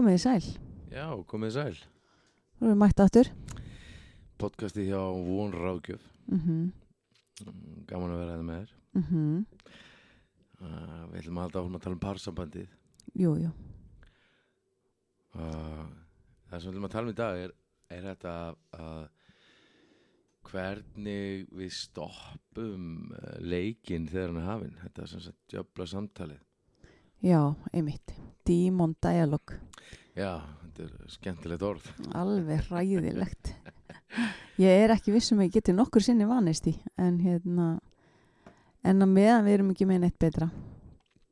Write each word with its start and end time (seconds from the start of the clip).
Komið 0.00 0.14
þið 0.14 0.22
sæl. 0.22 0.44
Já, 0.88 1.06
komið 1.28 1.50
sæl. 1.52 1.78
Þú 2.56 2.68
erum 2.70 2.78
mætt 2.80 3.00
aftur. 3.04 3.28
Podcasti 4.40 4.86
hjá 4.86 5.00
Von 5.26 5.52
Ráðgjöf. 5.52 6.06
Mm 6.32 6.70
Mm, 7.40 7.84
Gaman 7.88 8.12
að 8.12 8.20
vera 8.20 8.36
það 8.36 8.46
með 8.46 8.56
þér. 8.60 8.72
-hmm. 8.96 9.44
Uh, 10.60 11.04
við 11.10 11.20
ætlum 11.20 11.38
að 11.38 11.42
halda 11.42 11.60
áfram 11.60 11.76
að 11.76 11.82
tala 11.82 11.94
um 11.94 12.00
parsambandið. 12.00 12.68
Jú, 13.14 13.30
jú. 13.42 13.50
Uh, 15.34 15.86
það 16.48 16.60
sem 16.60 16.70
við 16.70 16.72
ætlum 16.72 16.84
að 16.84 16.92
tala 16.92 17.06
um 17.06 17.12
í 17.12 17.20
dag 17.20 17.38
er, 17.44 17.52
er 17.90 18.02
þetta 18.02 18.54
að 18.72 19.08
hvernig 20.50 21.48
við 21.52 21.72
stoppum 21.72 23.12
uh, 23.12 23.36
leikinn 23.40 24.08
þegar 24.08 24.28
hann 24.28 24.42
er 24.42 24.48
hafinn. 24.48 24.78
Þetta 24.82 25.02
er 25.02 25.08
sem 25.08 25.20
sagt 25.20 25.52
jöfla 25.52 25.86
samtalið. 25.86 26.40
Já, 27.20 27.54
einmitt. 27.72 28.14
Demon 28.48 28.94
Dialog. 29.02 29.52
Já, 30.16 30.40
þetta 30.62 30.84
er 30.86 31.10
skemmtilegt 31.12 31.64
orð. 31.68 31.88
Alveg 32.16 32.62
hræðilegt. 32.70 33.50
Ég 34.60 34.84
er 34.86 34.94
ekki 34.94 35.12
vissum 35.12 35.42
að 35.42 35.50
ég 35.50 35.58
geti 35.58 35.74
nokkur 35.76 36.04
sinni 36.04 36.24
vanist 36.28 36.66
í. 36.70 36.72
En 36.96 37.18
hérna, 37.20 37.74
en 38.80 39.04
að 39.04 39.12
meðan 39.12 39.44
við 39.44 39.56
erum 39.58 39.72
ekki 39.74 39.88
með 39.88 40.06
neitt 40.06 40.16
betra. 40.20 40.48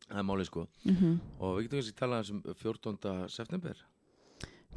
Það 0.09 0.20
er 0.20 0.27
málið 0.28 0.51
sko. 0.51 0.66
Mm 0.84 0.97
-hmm. 0.97 1.14
Og 1.38 1.56
við 1.56 1.62
getum 1.62 1.78
kannski 1.78 1.98
talað 1.98 2.30
um 2.33 2.42
14. 2.62 3.28
september. 3.28 3.83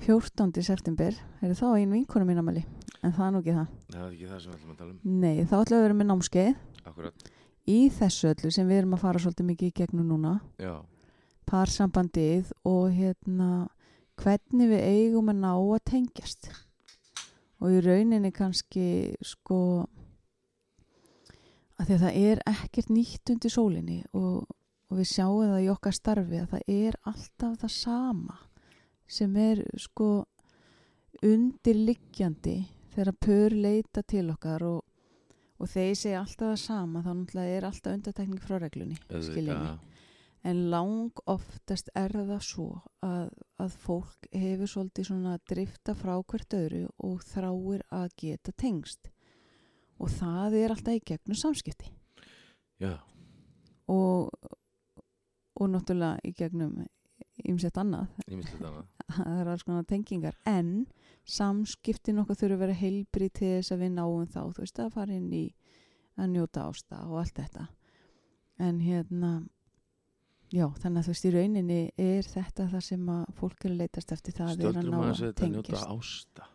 14. 0.06 0.64
september. 0.64 1.20
Er 1.42 1.52
þá 1.52 1.68
einu 1.76 1.92
vinkona 1.92 2.26
mín 2.26 2.40
amali. 2.40 2.66
En 3.04 3.12
það 3.12 3.28
er 3.28 3.32
nú 3.32 3.40
ekki 3.40 3.58
það. 3.60 3.68
Það 3.92 4.08
er 4.08 4.12
ekki 4.14 4.28
það 4.32 4.40
sem 4.40 4.52
við 4.52 4.58
ætlum 4.58 4.72
að 4.72 4.78
tala 4.78 4.92
um. 4.92 5.00
Nei, 5.04 5.44
þá 5.44 5.56
ætlum 5.60 5.78
við 5.78 5.82
að 5.82 5.88
vera 5.88 6.00
með 6.00 6.08
námskeið. 6.08 6.56
Akkurat. 6.86 7.32
Í 7.68 7.90
þessu 7.90 8.32
öllu 8.32 8.52
sem 8.52 8.68
við 8.68 8.78
erum 8.78 8.94
að 8.94 9.04
fara 9.04 9.20
svolítið 9.20 9.46
mikið 9.46 9.68
í 9.68 9.76
gegnum 9.78 10.08
núna. 10.08 10.42
Já, 10.58 10.82
parsambandið 11.52 12.52
og 12.68 12.92
hérna 12.96 13.52
hvernig 14.22 14.70
við 14.72 14.86
eigum 14.86 15.32
að 15.32 15.42
ná 15.42 15.52
að 15.54 15.82
tengjast 15.92 16.52
og 17.62 17.76
í 17.76 17.82
rauninni 17.86 18.32
kannski 18.34 18.86
sko 19.26 19.60
að 21.82 21.88
því 21.88 21.96
að 21.96 22.04
það 22.06 22.20
er 22.22 22.44
ekkert 22.52 22.92
nýtt 22.94 23.34
undir 23.34 23.54
sólinni 23.54 24.00
og, 24.18 24.46
og 24.90 25.00
við 25.00 25.10
sjáum 25.12 25.50
það 25.50 25.66
í 25.66 25.72
okkar 25.74 25.98
starfi 25.98 26.42
að 26.42 26.54
það 26.56 26.76
er 26.76 27.00
alltaf 27.10 27.58
það 27.64 27.74
sama 27.78 28.38
sem 29.12 29.36
er 29.42 29.64
sko 29.82 30.10
undirliggjandi 31.28 32.58
þegar 32.94 33.18
pör 33.26 33.56
leita 33.56 34.04
til 34.08 34.28
okkar 34.34 34.66
og, 34.68 34.82
og 35.62 35.72
þeir 35.72 35.96
segja 35.98 36.22
alltaf 36.24 36.54
það 36.54 36.60
sama 36.64 37.04
þá 37.06 37.42
er 37.46 37.68
alltaf 37.68 37.96
undartekning 37.96 38.44
frá 38.44 38.60
reglunni 38.62 39.00
skiljið 39.10 39.58
mig. 39.58 39.91
En 40.48 40.64
lang 40.74 41.22
oftast 41.30 41.92
er 41.94 42.16
það 42.16 42.42
svo 42.42 42.68
að, 43.06 43.30
að 43.62 43.76
fólk 43.84 44.26
hefur 44.34 44.72
svolítið 44.72 45.12
svona 45.12 45.36
að 45.38 45.44
drifta 45.52 45.94
frá 45.94 46.16
hvert 46.18 46.56
öðru 46.58 46.88
og 46.98 47.22
þráir 47.30 47.84
að 47.94 48.08
geta 48.24 48.54
tengst. 48.58 49.12
Og 50.02 50.10
það 50.10 50.58
er 50.64 50.74
alltaf 50.74 50.98
í 50.98 51.04
gegnum 51.12 51.38
samskipti. 51.38 51.92
Já, 52.82 52.98
Og, 53.92 54.30
og 55.60 55.70
náttúrulega 55.72 56.20
í 56.24 56.34
gegnum 56.38 56.82
ymsett 57.48 57.78
annað. 57.82 58.12
annað. 58.30 58.84
Það 59.12 59.40
er 59.42 59.50
alls 59.52 59.66
konar 59.68 59.88
tengingar. 59.90 60.38
En 60.48 60.86
samskiptin 61.28 62.22
okkar 62.22 62.38
þurfa 62.40 62.56
að 62.58 62.64
vera 62.64 62.78
heilbrið 62.80 63.34
til 63.38 63.50
þess 63.58 63.74
að 63.76 63.84
við 63.84 63.92
náum 63.98 64.28
þá. 64.30 64.42
Þú 64.42 64.64
veist 64.64 64.80
að 64.80 64.94
fara 64.96 65.18
inn 65.18 65.32
í 65.36 65.46
að 66.16 66.32
njóta 66.36 66.68
ásta 66.70 67.02
og 67.08 67.18
allt 67.24 67.42
þetta. 67.42 67.68
En 68.62 68.80
hérna... 68.86 69.34
Já, 70.52 70.66
þannig 70.84 71.00
að 71.00 71.06
þú 71.08 71.14
veist, 71.14 71.26
í 71.26 71.32
rauninni 71.32 71.80
er 72.02 72.28
þetta 72.28 72.66
það 72.74 72.82
sem 72.84 73.06
að 73.14 73.22
fólk 73.40 73.66
er 73.66 73.72
að 73.72 73.78
leitast 73.82 74.12
eftir 74.12 74.34
það 74.36 74.50
er 74.50 74.52
að 74.52 74.58
Stöldrum 74.60 74.98
að 74.98 75.06
að 75.12 75.22
þetta 75.22 75.46
að 75.46 75.54
njóta 75.54 75.84
ásta. 75.96 76.48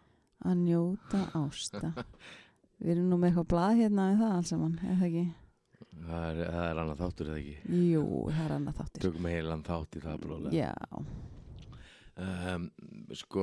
Að 0.46 0.56
njóta 0.66 1.20
ásta. 1.40 1.92
Við 2.82 2.90
erum 2.92 3.06
nú 3.08 3.16
með 3.22 3.30
eitthvað 3.30 3.48
blað 3.54 3.78
hérna 3.80 4.08
en 4.12 4.18
það 4.20 4.34
alls 4.36 4.50
saman, 4.52 4.74
er 4.84 4.98
það 5.00 5.06
ekki? 5.08 5.24
Það 6.06 6.26
er, 6.28 6.40
það 6.52 6.66
er 6.68 6.80
annað 6.82 7.00
þáttur 7.00 7.30
eða 7.32 7.38
ekki. 7.40 7.54
Jú, 7.86 8.02
það 8.28 8.42
er 8.44 8.54
annað 8.58 8.76
þáttir. 8.82 9.04
Tökum 9.06 9.28
heilan 9.32 9.64
þátt 9.66 9.96
í 9.96 10.04
það 10.04 10.20
bróðlega. 10.26 10.60
Já, 10.60 11.06
Um, 12.16 12.70
sko, 13.12 13.42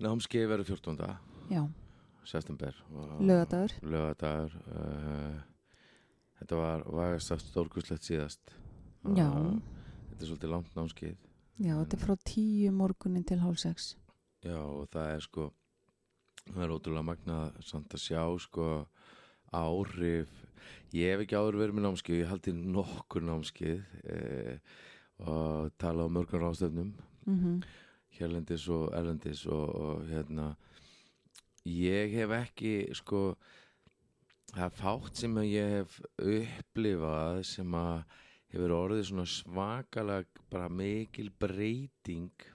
námskeið 0.00 0.46
verður 0.48 0.68
14. 0.70 1.16
já, 1.52 1.62
september. 2.24 2.74
og- 2.94 3.20
Laugardagurr. 3.20 3.74
Laugardagurr. 3.82 4.54
Uh, 4.72 5.42
þetta 6.40 6.58
var 6.60 6.84
vægast 6.86 7.34
að 7.34 7.44
stórkuslegt 7.44 8.08
síðast. 8.08 8.52
Já. 9.16 9.28
Þetta 9.28 10.20
er 10.20 10.30
svolítið 10.30 10.52
langt 10.54 10.76
námskeið. 10.76 11.16
já, 11.58 11.72
þetta 11.74 11.96
er 11.96 12.04
frá 12.04 12.14
tíu 12.24 12.74
morgunin 12.74 13.24
til 13.26 13.40
hálf 13.42 13.58
sex. 13.62 13.96
Já, 14.44 14.58
og 14.58 14.86
það 14.92 15.14
er 15.14 15.24
sko, 15.26 15.48
það 16.52 16.62
er 16.64 16.74
ótrúlega 16.76 17.08
magnað 17.08 17.58
samt 17.66 17.94
að 17.94 18.04
sjá 18.04 18.22
sko 18.44 18.68
áhrif. 19.52 20.30
Ég 20.92 21.12
hef 21.12 21.24
ekki 21.24 21.36
áður 21.36 21.60
verið 21.62 21.76
með 21.78 21.88
námskeið, 21.88 22.22
ég 22.22 22.30
haldi 22.32 22.54
nokkur 22.58 23.24
námskeið 23.24 23.82
eh, 24.14 24.56
og 25.24 25.74
tala 25.80 26.06
á 26.06 26.08
mörgum 26.12 26.42
ráðstöfnum, 26.44 26.96
Mm 27.28 27.60
hérlendis 28.18 28.66
og 28.72 28.90
erlendis 28.96 29.44
og, 29.46 29.68
og 29.74 30.08
hérna, 30.08 30.52
ég 31.68 32.14
hef 32.16 32.34
ekki 32.38 32.74
sko, 32.96 33.22
það 34.54 34.64
er 34.66 34.76
fátt 34.78 35.20
sem 35.20 35.40
ég 35.44 35.74
hef 35.76 35.98
upplifað 36.18 37.42
sem 37.48 37.76
að 37.78 38.18
hefur 38.52 38.74
orðið 38.78 39.08
svona 39.10 39.26
svakalega 39.28 40.44
bara 40.52 40.68
mikil 40.72 41.28
breyting 41.40 42.46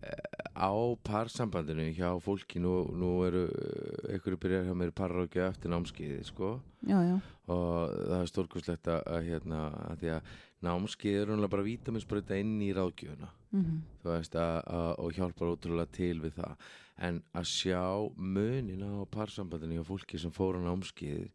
eh, 0.00 0.46
á 0.56 0.72
parsambandinu 1.04 1.90
hjá 1.92 2.14
fólki. 2.24 2.62
Nú, 2.62 2.88
nú 2.96 3.12
eru 3.26 3.44
eh, 3.50 4.14
einhverju 4.14 4.40
byrjar 4.40 4.70
hjá 4.70 4.76
mér 4.78 4.94
parrákja 4.96 5.50
eftir 5.50 5.74
námskeiði 5.74 6.22
sko. 6.30 6.54
Já, 6.88 6.96
já, 7.04 7.18
og 7.52 7.92
það 7.98 8.16
er 8.20 8.32
stórkustlegt 8.32 8.90
að, 8.94 9.04
að 9.12 9.28
hérna 9.28 9.66
að 9.90 10.00
því 10.02 10.14
að 10.16 10.32
námskeið 10.62 11.22
er 11.22 11.48
bara 11.50 11.66
vítaminsbreyta 11.66 12.38
inn 12.38 12.60
í 12.62 12.72
ráðgjöfuna 12.76 13.30
mm 13.52 13.80
þú 14.02 14.10
veist 14.10 14.36
að, 14.38 14.56
að, 14.66 14.90
og 15.02 15.16
hjálpar 15.16 15.52
ótrúlega 15.52 15.94
til 15.94 16.16
við 16.22 16.38
það. 16.38 16.66
En 17.02 17.20
að 17.38 17.48
sjá 17.50 17.84
munin 18.16 18.84
á 18.84 18.92
parsambandinu 19.12 19.78
hjá 19.78 19.86
fólki 19.86 20.20
sem 20.20 20.34
fór 20.34 20.58
á 20.58 20.60
námskeið 20.66 21.30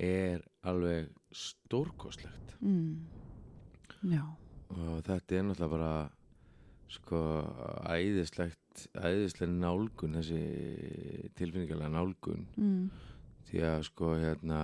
er 0.00 0.44
alveg 0.66 1.10
stórkostlegt. 1.34 2.56
Mm. 2.60 3.06
já, 4.12 4.24
og 4.72 5.02
þetta 5.06 5.36
er 5.36 5.44
náttúrulega 5.48 5.74
bara 5.74 5.92
sko 6.90 7.20
æðislegt 7.90 8.86
æðislega 8.94 9.52
nálgun 9.52 10.16
þessi 10.18 10.40
tilfinningarlega 11.38 11.92
nálgun. 11.94 12.46
Mm. 12.56 12.90
því 13.50 13.64
að 13.66 13.82
sko 13.90 14.14
hérna 14.14 14.60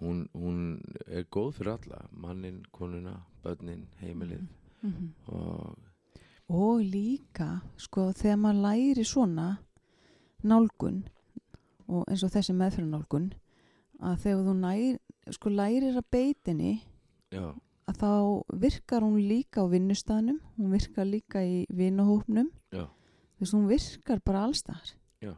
hún, 0.00 0.26
hún 0.34 0.80
er 1.06 1.28
góð 1.30 1.52
fyrir 1.58 1.76
alla 1.76 2.08
mannin, 2.12 2.62
konuna, 2.72 3.20
börnin, 3.44 3.86
heimilið. 4.00 4.48
Mm 4.82 5.12
og 5.28 5.78
Og 6.50 6.80
líka, 6.82 7.60
sko, 7.78 8.08
þegar 8.10 8.38
maður 8.42 8.62
læri 8.64 9.04
svona 9.06 9.60
nálgun 10.42 11.04
og 11.86 12.08
eins 12.10 12.24
og 12.26 12.32
þessi 12.34 12.56
meðferðnálgun 12.58 13.28
að 14.00 14.16
þegar 14.24 14.40
þú 14.48 14.54
nær, 14.58 14.96
sko, 15.36 15.52
lærir 15.54 15.98
að 16.00 16.08
beitinni 16.10 16.72
já, 17.30 17.54
að 17.86 18.00
þá 18.00 18.10
virkar 18.64 19.06
hún 19.06 19.20
líka 19.28 19.62
á 19.62 19.70
vinnustæðnum, 19.70 20.40
hún 20.58 20.74
virkar 20.74 21.06
líka 21.06 21.44
í 21.46 21.66
vinnahópnum, 21.70 22.50
þú 22.72 23.44
veist, 23.44 23.54
hún 23.54 23.70
virkar 23.70 24.20
bara 24.26 24.44
allstaðar. 24.48 24.94
já, 25.22 25.34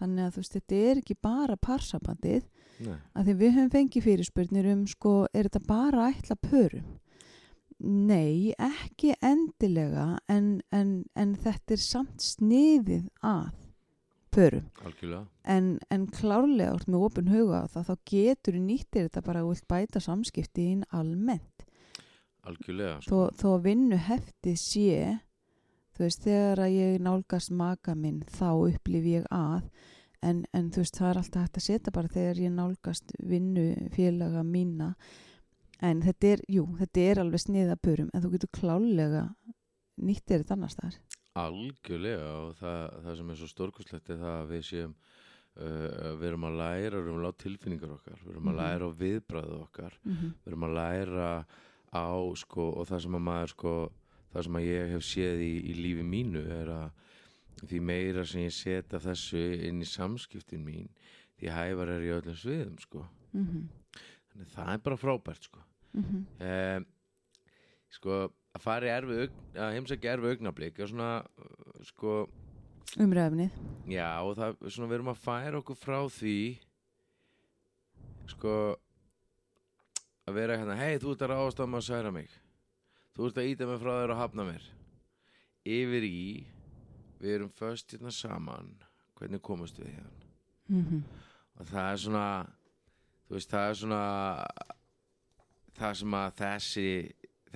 Þannig 0.00 0.24
að 0.26 0.34
þú 0.34 0.42
veist, 0.42 0.58
þetta 0.58 0.82
er 0.90 1.02
ekki 1.04 1.18
bara 1.22 1.56
parsabandið, 1.56 2.48
að 2.84 3.28
því 3.28 3.34
við 3.40 3.52
höfum 3.56 3.72
fengið 3.72 4.06
fyrirspurnir 4.06 4.70
um, 4.72 4.86
sko, 4.90 5.16
er 5.32 5.48
þetta 5.48 5.62
bara 5.68 6.08
ætla 6.12 6.36
pörum? 6.40 6.96
Nei, 7.76 8.54
ekki 8.56 9.12
endilega, 9.20 10.16
en, 10.32 10.62
en, 10.72 11.04
en 11.12 11.34
þetta 11.36 11.76
er 11.76 11.82
samt 11.82 12.24
sniðið 12.24 13.10
að 13.20 13.50
pörum. 14.32 14.70
algjörlega 14.84 15.26
En, 15.56 15.68
en 15.92 16.06
klárlega 16.12 16.74
úr 16.76 16.86
með 16.88 17.04
opin 17.08 17.28
huga 17.32 17.66
það, 17.72 17.90
þá 17.90 18.08
getur 18.12 18.58
nýttir 18.60 19.06
þetta 19.06 19.22
bara 19.28 19.44
að 19.44 19.62
bæta 19.68 20.02
samskipti 20.02 20.70
inn 20.72 20.86
almennt. 20.90 21.66
algjörlega 22.48 22.98
Þó, 23.04 23.06
sko. 23.06 23.20
þó 23.40 23.46
að 23.52 23.68
vinnu 23.68 24.00
heftið 24.08 24.58
sé, 24.62 25.18
þú 25.96 26.06
veist, 26.06 26.24
þegar 26.24 26.64
að 26.64 26.78
ég 26.78 26.98
nálgast 27.04 27.52
maka 27.52 27.94
minn, 27.94 28.22
þá 28.24 28.50
upplif 28.56 29.08
ég 29.12 29.28
að, 29.32 29.68
en, 30.22 30.44
en 30.52 30.70
þú 30.70 30.82
veist, 30.84 30.96
það 30.98 31.10
er 31.10 31.18
alltaf 31.22 31.42
hægt 31.46 31.56
að 31.60 31.66
setja 31.66 31.92
bara 31.92 32.08
þegar 32.08 32.40
ég 32.44 32.52
nálgast 32.54 33.12
vinnu 33.22 33.66
félaga 33.94 34.42
mína, 34.44 34.94
en 35.82 36.00
þetta 36.02 36.26
er, 36.36 36.40
jú, 36.48 36.64
þetta 36.78 37.00
er 37.10 37.20
alveg 37.20 37.40
sniða 37.42 37.76
pörum, 37.76 38.10
en 38.14 38.22
þú 38.24 38.30
getur 38.36 38.52
klálega 38.60 39.26
nýttir 40.00 40.42
þetta 40.42 40.54
annars 40.56 40.76
þar. 40.76 40.96
algjörlega 41.36 42.28
og 42.46 42.54
það, 42.56 42.82
það 43.04 43.16
sem 43.18 43.30
er 43.30 43.36
svo 43.42 43.48
stórkustlegt 43.50 44.10
er 44.10 44.20
það 44.22 44.36
að 44.40 44.50
við 44.54 44.62
séum 44.70 44.94
uh, 44.96 46.14
við 46.16 46.26
erum 46.30 46.46
að 46.48 46.56
læra, 46.62 46.96
við 47.00 47.10
erum 47.10 47.18
að 47.20 47.26
láta 47.26 47.42
tilfinningar 47.44 47.92
okkar 47.96 48.20
við 48.24 48.30
erum 48.34 48.48
að 48.48 48.54
Mhm. 48.54 48.60
læra 48.62 48.88
á 48.88 48.90
viðbræðu 49.02 49.58
okkar 49.66 49.98
Mm 50.04 50.14
við 50.32 50.46
erum 50.52 50.64
að 50.68 50.76
læra 50.80 51.28
á 51.92 52.08
sko 52.36 52.64
og 52.80 52.88
það 52.88 53.02
sem 53.04 53.14
að 53.18 53.24
maður 53.28 53.52
sko 53.52 53.74
það 54.32 54.42
sem 54.44 54.56
að 54.56 54.66
ég 54.68 54.90
hef 54.96 55.02
séð 55.04 55.40
í, 55.44 55.52
í 55.70 55.72
lífi 55.80 56.04
mínu 56.04 56.42
er 56.60 56.68
að 56.72 56.90
því 57.62 57.80
meira 57.80 58.24
sem 58.28 58.44
ég 58.44 58.54
setja 58.54 59.00
þessu 59.00 59.42
inn 59.68 59.80
í 59.80 59.88
samskiptin 59.88 60.64
mín 60.64 60.90
því 61.40 61.52
hævar 61.52 61.92
er 61.94 62.04
ég 62.04 62.20
öllum 62.20 62.36
sviðum 62.36 62.76
sko. 62.80 63.06
mhm, 63.32 63.66
þannig 64.32 64.52
það 64.54 64.72
er 64.74 64.82
bara 64.88 65.00
frábært 65.00 65.48
sko. 65.48 65.62
mhm, 65.96 66.24
um, 66.50 66.86
sko 67.96 68.18
að 68.56 68.64
fara 68.64 68.88
í 68.88 68.92
erfi 68.92 69.28
að 69.56 69.76
heimsækja 69.76 70.16
erfi 70.16 70.34
augnablík 70.34 70.80
er 70.80 70.92
svona 70.92 71.10
sko 71.84 72.26
umræfnið 73.00 73.52
Já, 73.88 74.08
og 74.24 74.36
það 74.36 74.56
svona 74.68 74.90
við 74.90 74.98
erum 74.98 75.12
að 75.12 75.22
færa 75.24 75.60
okkur 75.60 75.78
frá 75.78 75.98
því 76.12 76.38
sko 78.26 78.56
að 80.26 80.34
vera 80.40 80.56
hérna, 80.58 80.74
hei, 80.78 80.98
þú 80.98 81.14
ert 81.14 81.22
að 81.22 81.32
ráðast 81.32 81.60
á 81.62 81.64
mig 81.70 81.78
að 81.78 81.86
særa 81.86 82.10
mig. 82.14 82.32
Þú 83.14 83.28
ert 83.28 83.36
að 83.40 83.50
íta 83.52 83.68
mig 83.70 83.78
frá 83.82 83.92
þér 83.94 84.12
og 84.12 84.20
hafna 84.20 84.46
mér. 84.48 84.64
Yfir 85.76 86.06
í 86.06 86.22
við 87.20 87.34
erum 87.38 87.52
föst 87.56 87.94
hérna 87.94 88.12
saman 88.14 88.72
hvernig 89.16 89.42
komast 89.44 89.78
við 89.80 89.94
hérna 89.94 90.30
mhm, 90.68 91.02
og 91.56 91.70
það 91.70 91.90
er 91.92 92.02
svona 92.04 92.26
þú 93.26 93.38
veist, 93.38 93.50
það 93.52 93.68
er 93.70 93.78
svona 93.82 94.02
það 95.76 95.98
sem 96.00 96.16
að 96.20 96.36
þessi 96.40 96.88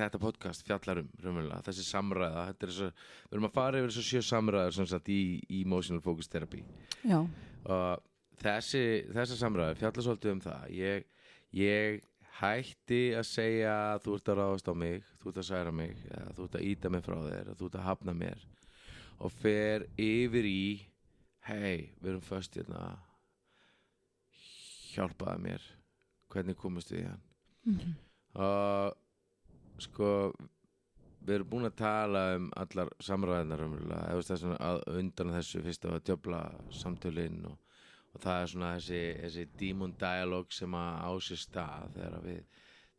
þetta 0.01 0.21
podcast 0.23 0.65
fjallar 0.65 1.03
um 1.03 1.09
raunverulega, 1.21 1.65
þessi 1.67 1.85
samræða 1.85 2.45
þetta 2.51 2.67
er 2.67 2.75
svo, 2.77 2.91
við 3.27 3.37
erum 3.37 3.49
að 3.49 3.57
fara 3.57 3.81
yfir 3.81 3.93
þessu 3.93 4.07
sjö 4.07 4.23
samræður 4.25 4.77
sem 4.79 4.89
sagt 4.91 5.11
í, 5.13 5.23
í 5.51 5.63
emotional 5.65 6.05
focus 6.05 6.31
therapy. 6.33 6.63
Já, 7.05 7.19
og 7.21 8.07
þessi, 8.41 8.85
þessi 9.13 9.37
samræður 9.41 9.81
fjallar 9.83 10.07
svolítið 10.07 10.33
um 10.33 10.43
það. 10.47 10.63
Ég, 10.79 11.11
ég 11.59 12.01
hætti 12.41 13.01
að 13.19 13.27
segja 13.29 13.75
að 13.91 14.07
þú 14.07 14.17
ert 14.17 14.33
að 14.33 14.41
ráðast 14.41 14.71
á 14.73 14.75
mig 14.85 15.11
þú 15.21 15.33
ert 15.33 15.43
að 15.43 15.49
særa 15.51 15.75
mig, 15.75 16.07
þú 16.37 16.47
ert 16.47 16.57
að 16.57 16.67
íta 16.71 16.93
mig 16.93 17.05
frá 17.05 17.17
þér 17.27 17.53
þú 17.59 17.69
ert 17.69 17.79
að 17.81 17.87
hafna 17.89 18.15
mér 18.17 18.47
og 19.21 19.33
fer 19.33 19.87
yfir 20.01 20.49
í 20.49 20.63
hei, 21.49 21.91
við 22.01 22.15
erum 22.15 22.25
föst 22.25 22.57
hérna. 22.57 22.85
Hjálpaði 24.91 25.45
mér. 25.45 25.67
Hvernig 26.31 26.59
komast 26.59 26.91
við 26.93 27.05
í 27.05 27.09
hann? 27.09 27.27
Mhm, 27.71 27.93
og 28.41 29.83
sko 29.83 30.11
við 31.21 31.35
erum 31.35 31.51
búin 31.53 31.69
að 31.69 31.77
tala 31.81 32.23
um 32.37 32.47
allar 32.57 32.91
samræðinar 33.03 33.65
að 34.57 34.85
undan 34.97 35.35
þessu 35.35 35.63
fyrst 35.65 35.85
að 35.85 36.01
djöfla 36.09 36.41
samtölinn 36.73 37.43
og, 37.51 37.59
og 38.15 38.23
það 38.25 38.43
er 38.43 38.53
svona 38.53 38.71
þessi, 38.79 39.03
þessi 39.25 39.47
demon 39.61 39.97
dialog 40.01 40.53
sem 40.57 40.77
að 40.79 41.03
á 41.05 41.11
sér 41.27 41.43
stað 41.45 41.97
þegar 41.99 42.25
við, 42.25 42.41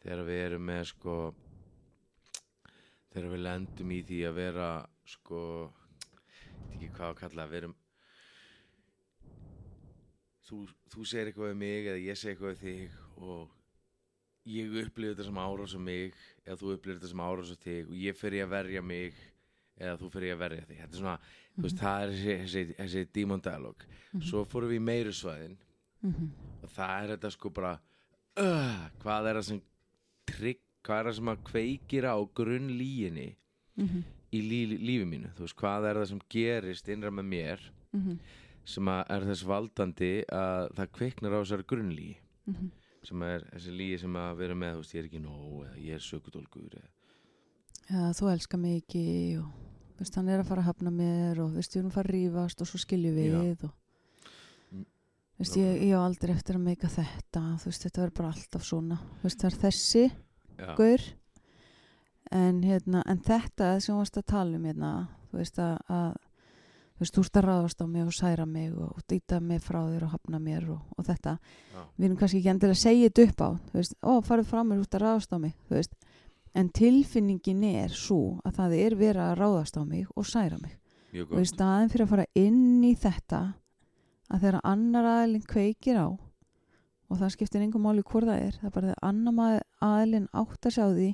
þegar 0.04 0.24
við 0.30 0.42
erum 0.46 0.68
með 0.70 0.84
sko 0.92 1.16
þegar 3.12 3.30
við 3.34 3.46
lendum 3.48 3.96
í 3.96 4.02
því 4.08 4.24
að 4.30 4.40
vera 4.42 4.72
sko 5.16 5.42
veit 6.72 6.78
ekki 6.80 6.92
hvað 6.98 7.10
að 7.14 7.20
kalla 7.22 7.48
við 7.52 7.62
erum 7.62 7.76
þú, 10.48 10.62
þú 10.92 11.08
segir 11.08 11.32
eitthvað 11.32 11.52
við 11.52 11.60
mig 11.64 11.90
eða 11.92 12.04
ég 12.06 12.20
segir 12.20 12.36
eitthvað 12.36 12.54
við 12.54 12.64
þig 12.66 13.26
og 13.32 13.58
ég 14.52 14.78
upplifir 14.82 15.14
þetta 15.14 15.28
sem 15.28 15.42
árás 15.42 15.76
á 15.78 15.82
mig 15.82 16.16
eða 16.46 16.58
þú 16.62 16.72
upplifir 16.76 16.98
þetta 17.00 17.12
sem 17.12 17.24
árás 17.28 17.52
á 17.54 17.58
þig 17.62 17.92
og 17.92 18.00
ég 18.02 18.24
í 18.36 18.42
að 18.42 18.54
verja 18.56 18.82
mig 18.86 19.20
eða 19.82 19.98
þú 19.98 20.10
í 20.26 20.32
að 20.32 20.42
verja 20.42 20.66
þig. 20.68 20.80
Þetta 20.82 20.96
er 20.98 21.02
svona, 21.02 21.18
þú 21.56 21.66
veist, 21.66 21.82
það 21.82 22.04
er 22.06 22.14
þessi, 22.14 22.38
þessi, 22.42 22.64
þessi 22.80 23.04
demon 23.18 23.44
dialog 23.46 23.86
svo 24.28 24.44
fórum 24.50 24.72
við 24.72 24.82
í 24.82 24.86
meiru 24.86 25.14
svæðin. 25.16 25.58
Mhm, 26.02 26.32
og 26.66 26.74
það 26.74 26.96
er 26.98 27.14
þetta 27.16 27.32
sko 27.36 27.52
bara 27.54 27.76
uh, 28.42 28.82
hvað 29.02 29.30
er 29.30 29.40
það 29.40 29.48
sem 29.52 29.62
trygg, 30.32 30.62
hvað 30.86 31.00
er 31.00 31.10
það 31.10 31.18
sem 31.20 31.32
að 31.32 31.44
kveikir 31.52 32.10
á 32.10 32.16
grunnlíginni? 32.42 33.28
Mhm, 33.82 34.04
í 34.32 34.42
lí, 34.46 34.62
lífi 34.80 35.08
mínu, 35.10 35.32
veist, 35.40 35.58
hvað 35.60 35.90
er 35.90 36.00
það 36.02 36.10
sem 36.12 36.22
gerist 36.32 36.88
innra 36.94 37.12
með 37.12 37.28
mér 37.34 37.66
mhm, 37.96 38.20
sem 38.72 38.92
að 38.94 39.02
er 39.18 39.26
þess 39.32 39.48
valdandi 39.50 40.12
að 40.32 40.70
það 40.78 40.92
kveiknar 41.00 41.36
á 41.36 41.40
þessari 41.42 41.68
grunnlígi? 41.72 42.16
Mhm. 42.52 42.72
sem 43.04 43.24
er 43.26 43.44
þessi 43.50 43.72
lígi 43.74 44.00
sem 44.04 44.16
að 44.22 44.36
vera 44.38 44.56
með 44.56 44.76
veist, 44.82 44.94
ég 44.94 45.02
er 45.02 45.10
ekki 45.10 45.22
nóg 45.24 45.66
eða 45.66 45.78
ég 45.82 45.98
er 45.98 46.06
sökudólgur 46.06 46.78
eða 46.78 46.90
Já, 47.92 48.14
þú 48.16 48.30
elskar 48.32 48.60
mig 48.62 48.84
ekki 48.84 49.06
og 49.42 49.50
veist, 50.00 50.16
hann 50.16 50.30
er 50.30 50.40
að 50.42 50.48
fara 50.52 50.62
að 50.64 50.70
hafna 50.70 50.92
mér 50.96 51.42
og 51.44 51.56
við 51.58 51.78
að 51.82 51.92
fara 51.96 52.08
að 52.08 52.16
rífast 52.16 52.62
og 52.62 52.70
svo 52.70 52.82
skiljum 52.82 53.16
við 53.18 53.66
og 53.68 53.72
Mm, 54.72 54.86
veist, 55.42 55.58
ég, 55.58 55.82
ég 55.90 55.98
á 55.98 56.06
aldrei 56.06 56.32
eftir 56.36 56.56
að 56.56 56.64
meika 56.64 56.88
þetta 56.88 57.42
veist, 57.66 57.84
þetta 57.84 58.02
verður 58.06 58.14
bara 58.22 58.30
alltaf 58.32 58.64
svona. 58.64 58.98
Veist, 59.24 59.42
það 59.42 59.50
er 59.50 59.58
þessi 59.66 60.04
Já, 60.62 60.76
gaur 60.78 61.02
en, 62.32 62.62
hérna, 62.64 63.04
en 63.10 63.22
þetta 63.24 63.74
sem 63.80 63.94
þú 63.94 64.02
varst 64.02 64.20
að 64.22 64.28
tala 64.32 64.58
um 64.58 64.68
hérna, 64.70 64.92
þú 65.32 65.40
veist 65.42 65.60
að, 65.62 65.74
að 65.92 66.12
þú 66.96 67.04
veist, 67.04 67.16
þú 67.16 67.24
ert 67.26 67.40
að 67.40 67.48
ráðast 67.48 67.84
á 67.84 67.86
mig 67.86 68.06
og 68.06 68.16
særa 68.16 68.46
mig 68.46 68.74
og, 68.74 68.90
og 68.96 69.06
dýta 69.10 69.40
mig 69.44 69.64
frá 69.66 69.80
þér 69.80 70.08
og 70.08 70.16
hafna 70.16 70.42
mér 70.42 70.68
og, 70.76 70.82
og 70.98 71.08
þetta, 71.08 71.38
já, 71.74 71.82
við 71.98 72.08
erum 72.08 72.20
kannski 72.22 72.42
ekki 72.42 72.54
endilega 72.54 72.78
að 72.78 72.84
segja 72.84 73.10
þetta 73.10 73.28
upp 73.28 73.42
á, 73.42 73.50
þú 73.72 73.80
veist, 73.80 73.96
ó, 74.02 74.12
farið 74.28 74.52
frá 74.52 74.62
mér 74.64 74.84
út 74.84 74.98
að 74.98 75.06
ráðast 75.06 75.34
á 75.34 75.38
mig, 75.42 75.56
þú 75.68 75.80
veist. 75.80 75.96
En 76.52 76.68
tilfinningin 76.76 77.62
er 77.64 77.94
svo 77.96 78.20
að 78.44 78.58
það 78.58 78.74
er 78.82 78.96
verið 79.00 79.24
að 79.24 79.38
ráðast 79.40 79.78
á 79.80 79.84
mig 79.88 80.10
og 80.20 80.26
særa 80.28 80.58
mig. 80.60 80.74
Og 81.16 81.38
í 81.40 81.48
staðin 81.48 81.92
fyrir 81.92 82.06
að 82.06 82.12
fara 82.12 82.26
inn 82.40 82.84
í 82.84 82.92
þetta 83.00 83.40
að 84.32 84.44
þegar 84.44 84.58
annar 84.68 85.08
aðilinn 85.12 85.48
kveikir 85.48 86.00
á 86.00 86.08
og 87.12 87.20
það 87.20 87.34
skiptir 87.34 87.64
engum 87.66 87.84
máli 87.84 88.04
hvort 88.08 88.30
það 88.30 88.44
er 88.46 88.58
það 88.60 88.68
er 88.70 88.76
bara 88.76 88.92
þegar 88.92 89.08
annar 89.10 89.64
aðilinn 89.84 90.28
átt 90.42 90.68
að 90.68 90.76
sjá 90.78 90.86
því 90.92 91.10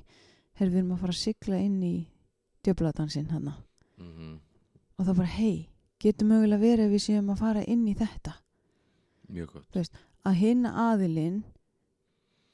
hefur 0.57 0.71
við 0.73 0.81
erum 0.81 0.93
að 0.95 1.01
fara 1.03 1.15
að 1.15 1.21
sigla 1.21 1.61
inn 1.61 1.79
í 1.85 1.95
djöfladansinn 2.65 3.31
hann 3.31 3.51
mm 3.97 4.35
og 4.97 5.05
það 5.05 5.17
bara 5.19 5.29
hei, 5.29 5.67
getur 6.01 6.25
mögulega 6.25 6.61
verið 6.63 6.87
ef 6.87 6.93
við 6.95 7.01
séum 7.03 7.27
að 7.29 7.41
fara 7.43 7.61
inn 7.69 7.83
í 7.85 7.93
þetta? 7.93 8.31
Mjög 9.29 9.51
gott. 9.53 9.99
Að 10.25 10.39
hinn 10.39 10.65
aðilinn 10.65 11.43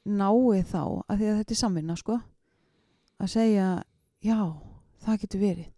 nái 0.03 0.63
þá 0.67 0.81
að 1.07 1.21
því 1.21 1.29
að 1.29 1.37
þetta 1.39 1.55
er 1.55 1.59
samvinna 1.61 1.95
sko 1.95 2.17
að 3.23 3.31
segja 3.31 3.67
já, 4.19 4.39
það 5.05 5.21
getur 5.23 5.43
verið. 5.45 5.69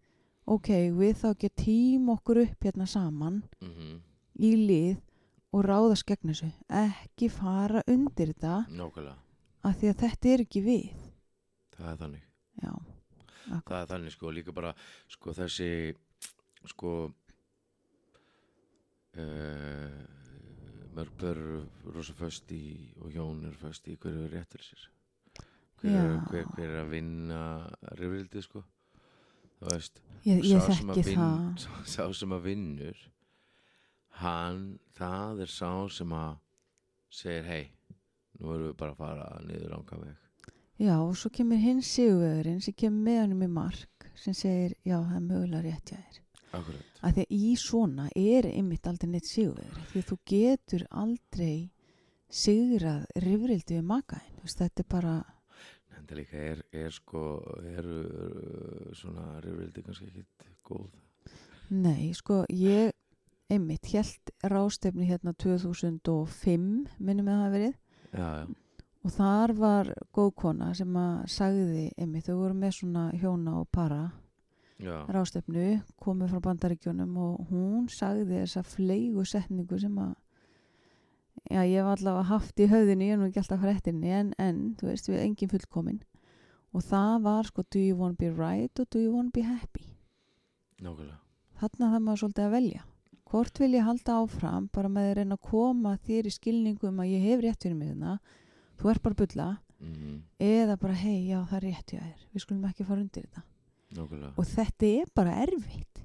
Ok, 0.46 0.70
við 0.98 1.14
þá 1.22 1.28
ekki 1.32 1.52
tím 1.62 2.10
okkur 2.16 2.42
upp 2.48 2.66
hérna 2.68 2.90
saman 2.90 3.44
mm 3.62 4.02
í 4.36 4.50
lið 4.60 4.98
og 5.56 5.62
ráðast 5.64 6.04
gegn 6.10 6.34
þessu. 6.34 6.50
Ekki 6.68 7.30
fara 7.32 7.86
undir 7.88 8.34
þetta 8.34 8.66
nákvæmlega, 8.68 9.16
að 9.64 9.78
því 9.80 9.92
að 9.92 10.02
þetta 10.02 10.32
er 10.34 10.44
ekki 10.44 10.64
við 10.66 11.05
það 11.78 11.92
er 11.92 12.00
þannig. 12.04 12.26
Já, 12.64 12.74
það 13.68 13.78
er 13.82 13.90
þannig 13.92 14.14
sko, 14.16 14.32
líka 14.34 14.54
bara 14.56 14.72
sko 15.12 15.34
þessi 15.38 15.70
sko 16.72 16.92
uh, 19.18 20.04
mörg 20.96 21.12
bör 21.20 21.40
rosa 21.94 22.14
föst 22.18 22.52
í 22.56 22.62
og 23.04 23.12
hjón 23.14 23.44
er 23.50 23.58
föst 23.60 23.88
í 23.92 23.98
hverju 24.00 24.26
er 24.28 24.34
rétt 24.38 24.50
til 24.56 24.64
sér 24.64 24.86
hver, 25.82 25.92
er, 25.92 26.14
Já. 26.16 26.22
hver, 26.32 26.48
hver 26.56 26.70
er 26.72 26.80
að 26.86 26.94
vinna 26.96 27.42
rifrildi 28.00 28.42
sko. 28.42 28.62
Þú 29.60 29.70
veist 29.74 30.00
ég, 30.26 30.40
ég 30.48 30.64
sá 30.64 30.72
sem 30.80 30.90
vinn- 30.96 31.60
sá, 31.86 32.06
sem 32.16 32.34
að 32.36 32.46
vinnur 32.50 33.04
hann, 34.22 34.66
það 34.96 35.44
er 35.46 35.52
sá 35.52 35.70
sem 35.92 36.12
að 36.16 36.38
segir 37.12 37.46
hei, 37.50 37.64
nú 38.40 38.54
erum 38.56 38.70
við 38.72 38.78
bara 38.80 38.96
að 38.96 39.02
fara 39.04 39.28
niður 39.46 39.76
ánga 39.78 40.00
veg 40.02 40.25
já, 40.82 40.96
og 40.98 41.16
svo 41.20 41.32
kemur 41.34 41.62
hinn 41.62 41.82
sigurvegurinn 41.86 42.62
sem 42.64 42.76
kemur 42.78 43.08
með 43.10 43.22
hann 43.22 43.48
í 43.48 43.52
mark 43.52 44.10
sem 44.16 44.36
segir, 44.38 44.76
já, 44.86 44.98
það 44.98 45.16
er 45.18 45.26
mögulega 45.30 45.64
rétt 45.66 45.92
hjá 45.92 46.00
þér. 46.00 46.22
Akkurat, 46.56 46.92
að 47.04 47.16
því 47.16 47.24
að 47.26 47.34
í 47.36 47.54
svona 47.60 48.10
er 48.16 48.48
einmitt 48.48 48.88
aldrei 48.88 49.10
neitt 49.12 49.28
sigurvegur 49.28 49.88
því 49.92 50.02
að 50.02 50.10
þú 50.10 50.18
getur 50.32 50.86
aldrei 51.04 51.56
sigrað 52.32 53.08
rifrildi 53.26 53.80
við 53.80 53.90
makaðin 53.90 54.54
þetta 54.56 54.84
er 54.84 54.88
bara, 54.90 55.16
það 56.06 56.20
líka 56.20 56.44
er, 56.52 56.62
er 56.72 56.94
sko 56.94 57.24
uh, 57.42 58.92
svona 58.96 59.40
rifrildi 59.44 59.84
kannski 59.86 60.12
ekkit 60.12 60.48
góð? 60.66 60.86
Nei, 61.74 62.14
sko 62.14 62.44
ég 62.54 62.94
einmitt 63.52 63.90
held 63.94 64.34
rástefni 64.52 65.08
hérna 65.10 65.34
2005 65.42 66.70
minnum 67.00 67.28
með 67.28 67.34
það 67.34 67.44
hafi 67.44 67.56
verið. 67.56 67.76
Já, 68.16 68.28
já, 68.40 68.65
og 69.06 69.14
þar 69.14 69.54
var 69.54 69.90
góð 70.16 70.32
kona 70.42 70.72
sem 70.74 70.96
að 70.98 71.26
sagði 71.30 71.88
einmitt, 71.94 72.26
þau 72.26 72.40
voru 72.40 72.58
með 72.58 72.78
svona 72.80 73.04
hjóna 73.14 73.60
og 73.62 73.68
para 73.70 74.00
já, 74.82 74.96
rástefnu, 75.14 75.82
komið 76.02 76.32
frá 76.34 76.42
bandaríkjónum 76.48 77.18
og 77.22 77.52
hún 77.52 77.86
sagði 77.94 78.42
þessa 78.42 78.64
fleigu 78.66 79.26
setningu 79.30 79.78
sem 79.82 80.00
að 80.02 80.16
já, 81.52 81.62
ég 81.62 81.78
hef 81.78 81.92
allavega 81.92 82.30
haft 82.32 82.64
í 82.64 82.70
höfðinu, 82.72 83.06
ég 83.06 83.16
er 83.16 83.22
nú 83.22 83.28
ekki 83.30 83.44
alltaf 83.44 83.62
hrettinni 83.62 84.14
en, 84.16 84.32
en, 84.42 84.64
þú 84.80 84.90
veist, 84.90 85.10
við 85.12 85.22
engin 85.22 85.52
fullkomin. 85.54 86.02
Og 86.76 86.84
það 86.84 87.14
var 87.24 87.48
sko 87.48 87.64
do 87.72 87.80
you 87.80 87.96
wanna 87.96 88.18
be 88.20 88.32
right 88.34 88.82
og 88.82 88.90
do 88.92 89.00
you 89.00 89.14
wanna 89.14 89.32
be 89.32 89.46
happy? 89.46 89.86
Nákvæmlega. 90.82 91.22
Þarna 91.62 91.92
það 91.94 92.02
maður 92.04 92.22
svolítið 92.24 92.48
að 92.48 92.56
velja. 92.58 92.88
Hvort 93.26 93.60
vil 93.62 93.70
ég 93.74 93.86
halda 93.86 94.18
áfram 94.22 94.66
bara 94.74 94.90
með 94.92 95.12
að 95.12 95.16
reyna 95.20 95.38
að 95.38 95.46
koma 95.46 95.94
þér 96.08 96.28
í 96.28 96.34
skilningum 96.36 97.00
að 97.00 97.14
ég 97.14 97.24
hef 97.30 97.46
rétt 97.46 97.64
fyrir 97.64 97.78
mig 97.78 97.94
þarna 97.94 98.18
þú 98.80 98.92
ert 98.94 99.02
bara 99.06 99.16
að 99.18 99.22
bulla. 99.26 99.48
Mm 99.80 100.22
eða 100.46 100.76
bara 100.80 100.94
hei, 100.94 101.28
já 101.28 101.40
það 101.50 101.58
er 101.58 101.64
rétt 101.68 101.92
hjá 101.92 102.00
þér. 102.02 102.22
Við 102.34 102.42
skulum 102.46 102.66
ekki 102.70 102.86
fara 102.88 103.02
undir 103.04 103.26
þetta. 103.26 103.42
Nákvæmlega. 103.96 104.34
Og 104.40 104.46
þetta 104.50 104.86
er 105.02 105.10
bara 105.16 105.34
erfitt. 105.44 106.02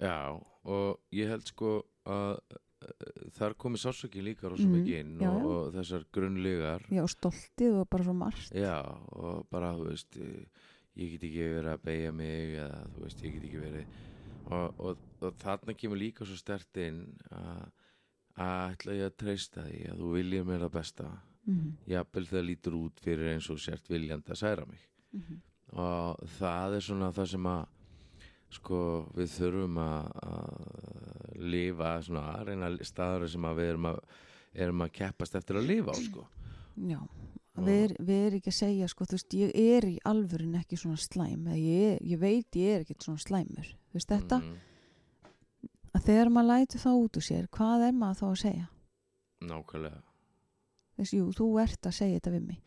Já, 0.00 0.16
og 0.64 0.98
ég 1.12 1.28
held 1.32 1.46
sko 1.50 1.70
að 2.08 2.34
uh, 2.40 3.30
þar 3.36 3.54
komið 3.60 3.82
sásöki 3.84 4.22
líka 4.24 4.48
rosa 4.48 4.64
Mhm, 4.64 4.76
mikið 4.78 5.00
inn 5.00 5.16
já, 5.20 5.28
og, 5.30 5.40
já. 5.40 5.48
og 5.50 5.72
þessar 5.76 6.04
grunnlegar 6.12 6.86
já, 6.90 7.02
stoltið 7.12 7.80
og 7.82 7.88
bara 7.92 8.04
svo 8.06 8.14
margt. 8.16 8.52
Já, 8.56 8.76
og 9.12 9.46
bara, 9.52 9.72
þú 9.76 9.88
veist, 9.90 10.16
eh, 10.16 10.46
ég 10.96 11.10
get 11.16 11.26
ekki 11.28 11.48
verið 11.56 11.72
að 11.74 11.82
beigja 11.84 12.12
mig 12.12 12.54
eða, 12.56 12.80
þú 12.94 13.04
veist, 13.04 13.22
ég 13.24 13.34
get 13.36 13.44
ekki 13.50 13.60
verið. 13.66 13.86
Og, 14.50 14.80
og, 14.80 14.96
og 15.20 15.34
þarna 15.44 15.74
kemur 15.76 16.00
líka 16.00 16.24
svo 16.26 16.36
stert 16.40 16.76
inn 16.80 17.02
að 17.30 17.66
ætla 18.40 18.96
ég 18.96 19.10
að 19.10 19.18
treysta 19.20 19.66
því 19.68 19.82
að 19.92 20.00
þú 20.00 20.14
viljið 20.16 20.46
mér 20.48 20.64
það 20.64 20.72
besta 20.78 21.10
mm 21.50 21.76
jafnvel 21.90 22.26
þegar 22.26 22.44
lítur 22.46 22.74
út 22.78 23.00
fyrir 23.00 23.32
eins 23.34 23.50
og 23.50 23.58
sért 23.58 23.90
viljandi 23.90 24.30
að 24.30 24.40
særa 24.42 24.66
mig. 24.66 24.80
-hmm. 25.12 25.38
og 25.72 26.26
það 26.38 26.74
er 26.74 26.80
svona 26.80 27.12
það 27.12 27.30
sem 27.34 27.46
að 27.46 27.66
sko 28.50 29.06
við 29.14 29.28
þurfum 29.30 29.78
að, 29.78 30.06
að 30.26 31.38
lifa 31.38 32.02
svona 32.02 32.24
að 32.34 32.46
reyna 32.48 32.70
staður 32.82 33.28
sem 33.30 33.44
að 33.44 33.56
við 33.56 33.68
erum 33.72 33.86
að 33.92 34.00
erum 34.54 34.80
að 34.82 34.92
keppast 34.92 35.34
eftir 35.38 35.60
að 35.60 35.68
lifa 35.70 35.94
á 35.94 35.98
sko. 36.02 36.26
Já. 36.76 37.00
Við, 37.60 37.76
er, 37.84 37.94
við 37.98 38.24
er 38.26 38.34
ekki 38.38 38.50
að 38.50 38.56
segja 38.56 38.88
sko, 38.88 39.04
þú 39.04 39.16
veist, 39.18 39.34
ég 39.36 39.50
er 39.54 39.84
í 39.84 39.96
alvörin 40.06 40.54
ekki 40.56 40.78
svona 40.80 40.96
slæm 40.96 41.48
ég, 41.58 41.98
ég 42.00 42.20
veit 42.20 42.56
ég 42.56 42.76
er 42.76 42.84
ekki 42.84 42.94
svona 43.02 43.20
slæmur 43.20 43.66
þú 43.66 43.98
veist 43.98 44.12
þetta, 44.14 44.38
Mhm, 44.40 44.54
að 45.94 46.04
þegar 46.06 46.30
maður 46.30 46.48
lætur 46.52 46.80
það 46.80 47.00
út 47.02 47.18
úr 47.18 47.26
sér 47.26 47.48
hvað 47.48 47.86
er 47.88 47.92
maður 47.92 48.20
þá 48.20 48.26
að 48.30 48.38
segja? 48.44 48.68
Nákvæmlega 49.40 50.02
þess, 51.00 51.12
jú, 51.16 51.26
þú 51.36 51.48
ert 51.62 51.86
að 51.90 51.96
segja 51.98 52.18
þetta 52.20 52.32
við 52.36 52.46
mig. 52.46 52.60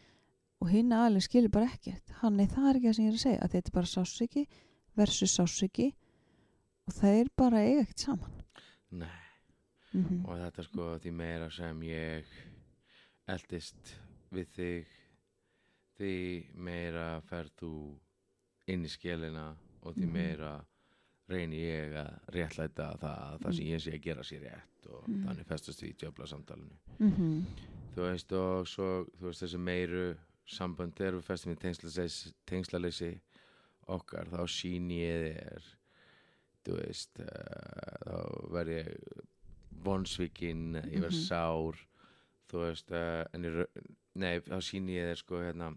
Og 0.63 0.69
hinn 0.71 0.93
aðalinn 0.95 1.21
skilur 1.25 1.51
bara 1.51 1.69
ekkert. 1.73 2.13
Hann 2.21 2.39
er 2.39 2.47
það 2.51 2.69
er 2.69 2.75
ekki 2.79 2.87
það 2.87 2.95
sem 2.95 3.05
ég 3.05 3.11
er 3.11 3.17
að 3.17 3.23
segja 3.25 3.41
að 3.43 3.51
þetta 3.57 3.69
er 3.71 3.77
bara 3.77 3.91
sásiki 3.93 4.43
versus 4.95 5.33
sásiki 5.37 5.87
og 6.87 6.93
það 6.93 7.19
er 7.21 7.29
bara 7.37 7.63
eiga 7.63 7.81
ekkert 7.83 7.99
saman. 8.05 8.41
Nei, 8.91 9.23
mm 9.93 10.03
-hmm. 10.05 10.25
og 10.27 10.37
þetta 10.39 10.63
sko 10.63 10.89
því 10.99 11.11
meira 11.11 11.49
sem 11.51 11.81
ég 11.81 12.25
eldist 13.27 13.95
við 14.33 14.47
þig 14.57 14.85
því 15.97 16.13
meira 16.55 17.21
ferð 17.29 17.51
þú 17.61 17.71
inn 18.67 18.85
í 18.85 18.89
skjelina 18.89 19.55
og 19.83 19.93
því 19.95 20.05
Mhm. 20.05 20.13
meira 20.13 20.65
reyni 21.29 21.55
ég 21.55 21.93
að 21.95 22.19
réttlæta 22.35 22.97
það, 22.99 23.39
það 23.41 23.53
sem 23.55 23.65
ég 23.65 23.81
sé 23.81 23.91
að 23.93 24.01
gera 24.01 24.21
sér 24.23 24.41
rétt 24.41 24.87
og 24.89 25.07
Mhm. 25.09 25.25
þannig 25.27 25.45
festast 25.45 25.81
við 25.81 25.89
í 25.89 25.95
djöfla 25.97 26.27
samtalinu. 26.27 26.77
Mm 26.99 27.45
þú 27.93 28.01
veist 28.07 28.31
og 28.37 28.67
svo 28.67 28.87
þú 29.19 29.27
veist 29.29 29.43
þessi 29.45 29.59
meiru 29.61 30.05
sambönd 30.49 30.95
þegar 30.97 31.15
við 31.19 31.27
festum 31.27 31.53
í 31.53 31.59
tengslaleysi, 31.61 32.33
tengslaleysi 32.49 33.11
okkar 33.93 34.27
þá 34.31 34.41
sín 34.49 34.89
ég 34.91 35.37
þér 35.37 35.69
þú 36.65 36.77
veist 36.79 37.19
uh, 37.19 37.95
þá 38.03 38.17
verð 38.55 38.75
ég 38.77 38.91
vonsvikinn 39.83 40.75
ég 40.83 41.01
verð 41.03 41.17
Mhm. 41.17 41.25
sár 41.27 41.79
þú 42.49 42.61
veist 42.65 42.91
uh, 42.91 43.23
en 43.33 43.43
ég, 43.43 43.65
nei 44.15 44.39
þá 44.39 44.57
sín 44.63 44.87
ég 44.89 45.09
þér 45.11 45.19
sko 45.23 45.41
hérna 45.43 45.71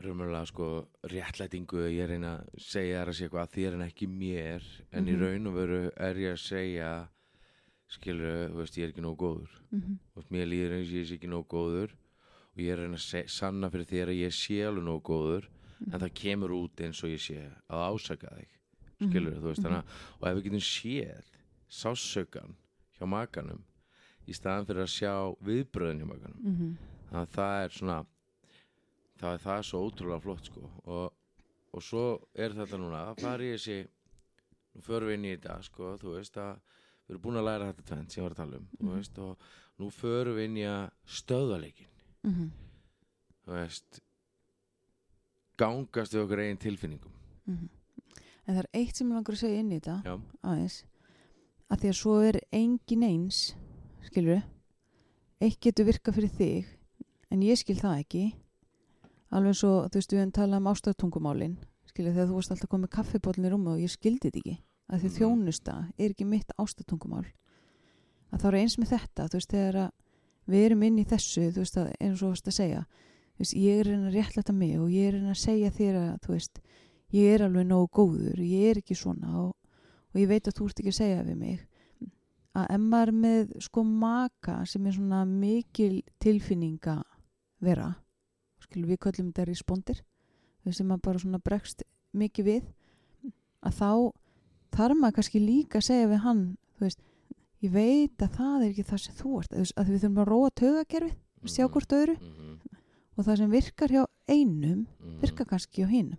raunverulega 0.00 0.46
sko 0.48 0.66
réttlætingu 1.12 1.82
ég 1.92 2.08
reyna 2.08 2.30
að 2.38 2.60
segja 2.64 3.02
þér 3.02 3.10
að 3.12 3.16
sé 3.18 3.24
eitthvað 3.26 3.42
að 3.46 3.54
þér 3.56 3.74
en 3.76 3.84
ekki 3.86 4.06
mér 4.08 4.68
en 4.92 5.08
í 5.08 5.12
Mhm. 5.16 5.20
raun 5.24 5.46
og 5.50 5.54
veru 5.58 5.80
er 5.96 6.14
ég 6.16 6.32
að 6.32 6.44
segja 6.44 6.92
skilur, 7.90 8.50
þú 8.52 8.60
veist, 8.60 8.76
ég 8.78 8.86
er 8.86 8.92
ekki 8.92 9.04
nóg 9.04 9.16
góður. 9.18 9.50
-hmm. 9.70 9.96
þú 10.12 10.20
veist, 10.20 10.30
mér 10.30 10.46
líður 10.46 10.76
eins 10.76 10.90
og 10.90 10.98
ég 11.00 11.08
sé 11.08 11.14
ekki 11.18 11.30
nóg 11.30 11.46
góður 11.48 11.90
og 12.52 12.58
ég 12.58 12.72
er 12.72 12.78
að 12.78 12.82
reyna 12.84 13.00
að 13.00 13.28
sanna 13.28 13.70
fyrir 13.70 13.90
þér 13.92 14.08
að 14.08 14.20
ég 14.20 14.32
sé 14.32 14.56
alveg 14.66 14.84
nóg 14.84 15.02
góður 15.02 15.48
en 15.92 16.00
það 16.00 16.14
kemur 16.14 16.50
út 16.50 16.80
eins 16.80 17.02
og 17.04 17.10
ég 17.10 17.20
sé 17.20 17.50
að 17.68 17.80
ásaka 17.90 18.28
þig. 18.36 18.48
Skilur, 19.00 19.34
þú 19.40 19.48
veist, 19.48 19.62
þannig 19.64 19.78
að 19.80 19.86
og 20.20 20.28
ef 20.28 20.34
við 20.36 20.44
getum 20.44 20.60
séð 20.60 21.26
sásökan 21.70 22.56
hjá 22.98 23.06
makanum 23.06 23.62
í 24.28 24.34
staðan 24.36 24.66
fyrir 24.68 24.84
að 24.84 24.92
sjá 24.92 25.14
viðbröðin 25.46 26.02
hjá 26.02 26.08
makanum 26.10 26.40
Mm 26.44 26.56
-hmm. 26.56 26.72
þannig 27.08 27.22
að 27.22 27.34
það 27.36 27.64
er 27.64 27.70
svona 27.70 28.06
það 29.20 29.32
er 29.34 29.42
það 29.44 29.62
svo 29.62 29.78
ótrúlega 29.86 30.20
flott 30.20 30.44
sko. 30.44 30.70
Og, 30.84 31.12
og 31.72 31.82
svo 31.82 32.04
er 32.34 32.50
þetta 32.50 32.78
núna 32.78 33.10
að 33.10 33.20
fara 33.20 33.44
í 33.44 33.52
þessi 33.54 33.88
nú 34.74 34.82
förum 34.82 35.08
við 35.08 35.14
inn 35.14 35.24
í 35.24 35.34
þetta 35.36 35.62
sko 35.62 35.96
þú 36.00 36.14
veist 36.16 36.36
að 36.36 36.60
við 37.10 37.16
erum 37.16 37.22
búin 37.26 37.40
að 37.40 37.48
læra 37.48 37.68
þetta 37.72 37.88
tvent 37.90 38.12
sem 38.12 38.20
ég 38.20 38.26
var 38.28 38.36
að 38.36 38.42
tala 38.44 38.60
um 38.60 38.66
þú 38.78 38.94
veist 38.94 39.18
og 39.18 39.46
nú 39.80 39.88
förum 39.90 40.36
við 40.38 40.44
inn 40.46 40.58
í 40.60 40.66
að 40.70 40.82
stöðvaleikin 41.18 41.88
Mm 42.20 42.50
þú 43.40 43.56
veist 43.56 44.00
gangast 45.58 46.14
við 46.14 46.22
okkur 46.24 46.42
eigin 46.44 46.60
tilfinningum. 46.60 47.12
-hmm. 47.46 47.68
en 48.46 48.54
það 48.54 48.58
er 48.62 48.68
eitt 48.72 48.96
sem 48.96 49.08
ég 49.08 49.14
langar 49.14 49.34
að 49.34 49.40
segja 49.40 49.60
inn 49.60 49.72
í 49.72 49.80
þetta 49.80 50.02
já, 50.04 50.20
aðeins 50.42 50.84
að 51.70 51.80
því 51.80 51.88
að 51.88 52.00
svo 52.00 52.14
er 52.22 52.40
engin 52.52 53.02
eins 53.02 53.54
skilur 54.02 54.42
eitt 55.40 55.60
getur 55.60 55.84
virka 55.84 56.12
fyrir 56.12 56.30
þig 56.30 56.66
en 57.30 57.42
ég 57.42 57.58
skil 57.58 57.76
það 57.76 57.98
ekki. 57.98 58.34
Alveg 59.30 59.64
og 59.64 59.90
þú 59.90 59.94
veist 59.94 60.12
við 60.12 60.20
höfum 60.20 60.32
talað 60.32 60.60
um 60.60 60.66
ástatungumálin 60.66 61.58
skilur 61.86 62.12
þegar 62.12 62.28
þú 62.28 62.34
varst 62.34 62.50
alltaf 62.50 62.70
komið 62.70 62.90
kaffibólin 62.90 63.46
í 63.46 63.50
rúmi 63.50 63.70
og 63.70 63.80
ég 63.80 63.90
skildi 63.90 64.30
þetta 64.30 64.38
ekki 64.38 64.58
að 64.90 65.00
því 65.04 65.08
Mhm. 65.10 65.16
þjónusta 65.18 65.74
er 65.98 66.10
ekki 66.10 66.26
mitt 66.26 66.50
ástatungumál 66.58 67.26
að 68.32 68.40
þá 68.40 68.46
er 68.48 68.58
eins 68.60 68.76
með 68.78 68.92
þetta 68.94 69.28
þú 69.28 69.38
veist 69.38 69.50
þegar 69.54 69.76
að 69.84 69.90
við 70.50 70.64
erum 70.66 70.82
inn 70.82 70.98
í 70.98 71.04
þessu 71.06 71.52
þú 71.52 71.62
veist 71.62 71.76
að 71.76 71.92
eins 72.00 72.22
og 72.22 72.26
þú 72.28 72.30
veist 72.34 72.50
að 72.50 72.58
segja 72.58 72.82
þú 73.34 73.38
veist, 73.38 73.54
ég 73.54 73.80
er 73.80 73.84
reyna 73.86 74.08
að 74.10 74.14
réttlæta 74.18 74.52
mig 74.54 74.78
og 74.80 74.88
ég 74.90 75.08
er 75.08 75.12
reyna 75.18 75.30
að 75.30 75.44
segja 75.46 75.70
þér 75.70 75.94
að 76.00 76.20
þú 76.20 76.28
veist 76.34 76.60
ég 77.12 77.34
er 77.34 77.44
alveg 77.46 77.66
nógu 77.66 77.88
góður, 77.90 78.38
ég 78.38 78.70
er 78.70 78.76
ekki 78.82 78.94
svona 78.96 79.34
og 79.46 79.56
og 80.12 80.20
ég 80.20 80.28
veit 80.28 80.48
að 80.48 80.56
þú 80.58 80.66
ert 80.66 80.80
ekki 80.80 80.90
að 80.90 81.00
segja 81.00 81.24
við 81.24 81.36
mig 81.38 81.66
að 82.58 82.66
ef 82.74 82.80
maður 82.82 83.12
með 83.14 83.52
sko 83.62 83.84
maka 83.86 84.64
sem 84.66 84.86
er 84.86 84.92
svona 84.96 85.24
mikil 85.24 86.02
tilfinninga 86.18 86.96
vera 87.62 87.94
við 88.70 88.98
köllum 89.02 89.30
þetta 89.32 89.46
respondir 89.48 90.02
sem 90.70 90.86
maður 90.86 91.02
bara 91.02 91.18
svona 91.18 91.40
bregst 91.42 91.82
mikið 92.14 92.44
við 92.44 92.66
að 93.66 93.72
þá 93.78 94.12
þarf 94.76 94.96
maður 95.00 95.16
kannski 95.18 95.40
líka 95.44 95.78
að 95.80 95.86
segja 95.90 96.08
við 96.10 96.20
hann 96.24 96.42
þú 96.78 96.86
veist, 96.86 97.00
ég 97.60 97.72
veit 97.74 98.22
að 98.24 98.34
það 98.38 98.62
er 98.64 98.68
ekki 98.70 98.86
það 98.90 99.00
sem 99.04 99.14
þú 99.20 99.32
ert, 99.40 99.52
að 99.76 99.90
við 99.90 100.00
þurfum 100.04 100.20
að 100.22 100.30
róa 100.30 100.50
tögakerfið, 100.60 101.16
sjá 101.44 101.64
Mhm. 101.64 101.72
hvort 101.74 101.92
öðru. 101.92 102.16
Mhm, 102.20 102.58
og 103.18 103.24
það 103.26 103.36
sem 103.36 103.50
virkar 103.50 103.88
hjá 103.88 104.04
einum 104.28 104.86
mhm, 104.86 105.20
virkar 105.20 105.46
kannski 105.46 105.82
hjá 105.82 105.88
hinum. 105.90 106.18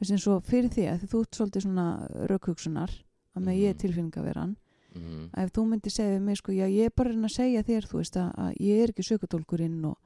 Þess 0.00 0.10
eins 0.10 0.26
og 0.26 0.42
fyrir 0.42 0.70
því 0.70 0.84
að 0.90 1.06
þú 1.06 1.20
ert 1.22 1.36
svolítið 1.38 1.62
svona 1.62 1.86
raukhugsunar 2.28 2.90
að 3.36 3.42
með 3.46 3.58
ég 3.62 3.74
Mhm. 3.74 3.78
tilfinningaveran 3.82 4.56
mhm, 4.94 5.30
að 5.32 5.44
ef 5.44 5.52
þú 5.52 5.66
myndir 5.68 5.92
segja 5.92 6.16
við 6.18 6.22
mig 6.22 6.36
sko, 6.36 6.52
já 6.52 6.66
ég 6.66 6.84
er 6.86 6.90
bara 6.96 7.10
að 7.10 7.24
að 7.24 7.36
segja 7.36 7.62
þér 7.62 7.86
þú 7.86 7.96
veist 8.00 8.16
að, 8.16 8.34
að 8.36 8.52
ég 8.60 8.82
er 8.82 8.88
ekki 8.92 9.06
sökutólkurinn 9.06 9.84
og, 9.84 9.96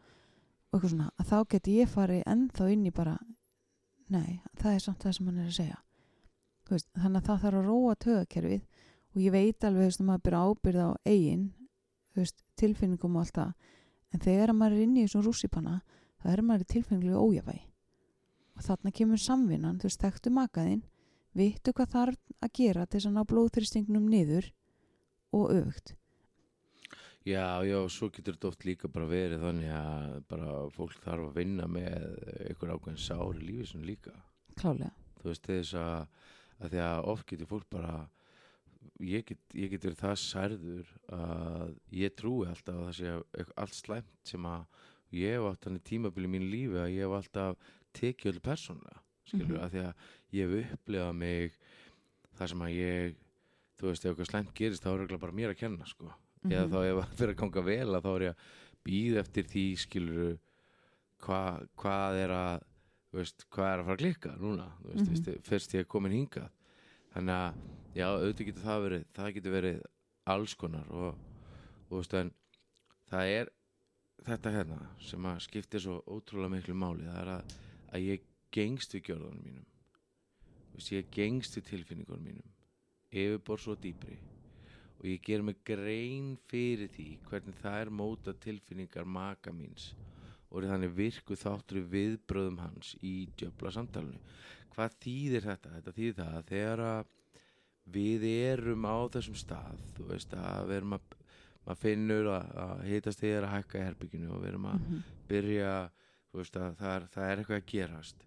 og 0.73 0.81
eitthvað 0.81 0.91
svona, 0.93 1.11
að 1.19 1.27
þá 1.27 1.49
geti 1.49 1.77
ég 1.81 1.89
farið 1.89 2.23
ennþá 2.27 2.73
inn 2.73 2.87
í 2.87 2.91
bara 2.93 3.19
nei, 4.11 4.41
það 4.61 4.75
er 4.75 4.79
samt 4.81 4.99
það 5.03 5.13
sem 5.17 5.27
hann 5.27 5.39
er 5.39 5.47
að 5.49 5.57
segja 5.57 5.79
veist, 6.71 6.89
þannig 6.97 7.21
að 7.21 7.29
það 7.29 7.43
þarf 7.45 7.61
að 7.61 7.71
róa 7.71 7.95
tögakerfið 8.07 8.65
og 9.17 9.23
ég 9.23 9.35
veit 9.37 9.65
alveg 9.65 9.93
að 9.93 10.07
maður 10.09 10.25
byrja 10.27 10.43
ábyrð 10.47 10.83
á 10.83 10.91
eigin 11.07 11.47
veist, 12.17 12.43
tilfinningum 12.59 13.17
og 13.17 13.25
allt 13.25 13.39
það 13.39 13.53
en 14.13 14.25
þegar 14.27 14.53
maður 14.57 14.77
er 14.77 14.85
inn 14.87 14.97
í 14.97 15.07
þessum 15.07 15.27
rússipanna 15.27 15.79
þá 16.23 16.29
er 16.33 16.43
maður 16.43 16.71
tilfinninglegu 16.73 17.23
ójafæ 17.23 17.57
og 18.57 18.67
þarna 18.67 18.95
kemur 18.99 19.21
samvinnan 19.21 19.81
þú 19.81 19.91
veist, 19.91 20.05
þekktu 20.05 20.33
makaðinn 20.33 20.85
vittu 21.37 21.75
hvað 21.77 21.93
þarf 21.93 22.35
að 22.41 22.53
gera 22.57 22.87
til 22.87 22.99
þess 22.99 23.11
að 23.11 23.17
ná 23.17 23.29
blóðþyrstingnum 23.31 24.11
niður 24.11 24.51
og 25.37 25.53
öfugt. 25.53 25.95
Já, 27.27 27.59
já, 27.67 27.81
svo 27.91 28.09
getur 28.15 28.37
þetta 28.37 28.51
oft 28.53 28.65
líka 28.65 28.89
bara 28.93 29.09
verið 29.11 29.43
þannig 29.43 29.73
að 29.75 30.13
bara 30.31 30.53
fólk 30.77 30.95
þarf 31.03 31.27
að 31.27 31.41
vinna 31.41 31.67
með 31.67 32.05
einhver 32.47 32.73
ákveðin 32.77 33.03
sár 33.03 33.41
í 33.41 33.43
lífið 33.43 33.71
sinni 33.73 33.91
líka. 33.91 34.15
klálega 34.55 34.93
Þú 35.19 35.33
veist, 35.33 35.49
þess 35.49 35.75
að, 35.81 36.29
að 36.61 36.71
því 36.73 36.81
að 36.87 37.09
oft 37.13 37.27
getur 37.31 37.47
fólk 37.51 37.67
bara, 37.71 38.09
ég 39.01 39.25
get, 39.29 39.39
ég 39.55 39.71
get 39.75 39.85
verið 39.85 40.01
það 40.01 40.17
særður 40.23 40.93
að 41.13 41.75
ég 41.93 42.15
trúi 42.17 42.47
alltaf 42.49 42.75
að 42.75 42.87
það 42.87 42.95
sé 43.01 43.47
allt 43.57 43.75
slæmt 43.75 44.31
sem 44.31 44.47
að 44.49 44.65
ég 45.13 45.37
hef 45.37 45.49
átt 45.51 45.65
hann 45.69 45.77
í 45.81 45.85
tímabili 45.91 46.27
í 46.31 46.33
mínu 46.33 46.49
lífi 46.51 46.81
að 46.81 46.95
ég 46.95 47.05
hef 47.07 47.17
alltaf 47.19 47.57
tekið 47.97 48.33
öllu 48.33 48.41
persónulega, 48.45 49.01
skilur, 49.27 49.57
Mhm. 49.57 49.65
að 49.65 49.71
því 49.71 49.83
að 49.85 49.95
ég 50.33 50.55
hef 50.57 50.73
upplifað 50.79 51.15
mig 51.17 51.53
það 52.37 52.49
sem 52.49 52.61
að 52.67 52.75
ég, 52.77 53.17
þú 53.79 53.87
veist, 53.91 54.05
ef 54.05 54.11
eitthvað 54.13 54.31
slæmt 54.31 54.55
gerist 54.55 54.83
þá 54.85 54.89
er 54.93 55.07
það 55.07 55.21
bara 55.21 55.33
mér 55.33 55.51
að 55.55 55.59
kenna, 55.59 55.87
sko 55.87 56.13
eða 56.47 56.65
Mhm. 56.67 56.73
þá 56.73 56.79
ef 56.85 56.97
það 56.97 57.17
fyrir 57.17 57.35
að 57.35 57.41
ganga 57.41 57.63
vel 57.63 57.89
að 57.97 58.03
þá 58.03 58.11
er 58.17 58.23
ég 58.23 58.35
að 58.35 58.37
býða 58.87 59.19
eftir 59.21 59.45
því 59.45 59.65
skiluru 59.77 60.39
hva, 61.21 61.67
hvað 61.77 62.15
er 62.25 62.31
að 62.31 62.63
veist, 63.17 63.45
hvað 63.53 63.71
er 63.71 63.81
að 63.81 63.89
fara 63.89 63.97
að 63.97 64.03
klikka 64.03 64.33
núna? 64.41 64.67
Veist, 64.85 65.29
mm 65.29 65.45
fyrst 65.47 65.75
ég 65.77 65.85
er 65.85 65.91
komin 65.91 66.15
hingað. 66.15 66.49
Þannig 67.15 67.37
að, 67.37 67.61
já, 67.97 68.07
auðvitað 68.07 68.49
getur 68.51 68.67
það 68.67 68.83
verið 68.87 69.07
það 69.17 69.31
getur 69.37 69.55
verið 69.55 69.79
alls 70.35 70.55
konar 70.59 70.91
og, 70.93 71.23
og 71.89 71.95
veist, 71.97 72.17
en 72.19 72.33
það 73.11 73.33
er 73.37 73.53
þetta 74.27 74.53
hérna 74.57 74.81
sem 75.07 75.29
að 75.31 75.43
skiptir 75.47 75.85
svo 75.85 76.01
ótrúlega 76.05 76.55
miklu 76.57 76.77
máli. 76.77 77.07
Það 77.09 77.21
er 77.23 77.33
að, 77.37 77.57
að 77.93 78.07
ég 78.07 78.27
gengst 78.57 78.97
við 78.97 79.11
gjörðunum 79.11 79.45
mínum. 79.45 79.69
Veist, 80.75 80.93
ég 80.93 81.13
gengst 81.15 81.59
við 81.59 81.69
tilfinningunum 81.71 82.27
mínum. 82.31 82.57
Yfirbor 83.15 83.63
svo 83.63 83.77
dýpri. 83.81 84.19
Og 84.97 85.09
ég 85.09 85.23
ger 85.25 85.45
mig 85.45 85.61
grein 85.65 86.35
fyrir 86.51 86.91
því 86.93 87.11
hvernig 87.29 87.57
það 87.63 87.81
er 87.83 87.93
móta 87.93 88.33
tilfinningar 88.41 89.09
maka 89.09 89.53
míns 89.53 89.93
og 90.57 90.63
er 90.65 90.71
þannig 90.73 90.95
virku 90.97 91.37
þáttur 91.37 91.83
viðbröðum 91.93 92.59
hans 92.63 92.95
í 93.05 93.27
djöfla 93.37 93.73
samtalenu 93.77 94.19
hvað 94.77 94.97
þýðir 95.05 95.45
þetta? 95.51 95.71
Þetta 95.77 95.93
þýðir 95.99 96.17
það 96.23 96.33
að 96.41 96.49
þegar 96.51 96.83
að 96.87 97.13
við 97.97 98.25
erum 98.33 98.87
á 98.89 98.97
þessum 99.15 99.37
stað 99.39 99.83
þú 99.97 100.07
veist 100.11 100.33
að 100.35 100.65
við 100.71 100.77
erum 100.81 100.97
að 100.97 101.15
maður 101.67 101.81
finnur 101.83 102.29
að, 102.31 102.49
að 102.63 102.83
hitast 102.87 103.21
þig 103.23 103.35
er 103.37 103.47
að 103.47 103.55
hækka 103.57 103.79
í 103.79 103.85
herbygginu 103.87 104.33
og 104.33 104.41
við 104.43 104.49
erum 104.53 104.67
að 104.73 104.81
Mhm. 104.81 105.03
byrja 105.29 105.71
þú 106.31 106.39
veist 106.41 106.57
að 106.57 106.75
það 106.81 106.93
er, 106.97 107.07
það 107.15 107.31
er 107.31 107.41
eitthvað 107.43 107.61
að 107.61 107.71
gerast 107.73 108.27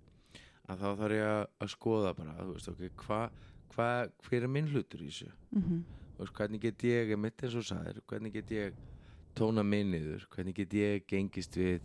að 0.69 0.79
þá 0.83 0.89
þarf 1.01 1.15
ég 1.17 1.27
að, 1.33 1.45
að 1.65 1.69
skoða 1.73 2.13
bara 2.17 2.35
þú 2.39 2.53
veist 2.55 2.69
ok, 2.69 2.81
hvað 3.03 3.29
hva, 3.75 3.89
hver 4.27 4.43
er 4.43 4.47
minn 4.55 4.67
hlutur 4.73 5.01
í 5.01 5.09
þessu 5.09 5.31
Mhm. 5.55 5.83
þú 6.17 6.23
veist, 6.23 6.33
hvernig 6.39 6.61
get 6.61 6.83
ég, 6.83 7.17
mitt 7.17 7.43
eins 7.43 7.55
og 7.55 7.63
sæðir 7.63 8.01
hvernig 8.07 8.33
get 8.33 8.49
ég 8.51 8.73
tóna 9.35 9.63
minniður 9.63 10.25
hvernig 10.33 10.55
get 10.55 10.73
ég 10.73 11.05
gengist 11.07 11.55
við 11.55 11.79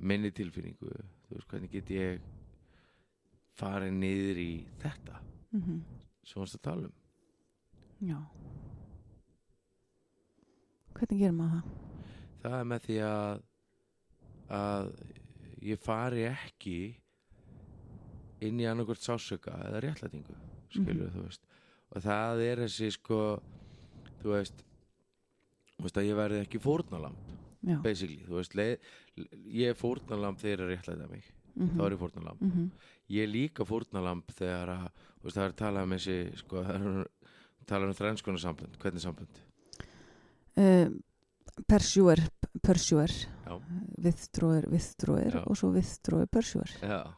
minni 0.00 0.30
tilfinningu 0.30 0.90
þú 0.92 1.34
veist, 1.36 1.48
hvernig 1.50 1.70
get 1.72 1.90
ég 1.90 2.20
farið 3.58 3.92
niður 3.98 4.38
í 4.42 4.50
þetta 4.82 5.20
Mhm. 5.52 5.80
sem 6.24 6.40
varst 6.42 6.56
að 6.58 6.62
tala 6.62 6.86
um 6.86 6.92
Já. 8.08 8.18
Hvernig 10.98 11.18
gerir 11.22 11.34
maður 11.34 11.62
það? 11.62 11.74
það 12.42 12.56
er 12.60 12.64
með 12.72 12.84
því 12.86 12.96
að 13.08 13.42
að 14.58 14.90
ég 15.68 15.78
fari 15.84 16.22
ekki 16.28 16.76
inn 18.46 18.60
í 18.62 18.66
annarkvort 18.70 19.02
sásöka 19.02 19.56
eða 19.66 19.82
réttlætingu 19.84 20.36
skilur 20.70 21.10
þú 21.12 21.24
veist 21.26 21.42
og 21.90 22.02
það 22.04 22.42
er 22.46 22.62
þessi 22.62 22.90
sko 22.94 23.18
þú 24.22 24.32
veist, 24.36 24.62
þú 25.76 25.82
veist 25.86 25.98
að 26.00 26.08
ég 26.08 26.18
verði 26.18 26.40
ekki 26.46 26.60
fórnalamb 26.62 27.34
Já. 27.66 27.82
basically, 27.82 28.22
þú 28.28 28.36
veist 28.38 28.54
leið, 28.54 28.78
ég 29.50 29.68
er 29.70 29.74
fórnalamb 29.74 30.38
þegar 30.38 30.60
að 30.66 30.70
réttlæta 30.76 31.10
mig 31.10 31.24
Mhm. 31.56 31.76
þá 31.76 31.82
er 31.86 31.90
ég 31.96 31.98
fórnalamb 31.98 32.40
Mhm. 32.40 32.70
ég 33.10 33.22
er 33.22 33.26
líka 33.32 33.64
fórnalamb 33.66 34.24
þegar 34.30 34.68
að 34.68 34.90
þú 35.18 35.24
veist 35.24 35.36
það 35.36 35.48
er 35.48 35.52
talað 35.52 35.82
um 35.82 35.90
þessi 35.90 36.36
sko, 36.36 36.62
talað 37.66 37.88
um 37.88 37.94
þrænskona 37.98 38.38
sambönd 38.38 38.78
hvernig 38.78 39.02
sambönd 39.02 39.44
Uh, 40.58 40.88
pursuer, 41.68 42.18
Já. 43.46 43.60
withdrawer, 44.02 44.64
withdrawer 44.70 45.30
Já. 45.30 45.42
og 45.46 45.56
svo 45.56 45.70
withdrawer, 45.72 46.26
pursuer. 46.26 46.70
Já, 46.82 47.12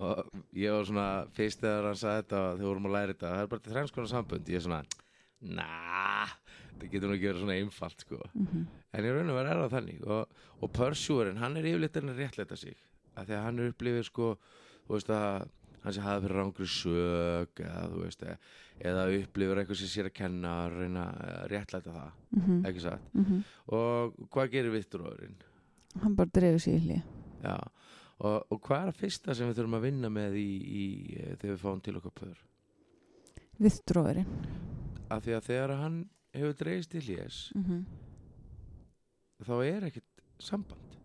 og 0.00 0.30
ég 0.56 0.72
var 0.72 0.84
svona 0.88 1.26
fyrst 1.36 1.60
þegar 1.60 1.84
hann 1.90 2.00
sagði 2.00 2.22
þetta 2.22 2.40
þegar 2.40 2.58
við 2.62 2.68
vorum 2.70 2.88
að 2.88 2.94
læra 2.96 3.12
þetta, 3.14 3.32
það 3.34 3.42
er 3.42 3.46
bara 3.52 3.60
konar 3.94 4.08
sambönd 4.14 4.48
ég 4.48 4.56
er 4.56 4.64
svona, 4.64 4.80
na 5.40 5.68
það 6.78 6.92
getur 6.94 7.10
nú 7.10 7.16
ekki 7.18 7.30
verið 7.30 7.44
svona 7.44 7.58
einfalt 7.58 8.06
sko 8.06 8.20
Mm 8.34 8.66
en 8.96 9.04
ég 9.04 9.12
raun 9.12 9.28
og 9.28 9.36
verið 9.36 9.50
er 9.52 9.58
það 9.60 9.74
þannig 9.76 10.04
og, 10.08 10.38
og 10.64 10.70
pursuerinn, 10.72 11.36
hann 11.42 11.56
er 11.60 11.66
yfirleitt 11.68 11.98
en 12.00 12.08
að 12.08 12.20
réttleita 12.22 12.56
sig 12.56 12.76
af 13.14 13.26
því 13.28 13.34
að 13.36 13.42
hann 13.44 13.58
er 13.58 13.72
upplifið 13.72 14.06
sko 14.08 14.28
þú 14.86 14.94
veist 14.94 15.10
að 15.12 15.50
hann 15.82 15.94
sé 15.94 16.04
hafa 16.04 16.22
fyrir 16.24 16.38
rángri 16.38 16.68
sög 16.72 17.62
eða 17.64 17.82
þú 17.92 18.00
veist 18.02 18.24
eða, 18.24 18.38
eða 18.90 19.04
upplifur 19.18 19.60
eitthvað 19.60 19.80
sem 19.82 19.92
sér 19.92 20.08
að 20.08 20.16
kenna 20.18 20.54
að 20.64 20.78
reyna 20.78 21.04
að 21.12 21.44
réttleita 21.52 21.94
það, 21.98 22.10
-hmm. 22.38 22.64
ekki 22.70 22.84
satt 22.86 23.14
Mm 23.14 23.44
og 23.68 24.14
hvað 24.32 24.50
gerir 24.50 24.72
vitturóðurinn? 24.72 25.38
Hann 26.02 26.16
bara 26.16 26.30
dreifir 26.32 26.60
sig 26.60 26.74
í 26.74 26.84
hlið. 26.86 27.02
Já, 27.42 27.56
og, 28.18 28.46
og 28.50 28.60
hvað 28.64 28.82
er 28.82 28.92
að 28.92 29.00
fyrsta 29.00 29.34
sem 29.34 29.48
við 29.48 29.58
þurfum 29.58 29.78
að 29.78 29.86
vinna 29.88 30.08
með 30.08 30.36
í, 30.40 30.50
í 30.82 30.84
eh, 31.18 31.34
þegar 31.36 31.54
við 31.54 31.60
fáum 31.60 31.80
til 31.80 31.96
okkar? 31.96 32.38
Withdrawerinn. 33.58 34.26
Af 35.10 35.24
því 35.24 35.36
að 35.36 35.46
þegar 35.50 35.74
hann 35.82 35.98
hefur 36.34 36.52
dreigist 36.58 36.90
til 36.90 37.00
hljés, 37.00 37.52
Mm 37.54 37.64
-hmm. 37.64 37.84
þá 39.44 39.52
er 39.64 39.84
ekkert 39.84 40.04
samband. 40.38 40.98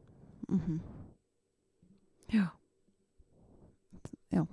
Mhm. 0.50 0.80
Já. 2.34 2.48
Já. 4.32 4.46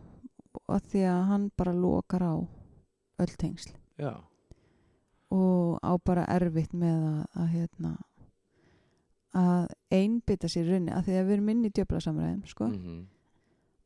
Og 0.69 0.81
því 0.83 0.99
að 1.05 1.25
hann 1.27 1.51
bara 1.57 1.73
lokar 1.73 2.21
á 2.23 2.47
öll 3.19 3.37
tengsl. 3.39 3.75
Já, 3.99 4.21
og 5.31 5.79
á 5.83 5.97
bara 6.05 6.25
erfitt 6.27 6.73
með 6.75 7.03
að, 7.05 7.27
að 7.35 7.49
hérna 7.49 7.97
að 9.35 9.69
einbytta 9.91 10.49
sér 10.49 10.65
í 10.67 10.71
rauninni 10.71 10.93
að 10.93 11.05
því 11.05 11.13
að 11.21 11.27
við 11.27 11.33
erum 11.33 11.49
inn 11.49 11.65
í 11.65 11.71
djöflasamræðum 11.71 12.47
sko, 12.47 12.67
mm 12.67 13.07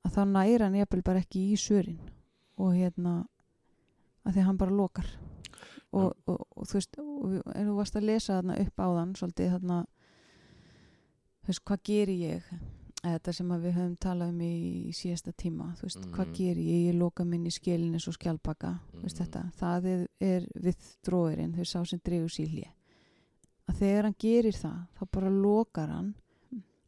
að 0.05 0.13
þá 0.13 0.25
næra 0.29 0.65
hann 0.69 0.75
jafnvel 0.77 1.03
bara 1.03 1.19
ekki 1.25 1.41
í 1.53 1.57
sörin 1.57 2.01
og 2.61 2.75
hérna 2.77 3.27
að 4.25 4.33
því 4.35 4.41
að 4.41 4.45
hann 4.49 4.59
bara 4.61 4.71
lokar 4.71 5.07
og, 5.95 6.15
og, 6.27 6.41
og 6.57 6.67
þú 6.71 6.79
veist 6.79 6.99
og, 7.03 7.35
en 7.55 7.69
þú 7.71 7.75
varst 7.79 7.97
að 8.01 8.07
lesa 8.11 8.39
þarna 8.41 8.57
upp 8.65 8.81
á 8.83 8.87
þann 8.99 9.15
svolítið 9.21 9.53
þarna 9.55 9.79
þú 11.45 11.51
veist, 11.53 11.65
hvað 11.69 11.85
gerir 11.91 12.23
ég? 12.31 12.49
Þetta 13.05 13.33
sem 13.37 13.51
við 13.61 13.75
höfum 13.77 13.97
talað 14.01 14.31
um 14.33 14.39
í, 14.41 14.53
í 14.89 14.93
síðasta 14.97 15.33
tíma, 15.37 15.67
þú 15.77 15.83
veist, 15.91 16.07
hvað 16.15 16.27
Mhm. 16.31 16.35
gerir 16.39 16.63
ég? 16.65 16.87
Ég 16.89 16.99
loka 16.99 17.25
minn 17.29 17.45
í 17.47 17.53
skilin 17.53 17.93
eins 17.93 18.09
og 18.09 18.15
skjálpaka 18.17 18.71
þú 18.95 19.03
veist 19.03 19.19
þetta, 19.21 19.43
það 19.61 19.85
er, 19.93 20.07
er 20.21 20.47
við 20.57 20.77
dróðurinn, 21.05 21.53
þau 21.59 21.65
sá 21.69 21.85
sem 21.91 22.01
dregur 22.05 22.33
sér 22.33 22.49
hlje 22.49 22.71
að 23.69 23.79
þegar 23.81 24.03
hann 24.09 24.17
gerir 24.19 24.53
það 24.57 24.79
þá 24.99 25.05
bara 25.13 25.31
lokar 25.31 25.89
hann 25.93 26.15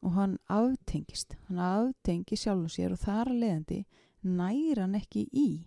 og 0.02 0.12
hann 0.12 0.38
aftengist 0.48 1.36
hann 1.48 1.58
aftengir 1.58 2.36
sjálfum 2.40 2.68
sér 2.72 2.92
og 2.92 2.98
þar 3.00 3.28
að 3.32 3.40
leiðandi 3.42 3.84
næra 4.24 4.82
hann 4.86 4.94
ekki 4.98 5.28
í 5.32 5.64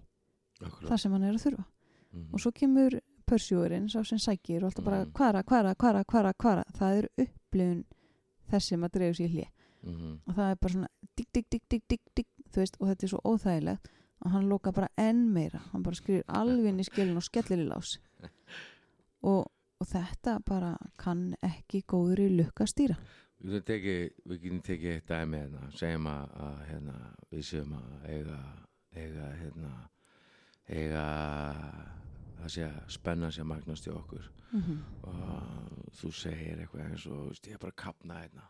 akkurat. 0.61 0.89
það 0.91 0.97
sem 0.99 1.11
hann 1.11 1.23
er 1.23 1.33
að 1.33 1.43
þurfa. 1.45 1.65
Mhm. 2.13 2.27
og 2.33 2.39
svo 2.39 2.51
kemur 2.51 2.99
pörsjúurinn, 3.29 3.87
sá 3.91 4.01
sem 4.05 4.17
sækir 4.17 4.63
og 4.63 4.71
alltaf 4.71 4.85
bara 4.85 5.03
Mhm. 5.05 5.13
kvara, 5.13 5.43
kvara, 5.43 5.75
kvara, 5.75 6.03
kvara, 6.03 6.33
kvara. 6.33 6.63
Það 6.73 6.97
er 7.03 7.07
upplifun 7.25 7.83
þess 8.51 8.67
sem 8.73 8.81
að 8.83 8.91
dregur 8.97 9.15
sér 9.19 9.29
hlje 9.29 9.47
Mhm. 9.83 10.19
og 10.27 10.35
það 10.35 10.51
er 10.51 10.55
bara 10.55 10.73
svona 10.73 10.87
digg, 11.15 11.27
digg, 11.33 11.45
digg, 11.49 11.61
digg, 11.69 11.83
digg, 11.89 11.99
digg 12.15 12.27
veist, 12.55 12.75
og 12.81 12.87
þetta 12.89 13.03
er 13.03 13.07
svo 13.07 13.21
óþægilegt 13.25 13.87
og 14.25 14.31
hann 14.31 14.49
loka 14.49 14.71
bara 14.73 14.87
enn 14.97 15.29
meira. 15.33 15.59
Hann 15.71 15.83
bara 15.83 15.95
skrifir 15.95 16.23
alveg 16.27 16.65
inn 16.67 16.79
í 16.79 16.83
skilin 16.83 17.15
og 17.15 17.23
skellir 17.23 17.59
í 17.63 17.67
lás. 17.69 17.97
Og, 19.23 19.45
og 19.81 19.87
þetta 19.87 20.39
bara 20.45 20.77
kann 20.97 21.35
ekki 21.43 21.83
góður 21.83 22.19
í 22.19 22.29
lukka 22.37 22.63
stýra. 22.65 22.95
Við 23.43 23.51
getum 23.51 23.65
tekið, 23.67 24.11
við 24.27 24.39
getum 24.41 24.61
tekið 24.61 24.93
eitt 24.95 25.07
dæmi 25.07 25.37
hérna, 25.39 25.71
segjum 25.75 26.07
að, 26.07 26.29
að 26.39 26.57
hérna, 26.69 26.95
við 27.31 27.43
séum 27.49 27.73
að 27.73 28.09
eiga, 28.09 28.39
eiga, 28.95 29.25
hérna, 29.41 29.89
eiga, 30.69 31.05
það 32.39 32.53
sé 32.55 32.65
að 32.67 32.79
spenna 32.95 33.31
sé 33.31 33.43
að 33.43 33.49
magnast 33.51 33.87
í 33.87 33.93
okkur. 33.93 34.31
Mm 34.49 34.61
-hmm. 34.61 34.79
og 35.11 35.91
þú 35.99 36.11
segir 36.11 36.59
eitthvað 36.59 36.85
eins 36.85 37.05
og, 37.05 37.27
veist, 37.29 37.47
ég 37.47 37.53
er 37.53 37.61
bara 37.61 37.71
að 37.71 37.81
kapna 37.83 38.19
hérna, 38.21 38.49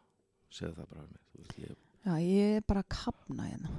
segðu 0.50 0.76
það 0.76 0.90
bara 0.90 1.06
veist, 1.34 1.58
ég, 1.60 1.76
já, 2.06 2.14
ég 2.24 2.56
er 2.56 2.64
bara 2.68 2.80
að 2.80 2.90
kapna 2.96 3.44
hérna. 3.50 3.70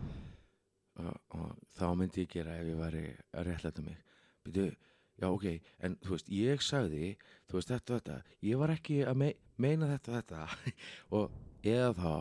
Og, 1.00 1.16
og 1.28 1.58
þá 1.78 1.86
myndi 1.96 2.20
ég 2.20 2.28
gera 2.28 2.56
ef 2.56 2.66
ég 2.66 2.76
væri 2.76 3.04
að 3.32 3.46
réttlæta 3.46 3.82
mig. 3.82 3.96
Byrju, 4.44 4.76
já 5.20 5.28
ok, 5.28 5.46
en 5.78 5.96
þú 5.96 6.10
veist 6.10 6.28
ég 6.28 6.62
sagði, 6.62 7.16
þú 7.48 7.52
veist 7.56 7.68
þetta 7.68 7.94
og 7.94 8.00
þetta 8.00 8.22
ég 8.42 8.58
var 8.58 8.70
ekki 8.70 9.04
að 9.04 9.16
me 9.16 9.34
meina 9.56 9.86
þetta 9.86 10.10
og 10.10 10.16
þetta. 10.16 10.72
Og 11.16 11.30
eða 11.62 11.92
þá 11.94 12.12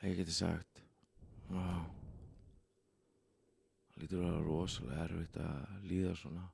að 0.00 0.08
ég 0.08 0.16
geti 0.16 0.32
sagt 0.32 0.82
það 1.48 1.84
lítur 4.00 4.22
að 4.22 4.28
vera 4.28 4.44
rosalega 4.44 5.06
erfitt 5.06 5.36
að 5.42 5.88
líða 5.90 6.14
svona 6.18 6.44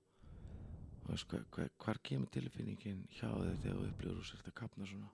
hvar 1.81 1.99
kemur 2.03 2.31
tilfinningin 2.35 3.03
hjá 3.17 3.29
þér 3.29 3.57
þegar 3.63 3.81
þú 3.81 3.89
upplifur 3.89 4.21
og 4.21 4.29
sért 4.29 4.51
að 4.51 4.57
kapna 4.61 4.87
svona 4.89 5.11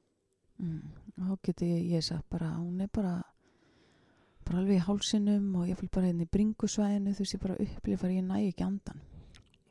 mm. 0.59 0.83
og 1.17 1.31
þá 1.31 1.49
geti 1.49 1.71
ég, 1.71 1.87
ég 1.97 2.07
sagt 2.07 2.29
bara 2.33 2.53
hún 2.57 2.81
er 2.85 2.91
bara 2.93 3.15
bara 4.47 4.63
alveg 4.63 4.79
í 4.81 4.87
hálsinum 4.87 5.49
og 5.61 5.71
ég 5.71 5.81
fylg 5.81 5.95
bara 5.97 6.11
hérna 6.11 6.27
í 6.27 6.33
bringusvæðinu 6.37 7.17
þú 7.17 7.29
ég 7.33 7.45
bara 7.47 7.61
upplifar 7.67 8.15
ég 8.15 8.27
næ 8.27 8.37
ekki 8.43 8.67
andan 8.67 9.03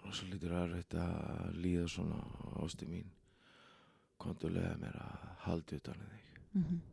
og 0.06 0.14
svo 0.14 0.32
lítur 0.32 0.56
að 0.56 0.68
erfitt 0.70 0.98
að 1.02 1.62
líða 1.62 1.86
svona 1.92 2.20
ástu 2.64 2.90
mín 2.90 3.08
kontulega 4.22 4.76
mér 4.82 5.00
að 5.02 5.32
haldi 5.46 5.82
utan 5.82 6.04
um 6.04 6.12
þig 6.12 6.44
mm 6.60 6.84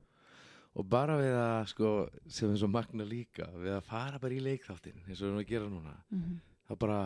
og 0.73 0.89
bara 0.89 1.19
við 1.21 1.35
að 1.37 1.67
sko 1.73 1.91
sem 2.33 2.53
er 2.53 2.61
svo 2.61 2.69
magna 2.73 3.05
líka 3.05 3.49
við 3.59 3.75
að 3.77 3.89
fara 3.89 4.21
bara 4.23 4.37
í 4.37 4.45
leikþáttin 4.45 5.03
eins 5.05 5.21
og 5.21 5.27
við 5.27 5.29
erum 5.29 5.43
að 5.43 5.51
gera 5.51 5.69
núna 5.69 5.97
-hmm. 6.11 6.39
þá 6.69 6.73
bara 6.79 7.01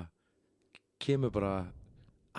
kemur 0.99 1.31
bara 1.31 1.73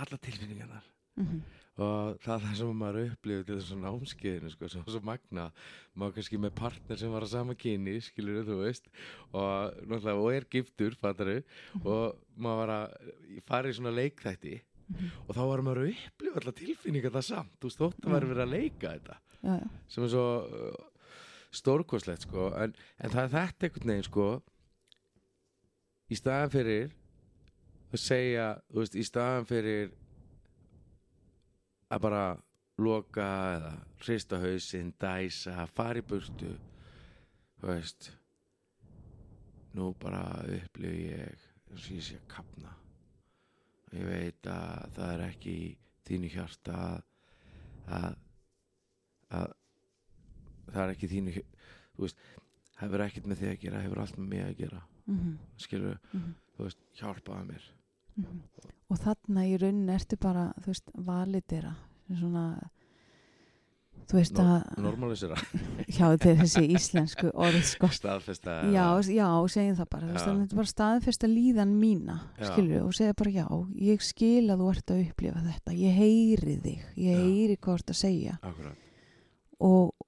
alla 0.04 0.20
tilfinningarnar. 0.22 0.92
Mm 1.18 1.42
og 1.78 2.18
það 2.24 2.34
er 2.34 2.44
það 2.44 2.54
sem 2.58 2.80
maður 2.80 3.12
upplifir 3.12 3.44
til 3.46 3.58
þessum 3.60 3.84
námskeiðinu 3.86 4.50
sko, 4.50 4.70
sem 4.72 4.82
var 4.82 4.96
svo 4.96 5.02
magna 5.06 5.44
maður 5.94 6.16
kannski 6.16 6.40
með 6.42 6.56
partner 6.58 7.00
sem 7.00 7.14
var 7.14 7.26
að 7.26 7.34
sama 7.36 7.56
kyni 7.60 7.94
skilur 8.02 8.48
þú 8.48 8.58
veist. 8.64 8.90
Og, 9.30 9.78
og 9.94 10.30
er 10.34 10.48
giftur 10.54 10.98
fattaru, 10.98 11.38
og 11.84 12.18
maður 12.34 12.64
var 12.64 12.74
að 12.78 13.14
fara 13.46 13.70
í 13.70 13.78
svona 13.78 13.94
leikþætti. 13.94 14.58
Mhm. 14.88 15.08
og 15.28 15.36
þá 15.36 15.42
var 15.44 15.62
maður 15.68 15.82
að 15.82 15.90
upplifa 15.92 16.40
alla 16.40 16.52
tilfinningar 16.56 17.12
það 17.12 17.26
samt. 17.28 17.56
Þú 17.60 17.68
veist 17.68 17.82
þótt 17.82 18.06
að 18.06 18.12
maður 18.14 18.30
verið 18.32 18.44
að 18.46 18.54
leika 18.54 18.92
þetta. 18.94 19.18
Já, 19.38 19.56
sem 19.92 20.06
er 20.06 20.12
svo 20.14 20.28
uh, 20.48 21.10
stórkoslegt 21.60 22.24
sko. 22.24 22.46
En, 22.56 22.76
en 23.04 23.12
það 23.12 23.26
er 23.26 23.34
þetta 23.34 23.68
einhvern 23.68 23.92
veginn 23.92 24.08
sko 24.08 24.28
í 26.08 26.18
staðan 26.18 26.54
fyrir 26.56 26.96
að 27.94 28.04
segja, 28.04 28.48
þú 28.72 28.82
veist, 28.82 28.96
í 29.00 29.06
staðan 29.08 29.48
fyrir 29.48 29.92
að 31.88 32.04
bara 32.04 32.24
loka 32.78 33.28
eða 33.56 33.74
hrista 34.04 34.40
hausinn, 34.42 34.94
dæsa, 35.02 35.66
fara 35.74 36.02
í 36.02 36.06
burtu 36.06 36.52
þú 37.58 37.70
veist 37.72 38.12
nú 39.78 39.92
bara 40.02 40.24
upplifu 40.44 41.08
ég 41.08 41.48
eins 41.72 41.88
og 41.88 41.96
ég 41.98 42.06
sé 42.06 42.18
að 42.20 42.28
kapna 42.32 42.74
ég 43.96 44.06
veit 44.08 44.50
að 44.52 44.98
það 44.98 45.14
er 45.14 45.24
ekki 45.28 45.56
þínu 46.08 46.32
hjarta 46.34 46.78
að, 46.78 46.98
að, 47.98 48.18
að 49.40 49.56
það 50.68 50.84
er 50.84 50.94
ekki 50.94 51.12
þínu 51.16 51.36
þú 51.38 52.06
veist, 52.06 52.22
hefur 52.82 53.06
ekkert 53.08 53.32
með 53.32 53.42
þig 53.42 53.54
að 53.54 53.62
gera 53.66 53.84
hefur 53.86 54.04
allt 54.04 54.20
með 54.20 54.32
mig 54.36 54.46
að 54.46 54.58
gera 54.62 54.84
mm 55.08 55.38
skilur, 55.58 56.00
-hmm. 56.14 56.34
þú 56.58 56.64
veist, 56.64 56.80
hjálpaði 57.00 57.48
mér. 57.52 57.68
Mhm. 58.18 58.42
og 58.90 58.98
þarna 58.98 59.46
í 59.46 59.58
rauninni 59.62 59.94
ertu 59.94 60.18
bara 60.18 60.54
þú 60.62 60.66
veist, 60.68 60.92
validera 60.96 61.76
svona 62.08 62.70
þú 64.08 64.16
veist 64.16 64.38
Nor- 64.38 64.64
að 64.64 64.82
normalisera, 64.84 65.36
hjá 65.96 66.06
þetta 66.14 66.30
er 66.30 66.38
þessi 66.42 66.64
íslensku 66.78 67.32
orð 67.34 67.64
sko. 67.68 67.90
Staðfesta 67.92 68.56
já, 68.72 68.86
já, 69.12 69.28
segjum 69.52 69.76
það 69.76 69.90
bara. 69.90 70.08
Veist, 70.08 70.26
Já. 70.26 70.32
það 70.32 70.42
er 70.46 70.56
bara 70.62 70.72
staðfesta 70.72 71.28
líðan 71.28 71.74
mína 71.82 72.18
Já. 72.40 72.46
skilur 72.52 72.86
og 72.86 72.94
segja 72.96 73.14
bara 73.14 73.34
já, 73.36 73.48
ég 73.76 74.06
skil 74.06 74.46
að 74.48 74.64
þú 74.64 74.70
ert 74.72 74.94
að 74.94 75.02
upplifa 75.04 75.44
þetta, 75.50 75.76
ég 75.76 75.98
heyri 76.02 76.58
þig. 76.64 76.86
Ég 76.96 77.18
Já. 77.18 77.24
heyri 77.26 77.58
hvað 77.58 77.74
þú 77.74 77.80
ert 77.82 77.94
að 77.94 78.00
segja. 78.02 78.38
Akkurat, 78.42 78.86
og, 79.60 80.08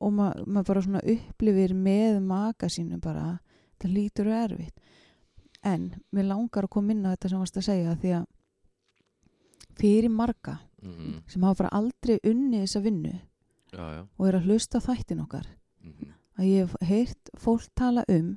og 0.00 0.14
maður 0.14 0.46
ma 0.46 0.64
bara 0.70 0.84
svona 0.86 1.04
upplifir 1.04 1.74
með 1.76 2.22
maka 2.24 2.70
sínu 2.72 3.00
bara 3.02 3.38
það 3.82 3.94
lítur 3.94 4.30
og 4.30 4.40
erfitt. 4.44 4.80
En 5.66 5.90
mér 6.14 6.28
langar 6.30 6.66
að 6.68 6.74
koma 6.76 6.94
inn 6.94 7.06
á 7.06 7.12
þetta 7.14 7.28
sem 7.32 7.42
varst 7.42 7.58
að 7.58 7.68
segja 7.68 7.96
því 7.98 8.12
að 8.20 8.26
fyrir 9.78 10.10
marga 10.10 10.58
mm 10.82 11.22
sem 11.28 11.42
hafa 11.42 11.62
bara 11.62 11.76
aldrei 11.80 12.18
unnið 12.24 12.64
þessa 12.64 12.82
vinnu 12.82 13.14
já, 13.72 13.84
já. 13.94 14.02
og 14.18 14.28
er 14.28 14.38
að 14.38 14.46
hlusta 14.48 14.80
þættin 14.80 15.24
okkar 15.24 15.48
mm 15.82 16.14
að 16.38 16.46
ég 16.46 16.66
hef 16.66 16.88
heyrt 16.88 17.30
fólk 17.34 17.66
tala 17.74 18.04
um 18.08 18.36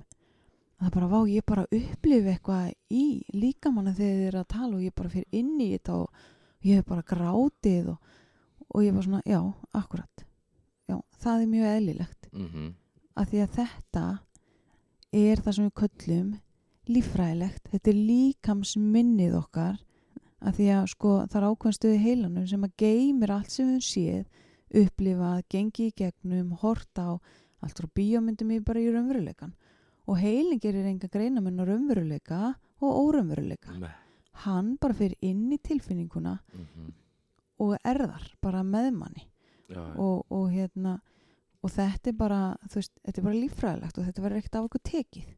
að 0.81 0.87
það 0.87 0.93
bara 0.95 1.07
vá, 1.11 1.19
ég 1.29 1.43
bara 1.45 1.65
upplifi 1.69 2.31
eitthvað 2.31 2.71
í 2.89 3.03
líkamanna 3.37 3.93
þegar 3.93 4.15
þið 4.17 4.27
eru 4.29 4.39
að 4.39 4.47
tala 4.55 4.77
og 4.77 4.81
ég 4.81 4.95
bara 4.97 5.11
fyrir 5.13 5.37
inn 5.37 5.59
í 5.61 5.67
þetta 5.75 5.97
og 5.99 6.23
ég 6.65 6.79
hef 6.79 6.87
bara 6.89 7.05
grátið 7.05 7.91
og, 7.93 7.99
og 8.73 8.81
ég 8.81 8.95
var 8.95 9.05
svona, 9.05 9.21
já, 9.29 9.41
akkurat 9.77 10.25
já, 10.89 10.97
það 11.21 11.43
er 11.43 11.51
mjög 11.53 11.75
eðlilegt. 11.75 12.29
-hmm. 12.33 12.73
að 13.15 13.29
því 13.29 13.43
að 13.43 13.53
þetta 13.59 14.05
er 15.11 15.41
það 15.41 15.55
sem 15.57 15.67
við 15.67 15.73
köllum 15.81 16.29
líffræðilegt, 16.91 17.63
þetta 17.71 17.91
er 17.91 17.99
líkamsminnið 18.09 19.35
okkar 19.37 19.79
að 20.41 20.55
því 20.57 20.69
að 20.75 20.85
sko 20.91 21.11
það 21.29 21.37
er 21.39 21.47
ákveðin 21.47 21.77
stöði 21.77 21.99
heilanum 22.05 22.47
sem 22.49 22.65
að 22.65 22.77
geymir 22.81 23.33
allt 23.35 23.53
sem 23.53 23.69
við 23.69 23.83
séð 23.85 24.81
upplifað, 24.81 25.43
gengi 25.51 25.89
í 25.89 25.95
gegnum 25.95 26.55
hort 26.63 26.97
á 26.97 27.19
allt 27.61 27.77
frá 27.77 27.89
bíómyndum 27.99 28.55
í 28.55 28.61
bara 28.65 28.81
í 28.81 28.89
raunveruleikan 28.89 29.53
og 30.09 30.17
heilin 30.17 30.61
gerir 30.61 30.87
enga 30.89 31.11
greinamun 31.11 31.61
á 31.61 31.63
raunveruleika 31.67 32.39
og 32.81 32.89
óraunveruleika. 33.05 33.77
Nei. 33.77 33.91
hann 34.41 34.77
bara 34.81 34.95
fyrir 34.95 35.17
inn 35.21 35.51
í 35.51 35.59
tilfinninguna 35.61 36.39
Mm 36.55 36.93
og 37.61 37.77
erðar 37.85 38.23
bara 38.41 38.63
með 38.65 38.87
manni 38.95 39.27
og, 40.01 40.25
og 40.33 40.47
hérna 40.49 40.95
og 41.61 41.71
þetta 41.71 42.09
er 42.09 42.17
bara, 42.17 42.41
veist, 42.73 42.93
þetta 43.05 43.21
er 43.21 43.27
bara 43.27 43.39
líffræðilegt 43.39 43.97
og 44.01 44.07
þetta 44.07 44.25
verður 44.25 44.41
ekkert 44.41 44.57
af 44.59 44.67
okkur 44.67 44.83
tekið. 44.89 45.29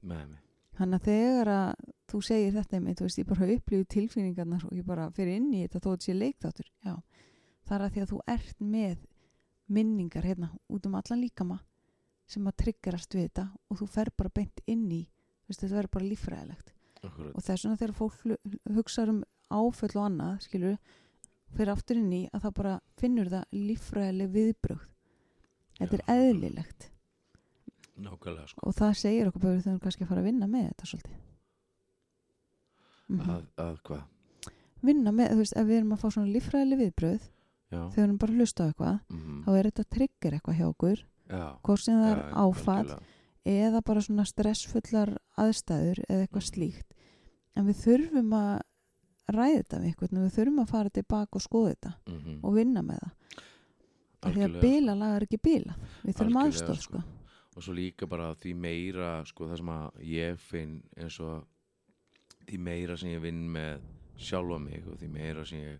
Þannig 0.74 1.00
að 1.00 1.08
þegar 1.10 1.52
að 1.54 1.90
þú 2.10 2.22
segir 2.26 2.54
þetta 2.56 2.78
einmitt, 2.78 2.98
þú 2.98 3.08
veist, 3.08 3.20
ég 3.20 3.30
bara 3.30 3.50
upplýðu 3.56 3.88
tilfinningarnar 3.94 4.64
og 4.66 4.74
ég 4.74 4.86
bara 4.88 5.10
fyrir 5.14 5.36
inn 5.38 5.52
í 5.54 5.66
þetta 5.66 5.82
þó 5.84 5.90
þetta 5.92 6.08
sé 6.08 6.16
leikþáttur, 6.18 6.70
já 6.88 6.96
það 7.68 7.76
er 7.76 7.84
að 7.86 7.94
því 7.94 8.04
að 8.04 8.12
þú 8.12 8.22
ert 8.34 8.64
með 8.64 9.04
minningar 9.74 10.28
hérna 10.28 10.50
út 10.74 10.88
um 10.88 10.98
allan 11.00 11.22
líkama 11.24 11.60
sem 12.30 12.48
að 12.48 12.58
tryggerast 12.64 13.16
við 13.16 13.28
þetta 13.28 13.46
og 13.70 13.80
þú 13.80 13.90
fer 13.94 14.12
bara 14.18 14.34
beint 14.34 14.64
inn 14.66 14.88
í 14.92 15.04
veist, 15.48 15.62
þetta 15.62 15.78
verður 15.78 15.94
bara 15.98 16.10
líffræðilegt. 16.10 16.74
Akkurat, 17.04 17.36
og 17.36 17.44
þess 17.44 17.66
vegna 17.66 17.80
þegar 17.82 17.96
fólk 18.00 18.76
hugsa 18.78 19.06
um 19.12 19.24
áföll 19.52 19.92
og 19.98 20.06
annað, 20.08 20.38
skilur 20.46 20.78
fyrir 21.54 21.74
aftur 21.74 22.00
inn 22.00 22.14
í 22.16 22.22
að 22.32 22.46
það 22.46 22.56
bara 22.60 22.76
finnur 23.00 23.32
það 23.34 23.58
líffræðileg 23.60 24.32
viðbrögð 24.34 24.93
þetta 25.80 26.00
er 26.00 26.04
eðlilegt. 26.16 26.90
Nákvæmlega 28.04 28.48
sko. 28.50 28.64
Og 28.68 28.74
það 28.78 28.94
segir 28.98 29.28
okkur 29.30 29.42
bara 29.44 29.54
við 29.58 29.64
þurfum 29.68 29.80
kannski 29.84 30.04
að 30.04 30.10
fara 30.14 30.22
að 30.24 30.28
vinna 30.30 30.48
með 30.50 30.68
þetta 30.72 30.90
svolítið. 30.90 31.20
Mm 33.14 33.30
að, 33.30 33.42
að 33.62 33.74
hvað, 33.88 34.04
vinna 34.88 35.12
með, 35.14 35.32
þú 35.34 35.40
veist, 35.44 35.56
ef 35.60 35.68
við 35.68 35.78
erum 35.78 35.92
að 35.96 36.02
fá 36.04 36.08
svona 36.16 36.32
líffræðileg 36.34 36.80
viðbröð 36.82 37.24
já. 37.24 37.80
þegar 37.80 37.98
við 37.98 38.04
erum 38.06 38.18
bara 38.24 38.34
að 38.34 38.40
hlusta 38.42 38.64
á 38.64 38.68
eitthvað 38.72 38.96
mm 39.14 39.42
þá 39.44 39.50
er 39.60 39.70
þetta 39.70 39.86
tryggir 39.98 40.38
eitthvað 40.38 40.58
hjá 40.60 40.68
okkur. 40.70 41.04
Hvort 41.64 41.84
sem 41.84 42.00
það 42.02 42.12
er 42.14 42.22
áfall 42.44 42.94
eða 43.54 43.82
bara 43.86 44.02
svona 44.06 44.26
stressfullar 44.28 45.14
aðstæður 45.40 46.02
eða 46.08 46.26
eitthvað 46.28 46.44
Mhm. 46.44 46.50
slíkt. 46.52 46.94
En 47.56 47.66
við 47.68 47.80
þurfum 47.84 48.34
að 48.34 48.62
ræða 49.34 49.58
þetta 49.64 49.80
við 49.84 49.96
við 50.24 50.36
þurfum 50.38 50.62
að 50.64 50.70
fara 50.74 50.90
tilbaka 50.90 51.36
og 51.38 51.42
skoða 51.42 51.74
þetta 51.76 51.94
Mhm. 52.08 52.40
og 52.44 52.54
vinna 52.56 52.82
með 52.82 53.00
það 53.04 53.12
að 54.24 54.32
Algjörlega, 54.32 54.62
bila 54.62 54.96
lagar 54.98 55.26
ekki 55.28 55.40
bila. 55.44 55.76
Við 56.04 56.20
þurfum 56.20 56.40
aðstof 56.44 56.82
sko. 56.82 57.02
sko. 57.02 57.20
og 57.54 57.64
svo 57.64 57.74
líka 57.78 58.08
bara 58.10 58.34
því 58.34 58.54
meira 58.58 59.10
sko 59.30 59.48
það 59.50 59.60
sem 59.62 59.74
að 59.76 60.04
ég 60.10 60.40
finn 60.42 60.78
eins 60.98 61.20
og 61.22 61.44
því 62.48 62.60
meira 62.60 62.98
sem 62.98 63.14
ég 63.14 63.22
vinn 63.22 63.44
með 63.54 63.84
sjálfa 64.18 64.60
mig 64.60 64.88
og 64.88 64.98
því 65.00 65.10
meira 65.14 65.46
sem 65.46 65.60
ég 65.62 65.80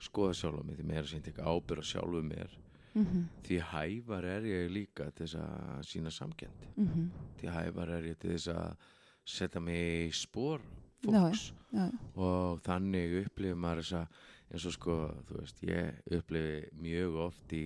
skoða 0.00 0.36
sjálfa 0.36 0.64
mig, 0.64 0.78
því 0.78 0.88
meira 0.88 1.06
sem 1.06 1.20
ég 1.20 1.26
tek 1.28 1.40
ábyrð 1.44 1.84
á 1.84 1.90
sjálfu 1.90 2.22
mér, 2.24 2.54
mm 2.94 3.04
-hmm. 3.04 3.24
því 3.44 3.60
hævar 3.72 4.24
er 4.24 4.42
ég 4.48 4.72
líka 4.72 5.10
til 5.10 5.26
þess 5.26 5.34
að 5.34 5.82
sína 5.82 6.10
samkend 6.10 6.66
Mm 6.76 7.10
því 7.40 7.48
hævar 7.48 7.88
er 7.88 8.04
ég 8.04 8.18
til 8.18 8.30
þess 8.30 8.48
að 8.48 8.76
setja 9.24 9.60
mig 9.60 10.08
í 10.08 10.12
spór 10.12 10.60
Já, 11.02 11.10
fólks. 11.10 11.54
Já, 11.72 11.90
og 12.14 12.60
þannig 12.60 13.26
upplifir 13.26 13.56
maður 13.56 13.82
þessa 13.82 14.08
eins 14.50 14.66
og 14.66 14.74
sko, 14.74 14.96
þú 15.28 15.38
veist, 15.40 15.62
ég 15.66 16.16
upplifi 16.18 16.82
mjög 16.82 17.20
oft 17.28 17.56
í 17.56 17.64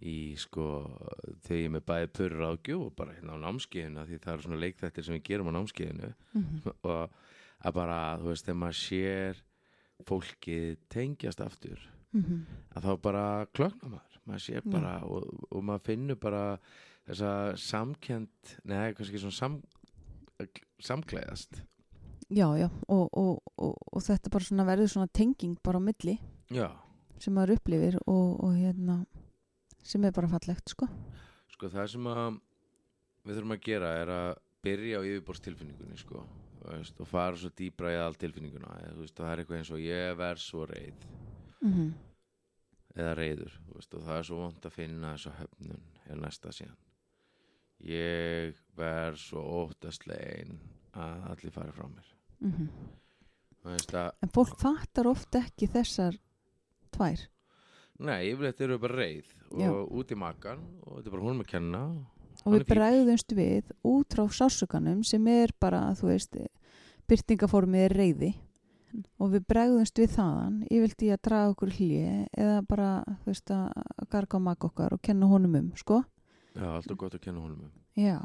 í 0.00 0.32
sko 0.40 0.66
þegar 1.44 1.58
ég 1.60 1.72
með 1.74 1.82
bæði 1.90 2.10
purra 2.16 2.46
á 2.48 2.54
gjóð 2.56 2.84
og 2.86 2.94
bara 2.96 3.14
hérna 3.16 3.36
á 3.36 3.42
námskeiðinu 3.42 4.04
því 4.08 4.18
það 4.22 4.32
eru 4.32 4.44
svona 4.46 4.60
leikþættir 4.62 5.04
sem 5.04 5.16
við 5.18 5.26
gerum 5.28 5.50
á 5.52 5.56
námskeiðinu. 5.58 6.12
Mm 6.32 6.70
og 6.90 7.18
að 7.60 7.76
bara, 7.76 7.96
þú 8.20 8.30
veist, 8.30 8.46
þegar 8.46 8.60
maður 8.62 8.78
sér 8.80 9.40
fólkið 10.08 10.68
tengjast 10.88 11.42
aftur 11.44 11.82
-hmm. 12.12 12.44
að 12.74 12.86
þá 12.86 12.92
bara 13.02 13.46
klöknar 13.52 13.90
maður. 13.90 14.16
Maður 14.24 14.40
sér 14.44 14.62
bara 14.64 14.92
og, 15.04 15.46
og 15.50 15.64
maður 15.64 15.84
finnur 15.84 16.16
bara 16.16 16.58
þessa 17.06 17.56
samkend 17.56 18.56
neða, 18.64 18.94
kannski 18.94 19.18
svona 19.18 19.32
sam, 19.32 19.62
samklæðast. 20.78 21.62
Já, 22.30 22.46
já 22.56 22.68
og, 22.88 23.08
og, 23.12 23.39
og, 23.60 23.76
og 23.92 24.04
þetta 24.04 24.32
bara 24.32 24.48
svona 24.48 24.68
verður 24.68 24.92
svona 24.94 25.12
tenging 25.12 25.56
bara 25.64 25.80
á 25.80 25.82
milli 25.84 26.16
já, 26.50 26.68
sem 27.20 27.34
maður 27.36 27.58
upplifir 27.58 27.98
og, 28.06 28.28
og 28.44 28.54
hérna 28.56 29.02
sem 29.84 30.04
er 30.04 30.12
bara 30.16 30.28
fallegt 30.30 30.72
sko. 30.72 30.88
Sko 31.52 31.70
það 31.72 31.90
sem 31.94 32.06
að 32.10 32.38
við 33.24 33.36
þurfum 33.36 33.56
að 33.56 33.64
gera 33.64 33.96
er 34.00 34.12
að 34.14 34.30
byrja 34.64 35.00
á 35.00 35.06
yfirborðstilfinningunni 35.08 35.98
sko 36.00 36.24
veist, 36.64 37.00
og 37.00 37.08
fara 37.08 37.38
svo 37.38 37.50
dýbra 37.56 37.94
í 37.94 37.98
all 38.00 38.16
tilfinninguna. 38.20 38.76
Veist, 38.98 39.16
það 39.16 39.32
er 39.32 39.42
eitthvað 39.42 39.60
eins 39.60 39.72
og 39.74 39.82
ég 39.84 40.14
verð 40.18 40.44
svo 40.44 40.66
reið. 40.68 41.08
Mm 41.60 41.72
-hmm. 41.72 41.90
eða 42.94 43.14
reyður 43.14 43.58
veist, 43.74 43.94
og 43.94 44.02
það 44.02 44.18
er 44.18 44.24
svo 44.24 44.36
vond 44.36 44.66
að 44.66 44.72
finna 44.72 45.12
þessa 45.14 45.32
höfnun 45.38 45.82
er 46.06 46.16
næsta 46.16 46.52
síðan. 46.52 46.78
Ég 47.80 48.56
verð 48.76 49.18
svo 49.18 49.40
óttastlegin 49.64 50.60
að 50.92 51.30
allir 51.30 51.52
fari 51.52 51.72
frá 51.72 51.86
mér. 51.88 52.08
Veist 52.40 52.58
að, 52.58 52.99
en 53.64 54.32
fólk 54.32 54.56
fattar 54.60 55.08
oft 55.10 55.36
ekki 55.36 55.68
þessar 55.68 56.16
tvær. 56.94 57.26
Nei, 58.00 58.30
yfirleitt 58.30 58.60
eru 58.64 58.78
við 58.78 58.84
bara 58.86 58.98
reið 59.02 59.32
og 59.50 59.60
Já. 59.60 59.72
út 60.00 60.12
í 60.12 60.16
makan 60.16 60.62
og 60.86 60.94
þetta 60.96 61.10
er 61.10 61.14
bara 61.14 61.24
húnum 61.26 61.42
að 61.44 61.50
kenna. 61.50 61.80
Og 62.40 62.54
við 62.54 62.62
bregðumst 62.70 63.34
við 63.36 63.72
út 63.84 64.14
frá 64.16 64.22
sásuganum 64.32 65.02
sem 65.04 65.26
er 65.28 65.52
bara, 65.60 65.90
þú 65.98 66.08
veist 66.08 66.38
byrtingaformið 67.10 67.84
er 67.84 67.96
reyði 67.98 68.30
og 69.20 69.34
við 69.34 69.44
bregðumst 69.50 70.00
við 70.00 70.14
þaðan 70.16 70.56
ég 70.70 70.86
vildi 70.86 71.10
að 71.12 71.22
draga 71.28 71.52
okkur 71.52 71.74
hlje 71.76 72.14
eða 72.32 72.56
bara, 72.70 72.88
þú 73.20 73.34
veist, 73.34 73.52
að 73.52 74.08
garga 74.14 74.40
á 74.40 74.46
maka 74.48 74.70
okkar 74.70 74.96
og 74.96 75.04
kenna 75.04 75.28
honum 75.30 75.60
um, 75.60 75.70
sko. 75.78 76.00
Já, 76.56 76.66
alltaf 76.72 76.98
gott 76.98 77.14
að 77.14 77.24
kenna 77.28 77.44
húnum 77.44 77.68
um. 77.68 77.76
Já, 77.98 78.16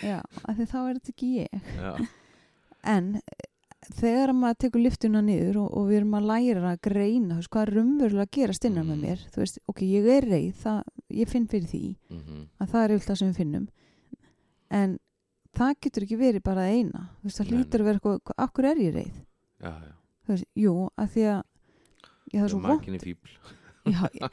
já, 0.00 0.18
af 0.22 0.56
því 0.56 0.66
þá 0.72 0.78
er 0.80 0.98
þetta 0.98 1.12
ekki 1.12 1.30
ég. 1.36 1.70
Já, 1.76 1.92
en 2.94 3.14
þegar 3.90 4.32
maður 4.36 4.58
tekur 4.64 4.84
lyftuna 4.84 5.22
niður 5.24 5.58
og, 5.64 5.70
og 5.78 5.86
við 5.88 5.98
erum 6.00 6.16
að 6.18 6.26
læra 6.30 6.72
að 6.72 6.82
greina 6.86 7.38
veist, 7.38 7.50
hvað 7.52 7.64
er 7.64 7.72
raunverulega 7.76 8.26
að 8.26 8.34
gerast 8.36 8.66
innan 8.68 8.86
með 8.88 8.96
Mm. 8.96 9.06
mér 9.06 9.24
þú 9.32 9.42
veist, 9.42 9.58
ok, 9.66 9.80
ég 9.82 10.10
er 10.16 10.26
reyð, 10.28 10.52
það, 10.62 10.82
ég 11.10 11.28
finn 11.32 11.48
fyrir 11.48 11.70
því 11.70 11.96
mhm. 12.10 12.44
að 12.58 12.68
það 12.74 12.84
er 12.84 12.94
yfir 12.96 13.08
það 13.08 13.18
sem 13.18 13.32
við 13.32 13.40
finnum. 13.40 13.66
En 14.72 14.98
það 15.52 15.72
getur 15.80 16.06
ekki 16.06 16.20
verið 16.20 16.44
bara 16.46 16.68
eina 16.70 17.08
þú 17.20 17.28
veist, 17.28 17.40
það 17.40 17.50
hlýtur 17.52 17.82
að 17.82 17.88
vera 17.88 18.00
eitthvað, 18.00 18.36
akkur 18.46 18.70
er 18.70 18.82
ég 18.82 18.94
reið? 18.94 19.18
Já, 19.62 19.72
já, 19.72 19.92
þú 20.22 20.34
veist, 20.34 20.48
jú, 20.62 20.76
að 20.96 21.10
því 21.16 21.26
að 21.32 21.42
já, 22.32 22.38
það 22.38 22.46
er 22.46 22.54
svo 22.54 22.62
já, 23.82 23.98
já, 24.14 24.28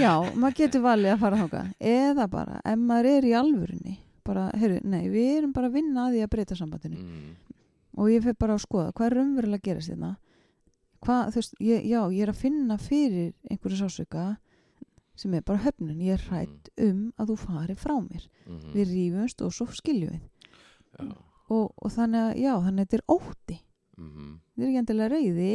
já, 0.00 0.12
maður 0.32 0.58
getur 0.62 0.84
valið 0.86 1.12
að 1.12 1.22
fara 1.22 1.40
þáka 1.44 1.62
eða 1.92 2.26
bara, 2.32 2.60
ef 2.64 2.78
maður 2.80 3.10
er 3.12 3.28
í 3.28 3.32
alvörunni 3.36 3.96
bara, 4.26 4.46
heyrðu, 4.58 4.80
nei, 4.88 5.04
við 5.12 5.28
erum 5.36 5.52
bara 5.54 5.70
að 5.70 5.76
vinna 5.78 6.06
að 6.06 6.16
því 6.16 6.22
að 6.24 6.30
breyta 6.32 6.56
sambandinu. 6.58 6.98
Mm, 6.98 7.26
og 7.96 8.12
ég 8.12 8.24
fyrir 8.24 8.38
bara 8.38 8.56
að 8.56 8.64
skoða 8.66 8.94
hvað 8.96 9.06
er 9.06 9.16
raunverulega 9.16 9.62
að 9.62 9.68
gerast 9.70 10.16
hvað, 11.06 11.30
þú 11.30 11.40
veist, 11.40 11.54
ég, 11.62 11.84
já, 11.86 12.00
ég 12.12 12.24
er 12.24 12.32
að 12.32 12.40
finna 12.40 12.76
fyrir 12.80 13.32
einhverju 13.50 13.78
sásauka 13.80 14.24
sem 15.16 15.34
er 15.36 15.44
bara 15.46 15.62
höfnun, 15.64 16.02
ég 16.04 16.16
er 16.16 16.24
hrætt 16.28 16.70
um 16.82 17.06
að 17.16 17.32
þú 17.32 17.36
fari 17.40 17.76
frá 17.78 17.94
mér. 18.02 18.26
Mm, 18.44 18.64
við 18.74 18.90
rífumst 18.92 19.44
og 19.46 19.54
svo 19.56 19.68
skiljum 19.72 20.12
við. 20.12 21.14
Og, 21.52 21.70
og 21.70 21.92
þannig 21.94 22.20
að, 22.20 22.32
já, 22.42 22.52
þannig 22.66 22.82
að 22.82 22.84
þetta 22.84 22.98
er 22.98 23.14
ótti. 23.14 23.58
Mm, 23.96 24.32
þetta 24.52 24.64
er 24.64 24.68
ekki 24.68 24.82
endilega 24.82 25.12
reyði 25.14 25.52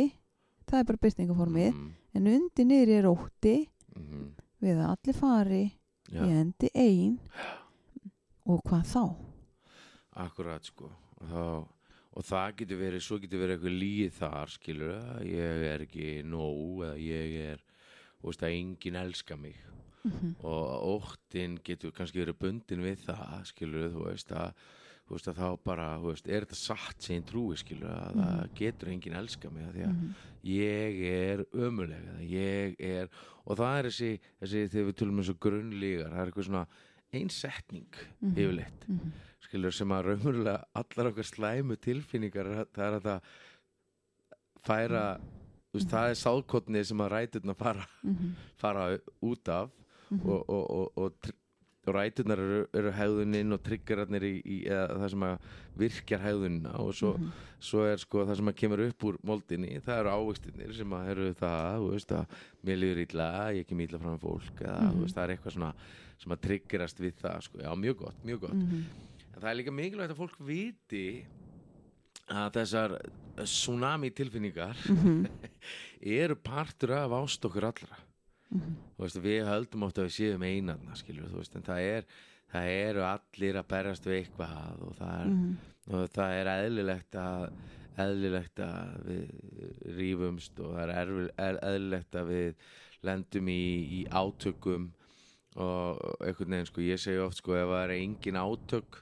það 0.71 0.79
er 0.79 0.87
bara 0.87 1.01
byrtingaformið 1.05 1.69
mm, 1.71 1.89
en 2.17 2.31
undir 2.31 2.69
niður 2.69 2.93
er 2.95 3.09
ótti. 3.11 3.55
Mm, 3.97 4.29
við 4.63 4.79
að 4.79 4.93
allir 4.95 5.19
fari 5.19 5.63
já, 6.07 6.23
í 6.23 6.31
endi 6.41 6.71
ein. 6.73 7.19
Og 8.49 8.63
hvað 8.65 8.87
þá? 8.89 9.03
akkurat 10.21 10.65
sko. 10.65 10.89
Þá, 11.21 11.43
og 12.13 12.23
það 12.27 12.55
getur 12.61 12.77
verið 12.81 13.01
svo 13.05 13.19
getur 13.23 13.39
verið 13.39 13.57
eitthvað 13.57 13.79
líð 13.81 14.11
þar 14.19 14.49
skilur 14.57 14.95
að 14.97 15.25
ég 15.31 15.65
er 15.71 15.85
ekki 15.85 16.07
nóg 16.27 16.83
eða 16.89 16.97
ég 16.99 17.35
er, 17.53 17.63
þú 18.21 18.27
veist 18.31 18.43
að 18.47 18.55
enginn 18.59 18.95
elska 19.05 19.37
mig 19.39 19.55
Mhm. 20.03 20.35
og 20.41 21.03
óttin 21.03 21.59
getur 21.63 21.91
kannski 21.93 22.23
verið 22.25 22.39
bundin 22.41 22.81
við 22.81 23.03
það 23.05 23.43
skilur 23.45 23.91
þú 23.93 24.05
veist 24.07 24.31
að 24.33 24.53
þú 25.07 25.13
veist 25.13 25.27
að 25.29 25.35
þá 25.37 25.63
bara, 25.63 25.85
þú 25.99 26.07
veist, 26.09 26.27
er 26.27 26.41
þetta 26.45 26.55
satt 26.57 27.01
sem 27.03 27.21
ég 27.21 27.25
trúi 27.29 27.55
skilur 27.57 27.89
að 27.91 28.15
það 28.15 28.55
getur 28.55 28.89
enginn 28.89 29.13
elska 29.19 29.51
mig 29.53 29.63
af 29.67 29.75
því 29.75 29.83
að 29.85 29.93
Mhm. 29.93 30.15
ég 30.43 31.01
er 31.11 31.45
ömulega, 31.53 32.17
ég 32.21 32.75
er 32.79 33.09
og 33.45 33.57
það 33.57 33.77
er 33.77 33.83
þessi, 33.91 34.19
þessi 34.41 34.69
þegar 34.69 34.87
við 34.89 34.95
tölum 34.97 35.17
eins 35.19 35.29
og 35.29 35.39
grunnlígar, 35.39 36.09
það 36.09 36.21
er 36.21 36.31
eitthvað 36.31 36.49
svona 36.49 36.67
einsetning 37.13 37.93
Mhm. 38.21 38.35
yfirleitt 38.35 38.87
Mhm. 38.89 39.11
Skilur 39.51 39.75
sem 39.75 39.91
að 39.91 40.05
raunverulega 40.07 40.63
allar 40.79 41.11
okkar 41.11 41.27
slæmu 41.27 41.75
tilfinningar 41.83 42.47
að- 42.53 42.71
það 42.71 42.87
er 42.87 42.97
að 42.99 43.05
það 43.09 43.21
færa 44.65 45.03
þú 45.19 45.77
veist, 45.79 45.91
það 45.91 46.09
er 46.13 46.17
sálkotni 46.19 46.81
sem 46.85 46.97
að 47.03 47.11
ræturna 47.15 47.55
fara, 47.57 47.85
Mhm. 48.03 48.33
fara 48.57 48.97
út 49.23 49.47
af 49.49 49.69
Mhm. 50.11 50.29
og, 50.29 50.49
og, 50.49 50.71
og, 50.71 50.91
og, 50.97 51.13
og 51.87 51.93
ræturnar 51.95 52.37
eru, 52.37 52.67
eru 52.73 52.91
hegðuninn 52.91 53.53
og 53.53 53.63
triggerarnir 53.63 54.21
í, 54.21 54.41
í 54.45 54.57
eða 54.67 54.97
það 54.99 55.09
sem 55.09 55.19
að 55.23 55.39
virkjar 55.77 56.19
hegðunina 56.21 56.73
og 56.79 56.93
svo, 56.93 57.13
Mhm. 57.17 57.31
svo 57.59 57.85
er 57.91 57.97
sko 57.97 58.25
það 58.25 58.35
sem 58.35 58.45
að 58.47 58.55
kemur 58.55 58.87
upp 58.87 59.03
úr 59.03 59.17
moldinni, 59.23 59.79
það 59.81 59.99
eru 59.99 60.09
ávegstinir 60.09 60.73
sem 60.75 60.89
að 60.89 61.07
eru 61.09 61.33
það, 61.33 61.79
þú 61.79 61.91
veist 61.91 62.07
að 62.11 62.27
mér 62.63 62.77
líður 62.77 63.01
illa, 63.09 63.49
ég 63.53 63.67
kem 63.67 63.79
illa 63.81 63.97
fram 63.99 64.19
fólk 64.19 64.55
eða 64.61 64.91
Mhm. 64.93 65.01
veist, 65.01 65.15
það 65.15 65.23
er 65.29 65.37
eitthvað 65.37 65.53
svona 65.53 65.73
sem 66.19 66.31
að 66.31 66.41
triggerast 66.41 66.99
við 66.99 67.13
það, 67.15 67.41
sko, 67.41 67.57
já, 67.57 67.73
mjög 67.75 67.97
gott, 67.97 68.23
mjög 68.25 68.39
gott 68.41 68.53
Mhm. 68.53 68.83
En 69.33 69.41
það 69.41 69.49
er 69.51 69.57
líka 69.59 69.71
mikilvægt 69.75 70.13
að 70.15 70.19
fólk 70.21 70.37
viti 70.47 71.05
að 72.31 72.51
þessar 72.59 72.97
tsunami 73.41 74.11
tilfinningar 74.15 74.77
Mhm. 74.89 75.25
eru 76.21 76.35
partur 76.35 76.91
af 76.97 77.11
ást 77.21 77.45
okkur 77.45 77.63
allra 77.71 77.97
Mhm. 78.51 78.75
þú 78.97 79.05
veist, 79.05 79.21
við 79.23 79.45
höldum 79.47 79.83
oft 79.87 79.97
að 79.97 80.07
við 80.09 80.15
séum 80.17 80.43
einarna 80.43 80.95
skilur, 80.95 81.29
veist, 81.31 81.55
en 81.55 81.63
það 81.63 81.79
er 81.79 82.03
það 82.51 82.65
eru 82.91 83.03
allir 83.07 83.55
að 83.61 83.67
berast 83.67 84.03
við 84.05 84.17
eitthvað 84.25 84.81
og 84.87 84.95
það 84.99 85.21
er, 85.21 85.27
Mhm. 85.27 85.57
og 85.91 86.09
það 86.11 86.31
er 86.39 86.51
eðlilegt 86.57 87.15
að 87.15 87.51
eðlilegt 88.01 88.59
að 88.59 89.05
við 89.07 89.95
rífumst 89.97 90.59
og 90.59 90.75
það 90.75 90.83
er 90.83 90.91
erfil, 91.05 91.29
er, 91.37 91.57
eðlilegt 91.61 92.15
að 92.15 92.27
við 92.27 92.55
lendum 93.03 93.47
í, 93.47 93.63
í 94.01 94.07
átökum 94.09 94.91
og 95.55 95.99
einhvern 96.21 96.49
veginn 96.55 96.65
sko, 96.69 96.81
ég 96.81 96.99
segi 96.99 97.19
oft 97.19 97.37
sko 97.37 97.53
ef 97.55 97.67
það 97.67 97.83
er 97.83 97.95
engin 97.97 98.35
átök 98.39 99.01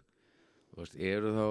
veist, 0.82 0.96
eru 0.98 1.34
þá 1.36 1.46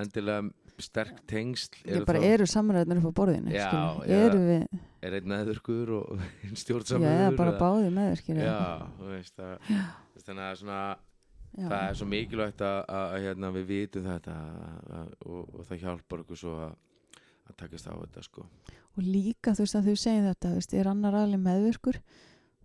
endilega 0.00 0.48
sterk 0.80 1.20
tengsl 1.28 1.76
Ég 1.84 2.06
bara 2.08 2.22
eru 2.24 2.46
samræðnir 2.48 3.00
upp 3.02 3.12
á 3.12 3.18
borðinu 3.20 3.52
Já, 3.52 3.68
já. 4.06 4.16
eru 4.16 4.40
við, 4.46 4.80
er 5.04 5.16
einn 5.18 5.30
neðurkur 5.32 5.92
og 5.98 6.10
einn 6.44 6.54
já, 6.54 6.60
stjórnsamur 6.62 7.10
eða 7.10 7.30
bara 7.38 7.56
báði 7.60 7.92
með 7.94 8.10
þér 8.10 8.22
skilur 8.22 8.46
já, 8.46 8.58
þú 8.96 9.10
veist 9.10 9.42
veist, 9.44 10.26
þannig 10.26 10.44
að 10.46 10.54
svona 10.62 10.80
já. 10.86 11.66
það 11.66 11.82
er 11.82 11.98
svo 12.00 12.08
mikilvægt 12.14 12.64
að, 12.66 12.78
að, 12.80 13.04
að 13.04 13.26
hérna, 13.26 13.52
við 13.58 13.68
vitum 13.74 14.08
þetta 14.08 14.38
að, 15.00 15.12
og, 15.26 15.42
og 15.44 15.68
það 15.68 15.84
hjálpar 15.84 16.24
okkur 16.24 16.42
svo 16.44 16.56
að, 16.68 16.74
að 17.50 17.60
takast 17.64 17.90
á 17.90 17.94
þetta 17.94 18.26
sko. 18.26 18.48
Og 18.96 19.04
líka 19.06 19.54
þú 19.54 19.66
veist 19.66 19.78
að 19.78 19.90
þau 19.90 20.02
segja 20.06 20.26
þetta 20.30 20.48
þú 20.48 20.58
veist, 20.62 20.74
er 20.80 20.90
annar 20.90 21.20
aðli 21.20 21.38
meðvirkur? 21.40 22.00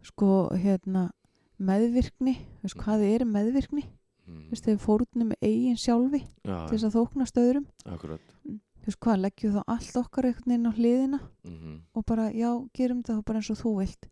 Sko 0.06 0.32
hérna 0.62 1.10
meðvirkni, 1.56 2.36
þú 2.60 2.68
veist 2.68 2.82
hvað 2.82 3.06
er 3.08 3.30
meðvirkni 3.30 3.86
mm. 4.26 4.44
veist 4.52 4.68
þegar 4.68 4.84
fórnum 4.84 5.34
eigin 5.40 5.80
sjálfi 5.80 6.22
já, 6.22 6.58
til 6.68 6.76
þess 6.76 6.88
að 6.90 6.98
þóknast 7.00 7.42
öðrum. 7.42 7.68
Akkurat. 7.86 8.36
Þú 8.46 8.92
veist 8.92 9.02
hvað, 9.02 9.22
leggjum 9.24 9.56
þá 9.56 9.62
allt 9.74 9.96
okkar 10.02 10.28
einhvern 10.30 10.52
veginn 10.52 10.70
á 10.70 10.78
hliðina 10.78 11.20
mm 11.48 11.80
og 11.96 12.06
bara, 12.06 12.28
já, 12.36 12.52
gerum 12.78 13.02
þá 13.08 13.16
bara 13.26 13.42
eins 13.42 13.52
og 13.54 13.62
þú 13.62 13.74
vilt. 13.80 14.10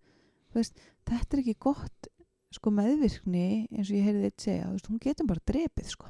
Þú 0.54 0.62
veist, 0.62 0.84
þetta 1.10 1.38
er 1.38 1.42
ekki 1.44 1.58
gott 1.62 2.10
sko 2.54 2.72
meðvirkni 2.74 3.46
eins 3.74 3.90
og 3.90 3.98
ég 3.98 4.08
heyrði 4.08 4.30
eitt 4.30 4.46
segja, 4.46 4.70
þú 4.70 4.78
veist, 4.78 4.90
hún 4.92 5.04
getur 5.04 5.30
bara 5.30 5.46
drepið 5.50 5.92
sko, 5.94 6.10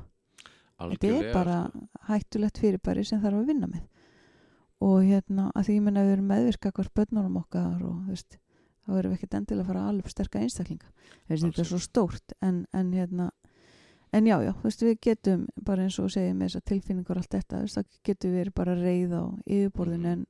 þetta 0.79 1.11
er 1.11 1.27
bara 1.33 1.57
sko. 1.69 1.83
hættulegt 2.09 2.61
fyrirbæri 2.61 3.05
sem 3.07 3.21
þarf 3.23 3.41
að 3.41 3.51
vinna 3.51 3.69
með. 3.71 3.83
Og 4.83 4.97
hérna, 5.07 5.47
að 5.55 5.69
því 5.69 5.77
ég 5.77 5.85
menna 5.85 6.03
við 6.03 6.17
erum 6.17 6.31
meðvirka 6.33 6.73
hvort 6.75 6.95
börnunum 6.97 7.37
okkar 7.39 7.85
og 7.87 8.01
þú 8.03 8.15
veist, 8.15 8.37
þá 8.83 8.97
erum 8.97 9.13
við 9.13 9.17
ekkert 9.17 9.37
endilega 9.39 9.63
að 9.63 9.69
fara 9.71 9.83
að 9.83 9.91
alveg 9.93 10.11
sterka 10.11 10.41
einstaklinga, 10.43 10.91
þetta 11.29 11.63
er 11.63 11.69
svo 11.69 11.79
stórt 11.79 12.35
en, 12.43 12.65
en 12.75 12.91
hérna 12.91 13.29
en 14.13 14.29
já, 14.29 14.35
já, 14.45 14.51
þú 14.59 14.67
veist, 14.67 14.85
við 14.85 14.99
getum 15.07 15.47
bara 15.65 15.87
eins 15.87 15.97
og 16.01 16.11
segjum 16.13 16.37
með 16.39 16.51
þessar 16.51 16.65
tilfinningar 16.69 17.19
allt 17.19 17.33
þetta 17.33 17.59
þú 17.59 17.67
veist, 17.67 17.79
þá 17.79 18.07
getum 18.09 18.35
við 18.37 18.53
bara 18.59 18.77
reið 18.77 19.15
á 19.17 19.23
yfirborðinu 19.45 20.11
en, 20.13 20.23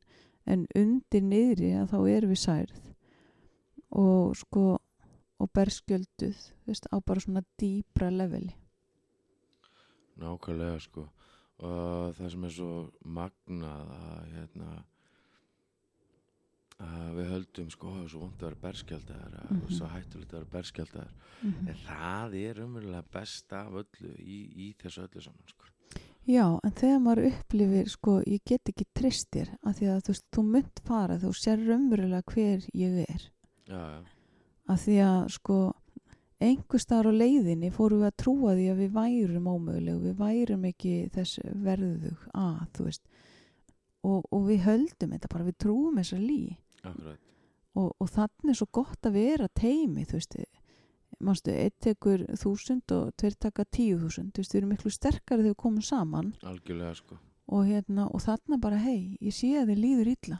en 0.46 0.66
undir 0.80 1.28
niðri 1.28 1.74
að 1.78 1.94
þá 1.94 1.98
erum 2.16 2.34
við 2.34 2.42
særð. 2.44 2.82
Og 3.94 4.34
sko 4.40 4.66
og 5.44 5.52
berskjölduð, 5.54 6.40
þú 6.64 6.72
veist, 6.72 6.88
á 6.88 6.98
bara 7.04 7.24
svona 7.24 7.44
dýpra 7.60 8.10
leveli. 8.14 8.54
Nákvæmlega 10.22 10.80
sko. 10.84 11.08
Og 11.64 12.16
það 12.18 12.32
sem 12.34 12.48
er 12.48 12.54
svo 12.54 12.72
magnað 13.04 13.94
að 13.98 14.24
hérna 14.34 14.70
að 16.80 17.10
við 17.18 17.30
höldum 17.32 17.70
sko 17.74 17.92
það 17.94 18.04
er 18.04 18.10
svo 18.14 18.20
vond 18.24 18.34
að 18.40 18.48
vera 18.48 18.62
berskjaldar 18.64 19.28
mm 19.34 19.60
Mhm. 19.60 19.74
svo 19.78 19.86
hættulegt 19.92 20.34
að 20.34 20.40
vera 20.40 20.52
berskjaldar 20.54 21.10
mm 21.44 21.68
en 21.70 21.76
það 21.88 22.34
er 22.50 22.64
umverulega 22.64 23.04
best 23.12 23.54
af 23.54 23.72
öllu 23.72 24.16
í, 24.20 24.40
í 24.56 24.74
þessu 24.82 25.02
öllu 25.08 25.22
saman 25.22 25.48
sko. 25.48 25.66
Já, 26.26 26.60
en 26.64 26.72
þegar 26.72 27.00
maður 27.04 27.28
upplifir, 27.28 27.90
sko, 27.90 28.22
ég 28.26 28.40
get 28.46 28.70
ekki 28.72 28.86
trist 28.96 29.28
þér, 29.32 29.50
af 29.68 29.76
því 29.76 29.88
að 29.92 30.04
þú 30.08 30.14
þú 30.32 30.44
munt 30.44 30.80
fara, 30.88 31.18
þú 31.20 31.34
sér 31.36 31.58
raunverulega 31.68 32.24
hver 32.32 32.64
ég 32.74 32.94
er, 33.10 33.26
já, 33.68 33.76
já, 33.76 34.04
af 34.68 34.80
því 34.86 34.96
að, 35.04 35.30
sko, 35.36 35.74
einhver 36.40 36.80
staðar 36.80 37.12
á 37.12 37.20
leiðinni 37.20 37.72
fórum 37.76 38.00
við 38.00 38.08
að 38.08 38.18
trúa 38.24 38.56
því 38.56 38.70
að 38.72 38.80
við 38.80 38.92
værum 38.96 39.48
ómöguleg, 39.52 40.00
við 40.00 40.16
værum 40.24 40.64
ekki 40.72 41.10
þess 41.12 41.40
verðug 41.44 42.24
að, 42.34 42.64
þú 42.78 42.84
veist, 42.88 43.04
og, 44.04 44.24
og 44.32 44.48
við 44.48 44.64
höldum 44.64 45.12
þetta 45.12 45.28
bara, 45.28 45.44
við 45.44 45.58
trúum 45.60 46.00
þessa 46.00 46.18
lí 46.24 46.42
akkurat 46.48 46.63
og, 46.84 47.90
og 47.98 48.10
þannig 48.12 48.54
er 48.54 48.60
svo 48.60 48.68
gott 48.76 49.08
að 49.08 49.18
vera 49.18 49.50
teimi, 49.58 50.06
þú 50.10 50.20
veist, 50.20 50.38
mannstu, 51.24 51.54
eitt 51.56 51.78
tekur 51.84 52.26
þúsund 52.40 52.94
og 52.96 53.14
tveir 53.20 53.38
taka 53.40 53.66
tíu 53.66 54.00
þúsund, 54.02 54.34
þú 54.34 54.44
veist, 54.44 54.56
við 54.56 54.62
erum 54.62 54.74
miklu 54.76 54.94
sterkari 54.94 55.44
þegar 55.44 55.54
við 55.54 55.62
komum 55.64 55.86
saman. 55.86 56.34
Algjörlega 56.48 56.96
sko. 57.00 57.20
Og 57.54 57.68
hérna 57.68 58.08
og 58.08 58.24
þarna 58.24 58.60
bara 58.62 58.80
hei, 58.82 59.18
ég 59.22 59.36
sé 59.36 59.54
að 59.60 59.74
þið 59.74 59.84
líður 59.84 60.12
illa. 60.14 60.40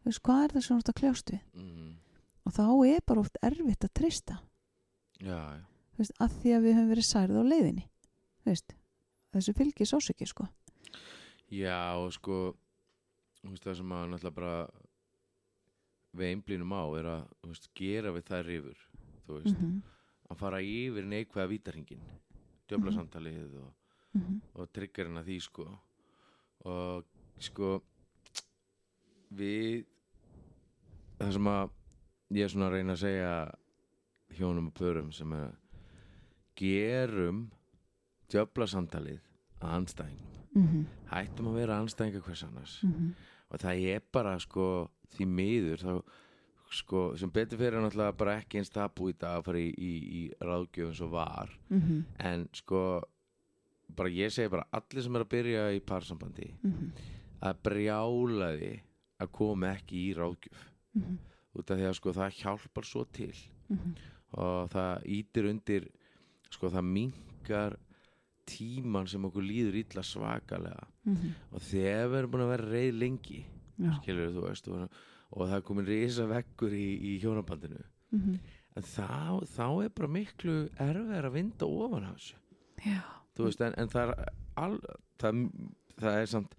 Þú 0.00 0.10
veist, 0.10 0.22
hvað 0.26 0.42
er 0.44 0.54
það 0.54 0.66
sem 0.66 0.76
þú 0.76 0.82
ert 0.82 0.92
að 0.92 0.98
kljást 1.00 1.32
við? 1.32 1.42
Mm, 1.56 1.92
og 2.46 2.56
þá 2.56 2.66
er 2.86 3.06
bara 3.10 3.24
oft 3.24 3.40
erfitt 3.44 3.88
að 3.88 3.94
treysta. 4.00 4.38
Já, 5.20 5.36
já, 5.36 5.64
þú 5.92 6.04
veist, 6.04 6.16
að 6.20 6.38
því 6.40 6.54
að 6.56 6.66
við 6.66 6.76
höfum 6.76 6.92
verið 6.94 7.08
særið 7.10 7.40
á 7.40 7.44
leiðinni. 7.50 7.86
Þú 8.44 8.52
veist, 8.52 8.76
þessu 9.36 9.56
fylgir 9.56 9.90
sásöki 9.90 10.28
sko. 10.30 10.48
Já 11.52 11.94
og 11.94 12.10
sko 12.16 12.36
þú 13.40 13.52
veist 13.52 13.66
það 13.66 13.76
sem 13.78 13.92
að 13.94 14.06
náttúrulega 14.10 14.38
bara 14.40 14.54
við 16.16 16.32
einblínum 16.32 16.72
á 16.72 16.84
er 16.98 17.10
að 17.12 17.26
veist, 17.46 17.68
gera 17.76 18.12
við 18.14 18.26
þær 18.30 18.50
yfir 18.58 18.80
veist, 19.26 19.56
mm 19.58 19.82
að 20.30 20.40
fara 20.40 20.62
yfir 20.62 21.06
neikvæða 21.06 21.50
vítarhingin 21.50 22.06
djöflasamtalið 22.66 23.58
og, 23.60 23.74
-hmm. 24.14 24.40
og 24.54 24.72
triggerinn 24.74 25.20
að 25.20 25.28
því 25.30 25.40
sko. 25.40 25.66
Og 26.66 27.04
sko 27.38 27.82
við 29.30 29.86
það 31.18 31.32
sem 31.32 31.46
að 31.46 31.70
ég 32.30 32.44
er 32.44 32.50
svona 32.50 32.66
að 32.66 32.72
reyna 32.72 32.92
að 32.92 33.04
segja 33.04 33.32
hjónum 34.36 34.66
og 34.72 34.74
pörum 34.74 35.12
sem 35.12 35.32
er 35.32 35.54
gerum 36.56 37.50
djöflasamtalið 38.28 39.22
anstæðingum 39.60 40.42
mhm, 40.54 40.86
hættum 41.10 41.48
að 41.48 41.54
vera 41.54 41.78
anstæðingar 41.80 42.22
hvers 42.22 42.42
annars. 42.42 42.82
Mhm, 42.82 43.14
og 43.50 43.60
það 43.62 43.82
er 43.94 44.06
bara 44.12 44.36
sko 44.42 44.68
því 45.16 45.26
miður 45.30 45.84
þá 45.84 45.92
sko 46.76 47.02
sem 47.18 47.30
betur 47.30 47.60
fyrir 47.60 47.78
náttúrulega 47.82 48.16
bara 48.18 48.38
ekki 48.40 48.58
eins 48.60 48.72
tabu 48.74 49.10
í 49.12 49.14
dag 49.14 49.38
að 49.38 49.44
fara 49.46 49.60
í, 49.62 49.68
í, 49.70 49.92
í 50.18 50.22
ráðgjöf 50.42 50.90
eins 50.90 51.02
og 51.06 51.12
var. 51.14 51.52
Mhm, 51.70 52.00
en 52.30 52.48
sko 52.58 52.80
bara 53.96 54.10
ég 54.10 54.34
segi 54.34 54.50
bara 54.52 54.66
allir 54.74 55.06
sem 55.06 55.16
er 55.16 55.24
að 55.24 55.32
byrja 55.36 55.62
í 55.76 55.80
parsambandi 55.86 56.50
mhm, 56.66 56.90
að 57.46 57.62
brjála 57.68 58.50
því 58.56 58.72
að 59.22 59.32
koma 59.38 59.72
ekki 59.76 60.02
í 60.08 60.12
ráðgjöf. 60.18 60.66
Mhm, 60.98 61.16
út 61.56 61.70
af 61.70 61.78
því 61.80 61.88
að 61.88 61.98
sko 62.00 62.16
það 62.18 62.38
hjálpar 62.42 62.90
svo 62.90 63.06
til. 63.14 63.32
Mhm, 63.70 63.96
og 64.42 64.70
það 64.74 65.06
ítir 65.20 65.50
undir 65.52 65.88
sko 66.50 66.70
það 66.74 66.90
minkar 66.90 67.78
tíman 68.46 69.08
sem 69.10 69.24
okkur 69.28 69.44
líður 69.44 69.80
illa 69.82 70.04
svakalega. 70.06 70.86
Mhm, 71.04 71.34
og 71.52 71.62
þegar 71.66 72.10
við 72.12 72.18
erum 72.20 72.34
búin 72.34 72.46
að 72.46 72.52
vera 72.54 72.70
reið 72.72 72.98
lengi 73.02 73.42
skilur 74.00 74.32
þú 74.32 74.44
veist 74.46 74.68
og, 74.72 75.00
og 75.30 75.48
það 75.48 75.56
er 75.58 75.64
komin 75.68 75.88
risa 75.88 76.26
vekkur 76.30 76.76
í, 76.76 76.86
í 76.96 77.16
hjónabandinu. 77.22 77.82
Mhm, 78.16 78.38
en 78.76 78.86
þá, 78.86 79.42
þá 79.56 79.66
er 79.84 79.94
bara 79.96 80.12
miklu 80.16 80.56
erfiðar 80.78 81.30
að 81.30 81.36
vinda 81.36 81.66
ofan 81.66 82.10
þú 83.36 83.48
veist 83.48 83.64
en, 83.64 83.74
en 83.76 83.90
það 83.92 84.12
er 84.12 84.30
al, 84.56 84.78
það, 85.20 85.42
það 86.00 86.20
er 86.20 86.30
samt 86.32 86.56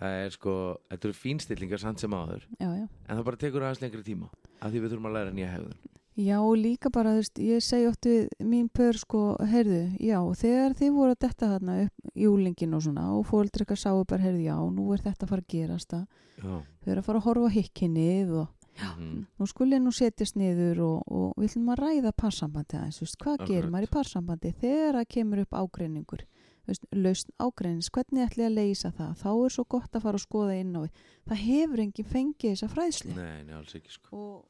það 0.00 0.18
er 0.24 0.34
sko 0.34 0.54
þetta 0.88 1.08
eru 1.10 1.18
fínstillingar 1.18 1.82
samt 1.82 2.02
sem 2.02 2.14
áður. 2.16 2.46
Já, 2.58 2.68
já. 2.72 2.86
en 2.86 3.18
það 3.18 3.26
bara 3.28 3.40
tekur 3.44 3.66
aðeins 3.66 3.82
lengri 3.84 4.06
tíma 4.06 4.30
af 4.60 4.70
því 4.70 4.82
við 4.84 4.92
þurfum 4.94 5.10
að 5.10 5.16
læra 5.18 5.34
nýja 5.34 5.50
hegðun 5.54 5.99
Já, 6.20 6.38
líka 6.58 6.90
bara, 6.92 7.14
þú 7.14 7.20
veist, 7.22 7.40
ég 7.40 7.64
segi 7.64 7.86
oft 7.88 8.06
við 8.08 8.28
mín 8.44 8.68
pör, 8.74 8.96
sko, 8.98 9.20
heyrðu, 9.48 9.82
já, 10.02 10.18
þegar 10.40 10.74
þið 10.76 10.94
voru 10.96 11.14
að 11.14 11.20
detta 11.24 11.50
þarna 11.54 11.76
upp 11.86 12.14
júlingin 12.18 12.76
og 12.76 12.82
svona 12.84 13.04
og 13.16 13.26
fóldri 13.28 13.64
eitthvað 13.64 13.80
sáu 13.80 14.00
bara, 14.04 14.24
heyrðu, 14.26 14.42
já, 14.44 14.56
nú 14.74 14.88
er 14.94 15.04
þetta 15.04 15.26
að 15.26 15.32
fara 15.32 15.44
að 15.44 15.52
gerast 15.54 15.94
að 15.96 16.02
já, 16.40 16.56
þau 16.58 16.90
eru 16.90 17.02
að 17.02 17.06
fara 17.06 17.22
að 17.22 17.28
horfa 17.28 17.52
hikkinnið 17.56 18.34
og 18.42 18.74
mhm, 18.82 19.14
nú 19.40 19.48
skulle 19.48 19.80
nú 19.80 19.94
setjast 19.94 20.36
niður 20.40 20.82
og, 20.88 20.98
og 21.08 21.40
við 21.40 21.52
ætlum 21.52 21.72
að 21.74 21.82
ræða 21.84 22.14
parsambandi 22.24 22.80
aðeins, 22.80 23.00
þú 23.00 23.06
veist, 23.06 23.18
hvað 23.22 23.38
Akkurat. 23.38 23.54
gerir 23.54 23.72
maður 23.72 23.88
í 23.88 23.92
parsambandi 23.96 24.54
þegar 24.60 25.00
það 25.00 25.10
kemur 25.16 25.44
upp 25.46 25.58
ágreiningur, 25.62 26.26
þú 26.60 26.74
veist, 26.74 26.86
lausn 27.06 27.34
ágreinins, 27.46 27.90
hvernig 27.94 28.26
ætli 28.26 28.48
að 28.48 28.56
leysa 28.58 28.92
það, 28.92 29.16
þá 29.22 29.30
er 29.32 29.56
svo 29.56 29.66
gott 29.76 29.94
að 29.94 30.08
fara 30.08 30.20
að 30.20 30.26
skoða 30.26 30.60
inn 30.60 30.76
á 30.76 30.80
við, 30.84 31.04
það 31.30 31.44
hefur 31.46 31.84
enginn 31.86 32.14
fengið 32.14 32.56
þessa 32.56 32.72
fræðslu. 32.74 33.16
Nei, 33.16 33.44
nei, 33.46 33.54
alls 33.56 33.76
ekki 33.78 33.94
sko. 33.94 34.10
Og, 34.20 34.40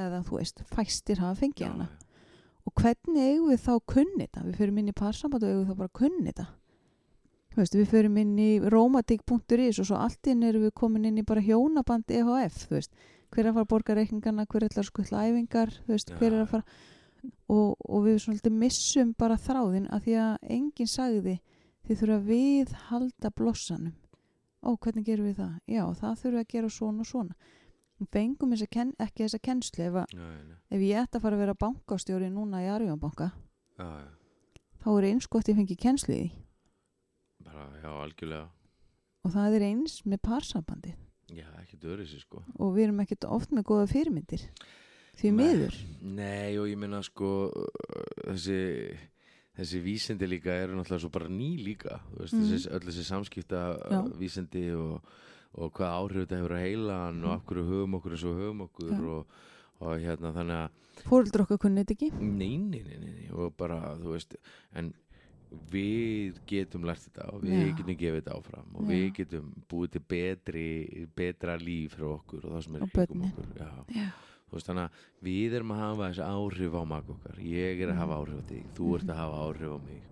eða 0.00 0.20
þú 0.26 0.40
veist, 0.40 0.64
fæstir 0.70 1.22
hafa 1.22 1.38
fengið 1.40 1.66
já, 1.66 1.70
hana. 1.72 1.88
já. 1.88 1.96
og 2.64 2.82
hvernig 2.82 3.30
eigum 3.30 3.48
við 3.52 3.64
þá 3.64 3.72
að 3.76 3.86
kunni 3.94 4.26
þetta 4.26 4.44
við 4.44 4.60
förum 4.60 4.78
inn 4.82 4.92
í 4.92 4.98
parsamband 5.00 5.44
og 5.44 5.50
eigum 5.50 5.64
við 5.64 5.72
þá 5.72 5.80
bara 5.80 5.92
að 5.92 5.98
kunni 6.02 6.28
þetta 6.30 6.50
Þú 7.54 7.60
veist, 7.60 7.74
við 7.78 7.90
förum 7.92 8.16
inn 8.18 8.38
í 8.42 8.52
romantik.is 8.66 9.76
og 9.78 9.86
svo 9.86 9.98
allt 10.02 10.26
inn 10.26 10.40
erum 10.42 10.64
við 10.64 10.72
komin 10.74 11.04
inn 11.06 11.20
í 11.20 11.22
bara 11.22 11.38
hjónaband 11.44 12.08
EHF 12.10 12.64
þú 12.64 12.74
veist, 12.74 12.90
hver 13.30 13.44
er 13.44 13.50
að 13.52 13.54
fara 13.54 13.66
að 13.66 13.70
borga 13.70 13.94
reikningana? 13.94 14.46
Hver 14.50 14.64
er 14.66 14.74
að 14.74 14.88
skuttla 14.88 15.22
æfingar? 15.28 15.70
Veist, 15.86 16.10
hver 16.18 16.32
er 16.32 16.40
að 16.40 16.50
fara 16.50 16.64
og, 17.46 17.76
og 17.78 18.04
við 18.08 18.18
svolítið 18.24 18.56
missum 18.58 19.12
bara 19.18 19.38
þráðin 19.40 19.86
að 19.94 20.08
því 20.08 20.16
að 20.24 20.48
enginn 20.56 20.90
sagði 20.90 21.36
þið 21.84 22.00
þurfa 22.00 22.16
að 22.18 22.28
viðhalda 22.32 23.30
blossanum. 23.38 23.94
Ó, 24.64 24.74
hvernig 24.74 25.06
gerum 25.06 25.28
við 25.28 25.40
það? 25.42 25.54
Já, 25.68 25.84
það 26.00 26.20
þurfa 26.22 26.42
að 26.42 26.52
gera 26.54 26.72
svona 26.72 27.04
og 27.04 27.10
svona 27.10 27.52
Við 28.04 28.10
fengum 28.12 28.52
ekki 28.52 29.24
þessa 29.24 29.40
kennslu 29.40 29.84
ef, 29.88 29.94
Já, 30.12 30.20
já, 30.20 30.56
ef 30.76 30.80
ég 30.84 31.00
ætti 31.00 31.16
að 31.18 31.22
fara 31.24 31.36
að 31.38 31.42
vera 31.44 31.54
bankastjóri 31.64 32.28
núna 32.30 32.60
í 32.60 32.68
Arjónbanka 32.68 33.30
þá 34.84 34.88
er 34.98 35.06
eins 35.08 35.26
gott 35.32 35.48
ég 35.48 35.56
fengi 35.56 35.76
kennslu 35.80 36.12
í 36.14 36.18
því. 36.28 36.42
Bara, 37.44 37.64
já, 37.82 37.88
algjörlega. 38.04 38.48
Og 39.24 39.32
það 39.32 39.56
er 39.56 39.64
eins 39.70 39.94
með 40.04 40.20
parsambandi 40.28 40.92
já, 41.32 41.46
ekki 41.62 41.78
dörri 41.80 42.04
sér 42.06 42.20
sko. 42.20 42.42
Og 42.60 42.74
við 42.76 42.84
erum 42.90 43.00
ekkert 43.00 43.24
oft 43.32 43.50
með 43.56 43.64
góða 43.70 43.86
fyrirmyndir. 43.90 44.44
Því 45.16 45.30
Nei. 45.32 45.38
miður. 45.40 45.76
Nei 46.02 46.58
og 46.60 46.68
ég 46.68 46.76
meina 46.78 47.00
sko 47.06 47.30
þessi 48.26 48.58
þessi 49.54 49.80
vísindi 49.84 50.26
líka 50.28 50.50
eru 50.64 50.74
náttúrulega 50.74 51.00
svo 51.04 51.10
bara 51.14 51.28
ný 51.30 51.52
líka. 51.62 52.00
Veist, 52.18 52.34
Mhm. 52.34 52.48
þessi, 52.50 52.70
öll 52.74 52.80
þessi 52.90 53.04
samskipta 53.06 53.60
Já. 53.90 54.00
vísindi 54.18 54.64
og, 54.74 55.00
og 55.54 55.72
hvað 55.72 55.96
áhrif 55.98 56.24
þetta 56.24 56.38
hefur 56.40 56.54
að 56.56 56.64
heilan 56.66 57.20
og 57.24 57.30
Mhm. 57.30 57.34
af 57.36 57.44
hverju 57.46 57.64
höfum 57.70 57.94
okkur 57.98 58.10
eins 58.16 58.24
og 58.24 58.36
höfum 58.40 58.60
okkur 58.68 58.90
Já. 58.90 59.00
og, 59.08 59.26
og 59.80 59.98
hérna 60.00 60.32
þannig 60.34 60.58
að 60.64 61.04
fóröldur 61.04 61.42
okkar 61.44 61.58
kunni 61.58 61.84
þetta 61.84 61.94
ekki 61.94 62.10
nei, 62.20 62.56
nei, 62.58 62.82
nei, 62.82 62.98
nei, 62.98 63.28
og 63.32 63.56
bara 63.56 63.96
þú 63.98 64.12
veist 64.14 64.36
en 64.74 64.92
við 65.70 66.38
getum 66.50 66.82
lært 66.88 67.04
þetta 67.06 67.28
og 67.34 67.42
við 67.44 67.54
Já. 67.54 67.76
getum 67.78 67.96
gefið 68.00 68.20
þetta 68.22 68.36
áfram 68.38 68.74
og 68.74 68.82
Já. 68.82 68.88
við 68.90 69.12
getum 69.20 69.52
búið 69.70 69.90
til 69.94 70.02
betri 70.08 71.06
betra 71.16 71.56
líf 71.60 71.94
fyrir 71.94 72.08
okkur 72.18 72.44
og 72.48 72.52
það 72.56 72.64
sem 72.64 72.76
er 72.76 72.86
börnin. 72.94 73.32
okkur 73.32 73.68
þú 74.44 74.58
veist 74.58 74.66
þannig 74.70 74.84
að 74.88 74.90
við 75.22 75.54
erum 75.58 75.70
að 75.74 75.82
hafa 75.84 76.08
þessi 76.10 76.24
áhrif 76.30 76.74
á 76.74 76.82
maka 76.86 77.12
okkar 77.14 77.38
ég 77.42 77.80
er 77.80 77.88
að 77.88 77.94
Mhm. 77.94 78.02
hafa 78.02 78.18
áhrif 78.18 78.38
á 78.38 78.44
þig, 78.50 78.64
þú 78.74 78.94
ert 78.96 79.06
að 79.08 79.16
hafa 79.22 79.36
áhrif 79.46 79.70
á 79.70 79.78
mig 79.84 80.02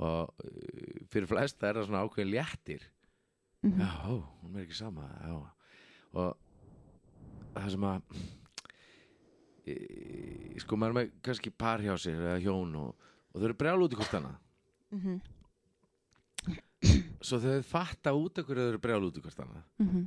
og 0.00 0.28
uh, 0.42 1.06
fyrir 1.06 1.26
flesta 1.30 1.68
er 1.68 1.74
það 1.74 1.86
svona 1.86 2.02
ákveðin 2.08 2.32
léttir 2.34 2.80
mhm, 3.64 3.80
já, 3.80 3.90
ó, 4.06 4.14
hún 4.42 4.56
er 4.56 4.66
ekki 4.66 4.76
sama 4.78 5.08
já. 5.24 5.36
og 6.14 6.36
það 7.54 7.70
sem 7.74 7.86
að 7.88 8.00
e, 9.64 9.76
sko 10.62 10.78
maður 10.78 10.98
með 10.98 11.14
kannski 11.24 11.52
par 11.64 11.84
hjá 11.84 11.94
sér 12.00 12.20
eða 12.20 12.42
hjón 12.44 12.74
og, 12.80 13.06
og 13.32 13.38
þau 13.38 13.46
eru 13.48 13.58
brjál 13.62 13.86
út 13.86 13.94
í 13.94 14.00
hvort 14.00 14.18
annað. 14.18 14.36
Mhm, 14.94 15.16
svo 17.24 17.40
þau 17.40 17.56
fatta 17.66 18.12
út 18.16 18.42
ekkur 18.42 18.60
að 18.60 18.68
þau 18.68 18.74
eru 18.74 18.84
brjál 18.84 19.08
út 19.08 19.18
í 19.18 19.24
hvort 19.24 19.42
annað. 19.46 19.64
Mhm, 19.82 20.04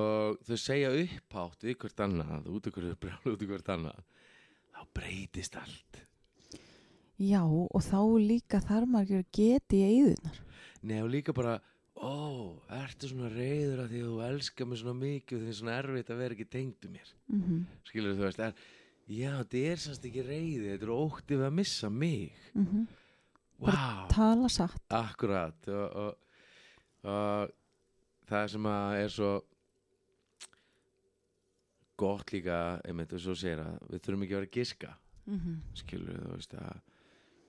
og 0.00 0.44
þau 0.46 0.58
segja 0.60 0.92
upphátt 0.94 1.66
við 1.66 1.80
hvert 1.82 2.04
annað 2.06 2.52
út 2.52 2.70
ekkur 2.70 2.86
þau 2.86 2.92
eru 2.92 3.02
brjál 3.06 3.34
út 3.34 3.42
í 3.42 3.50
hvort 3.50 3.74
annað 3.74 4.04
þá 4.70 4.84
breytist 4.96 5.58
allt. 5.58 6.04
Já 7.20 7.42
og 7.44 7.82
þá 7.84 8.00
líka 8.16 8.62
þarf 8.64 8.88
maður 8.88 9.20
að 9.20 9.32
geti 9.36 9.76
í 9.76 9.88
eyðunar 9.90 10.38
Nei 10.88 11.02
og 11.02 11.10
líka 11.12 11.34
bara 11.36 11.58
Ó, 12.00 12.56
ertu 12.72 13.10
svona 13.10 13.28
reyður 13.28 13.82
að 13.84 13.90
því 13.92 13.98
að 14.00 14.06
þú 14.10 14.20
elskar 14.30 14.68
mig 14.70 14.78
svona 14.80 14.94
mikið 15.02 15.36
og 15.36 15.42
því 15.44 15.50
er 15.52 15.58
svona 15.58 15.74
erfitt 15.82 16.12
að 16.14 16.20
vera 16.22 16.36
ekki 16.36 16.46
tengdu 16.54 16.88
mér? 16.94 17.10
Mhm, 17.28 17.58
skilur 17.90 18.14
þú 18.16 18.24
veist 18.24 18.40
er, 18.46 18.54
já, 19.10 19.30
þetta 19.42 19.60
er 19.72 19.82
sannst 19.84 20.06
ekki 20.08 20.24
reyði 20.24 20.70
þetta 20.70 20.88
er 20.88 20.94
óttið 20.96 21.36
við 21.42 21.46
að 21.50 21.56
missa 21.60 21.90
mig. 21.92 22.32
Mhm, 22.54 22.86
Vá, 23.60 24.08
tala 24.08 24.48
satt. 24.48 24.80
Akkurat 24.96 25.68
og, 25.68 25.96
og, 26.00 26.14
og 27.04 27.50
það 28.30 28.46
sem 28.54 28.68
að 28.70 28.94
er 29.02 29.10
svo 29.12 29.32
gott 32.00 32.32
líka 32.32 32.80
einmitt 32.88 33.12
og 33.12 33.20
svo 33.20 33.34
segir 33.36 33.60
að 33.60 33.74
við 33.92 34.00
þurfum 34.06 34.24
ekki 34.24 34.32
að 34.36 34.40
vera 34.40 34.48
að 34.48 34.56
giska. 34.56 34.94
Mhm, 35.28 35.58
skilur 35.82 36.22
þú 36.24 36.30
veist 36.38 36.54
að, 36.56 36.80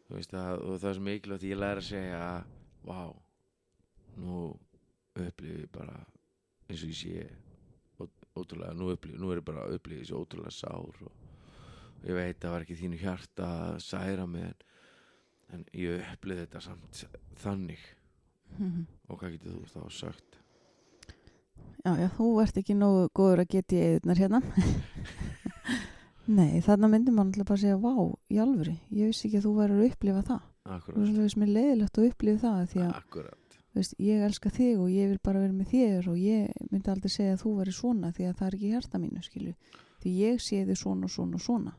þú 0.10 0.18
veist 0.18 0.36
að 0.36 0.66
og 0.68 0.76
það 0.82 0.90
er 0.92 0.98
svo 1.00 1.06
mikilvægt 1.08 1.46
að 1.46 1.52
ég 1.54 1.62
læra 1.64 1.80
að 1.86 1.88
segja 1.88 2.26
vá, 2.84 3.00
nú 4.20 4.42
upplifi 5.20 5.64
ég 5.66 5.72
bara 5.72 5.96
eins 6.70 6.84
og 6.84 6.92
ég 6.92 6.98
sé 6.98 7.30
ótrúlega, 8.38 8.74
nú 8.78 8.92
upplifi, 8.94 9.20
nú 9.20 9.32
er 9.32 9.42
ég 9.42 9.48
bara 9.48 9.66
að 9.66 9.78
upplifi 9.78 10.04
þessi 10.06 10.18
ótrúlega 10.18 10.54
sár 10.56 11.02
og, 11.06 11.16
og 12.00 12.06
ég 12.08 12.18
veit 12.18 12.38
að 12.38 12.44
það 12.46 12.54
var 12.56 12.66
ekki 12.66 12.80
þínu 12.80 13.00
hjarta 13.02 13.50
að 13.72 13.80
særa 13.86 14.28
mig 14.30 14.46
en, 14.48 14.62
en 15.56 15.66
ég 15.76 16.06
upplifi 16.14 16.46
þetta 16.46 16.64
samt 16.68 17.04
þannig. 17.44 17.90
Mhm. 18.52 18.84
og 19.08 19.20
hvað 19.20 19.38
getur 19.38 19.54
þú 19.56 19.68
þá 19.72 19.92
sagt? 19.96 20.38
Já, 21.82 21.94
já, 21.98 22.08
þú 22.18 22.26
ert 22.44 22.58
ekki 22.60 22.76
nógu 22.76 23.06
góður 23.16 23.42
að 23.42 23.54
geti 23.56 23.78
í 23.78 23.86
eyðunar 23.86 24.20
hérna. 24.20 24.42
Nei, 26.38 26.60
þarna 26.64 26.90
myndir 26.92 27.16
maður 27.16 27.32
alltaf 27.32 27.48
bara 27.48 27.58
að 27.58 27.64
segja 27.64 27.80
vá, 27.82 27.94
alvöru, 28.44 28.76
ég 28.94 29.10
vissi 29.10 29.28
ekki 29.28 29.40
að 29.40 29.48
þú 29.48 29.54
væri 29.58 29.78
að 29.78 29.86
upplifa 29.88 30.26
það. 30.28 30.44
Og 30.62 30.74
akkurat, 30.76 31.08
svo 31.08 31.24
veist 31.24 31.40
mér 31.42 31.54
leiðilegt 31.56 31.98
að 31.98 32.10
upplifa 32.12 32.44
það 32.44 32.76
þú 32.76 32.84
veist, 33.74 33.96
ég 34.00 34.24
elska 34.26 34.52
þig 34.54 34.80
og 34.82 34.92
ég 34.92 35.12
vil 35.12 35.22
bara 35.24 35.42
vera 35.44 35.56
með 35.56 35.72
þér 35.72 36.10
og 36.12 36.20
ég 36.20 36.70
myndi 36.72 36.92
aldrei 36.92 37.12
segja 37.14 37.38
að 37.38 37.44
þú 37.46 37.56
væri 37.60 37.76
svona 37.76 38.12
því 38.12 38.28
að 38.28 38.38
það 38.40 38.48
er 38.48 38.58
ekki 38.58 38.72
hjarta 38.74 39.02
mínu, 39.02 39.24
skilju 39.26 39.56
því 40.02 40.14
ég 40.18 40.42
sé 40.42 40.62
þig 40.66 40.80
svona 40.82 41.08
og 41.08 41.14
svona 41.14 41.38
og 41.38 41.46
svona. 41.46 41.74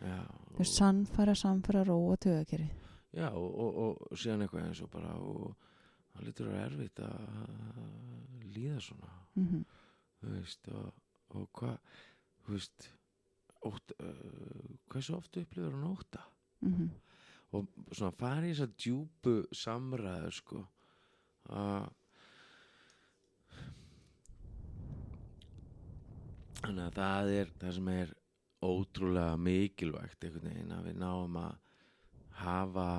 Já, 0.00 0.20
þú 0.54 0.62
veist, 0.62 0.76
sannfæra, 0.78 1.34
samfæra, 1.36 1.84
róa, 1.84 2.16
tögakeri 2.16 2.70
Já, 3.12 3.26
og, 3.34 3.50
og, 3.50 3.80
og 4.10 4.18
síðan 4.18 4.46
eitthvað 4.46 4.68
eins 4.68 4.80
og 4.84 4.90
bara 4.92 5.16
og 5.18 5.56
það 6.14 6.26
lítur 6.28 6.48
að 6.48 6.54
vera 6.54 6.68
erfitt 6.70 7.02
að 7.04 8.46
líða 8.54 8.80
svona. 8.80 9.10
Mm 9.34 9.46
-hmm. 9.46 9.64
þú 10.20 10.32
veist 10.36 10.68
og, 10.68 10.92
og 11.28 11.48
hvað 11.52 11.76
þú 12.44 12.56
veist 12.56 12.90
ótt, 13.68 13.94
uh, 14.00 14.76
hversu 14.88 15.16
oft 15.16 15.36
upplifur 15.36 15.72
hann 15.72 15.90
óta 15.90 16.24
mhm, 16.60 16.90
og 17.56 17.66
svona 17.92 18.16
fara 18.16 18.46
í 18.46 18.52
þess 18.52 18.66
að 18.66 18.76
djúpu 18.84 19.34
samræðu 19.52 20.30
sko 20.32 20.62
þannig 26.60 26.84
að 26.86 26.98
það 26.98 27.32
er 27.38 27.52
það 27.60 27.76
sem 27.78 27.88
er 27.94 28.12
ótrúlega 28.60 29.36
mikilvægt 29.40 30.24
einhvern 30.26 30.50
veginn 30.50 30.74
að 30.76 30.90
við 30.90 31.00
náum 31.00 31.38
að 31.40 31.54
hafa 32.40 32.90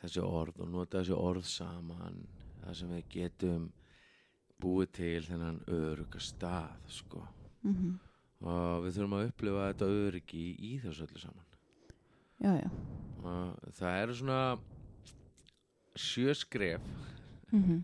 þessi 0.00 0.22
orð 0.24 0.62
og 0.64 0.72
nota 0.72 1.00
þessi 1.00 1.16
orð 1.16 1.48
saman 1.48 2.22
það 2.62 2.78
sem 2.80 2.94
við 2.94 3.08
getum 3.12 3.66
búið 4.62 4.92
til 4.96 5.24
þennan 5.26 5.58
öruga 5.68 6.20
stað 6.22 6.92
sko. 6.98 7.22
Mhm, 7.62 7.98
og 8.46 8.86
við 8.86 8.96
þurfum 8.96 9.16
að 9.18 9.26
upplifa 9.30 9.66
þetta 9.70 9.90
öryggi 10.06 10.46
í 10.56 10.72
þessu 10.80 11.04
öllu 11.06 11.20
saman. 11.20 11.44
Já, 12.40 12.52
já. 12.60 12.70
Og 13.26 13.72
það 13.76 14.00
eru 14.02 14.16
svona 14.16 14.40
sjö 15.96 16.34
skref 17.46 17.60
mhm, 17.60 17.82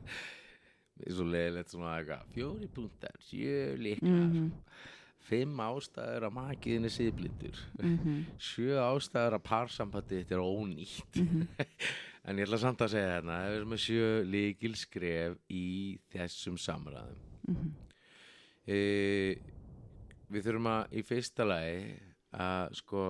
svo 1.17 1.27
leiðilegt 1.27 1.73
svona 1.73 1.95
eitthvað 1.99 2.35
fjóri 2.35 2.69
punktar, 2.73 3.17
sjö 3.27 3.73
líklar 3.81 4.19
mhm, 4.27 4.51
fimm 5.23 5.61
ástæður 5.63 6.27
að 6.29 6.35
makiðin 6.37 6.89
er 6.89 6.93
siðblindur. 6.93 7.61
Mhm, 7.81 8.23
sjö 8.43 8.79
ástæður 8.83 9.39
að 9.39 9.45
parsambandi 9.47 10.23
þetta 10.23 10.39
er 10.39 10.47
ónýtt. 10.47 11.23
En 12.23 12.39
ég 12.39 12.47
ætla 12.47 12.59
samt 12.63 12.83
að 12.85 12.93
segja 12.93 13.15
hérna 13.17 13.37
það 13.43 13.53
er 13.57 13.65
með 13.67 13.81
sjö 13.83 14.11
líkil 14.31 14.77
skref 14.79 15.33
í 15.51 15.65
þessum 16.13 16.59
samræðum. 16.63 17.73
E, 18.63 18.77
við 20.31 20.47
þurfum 20.47 20.69
að 20.71 20.95
í 20.95 21.03
fyrsta 21.09 21.47
lagi 21.49 21.97
að 22.31 22.77
sko 22.79 23.09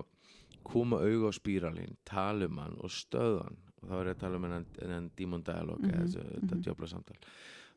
koma 0.65 1.03
auga 1.05 1.29
á 1.29 1.33
spíralinn, 1.37 1.99
tala 2.09 2.49
um 2.49 2.63
hann 2.63 2.79
og 2.81 2.95
stöðan 2.95 3.61
þá 3.83 3.95
er 3.99 4.11
ég 4.11 4.17
að 4.17 4.21
tala 4.23 4.39
um 4.39 4.47
hennan 4.49 5.11
dímon 5.19 5.45
dialog 5.47 5.81
Mhm, 5.83 5.91
eða 5.91 6.27
þetta 6.29 6.55
mhm. 6.55 6.63
djöfla 6.67 6.89
samtal 6.93 7.17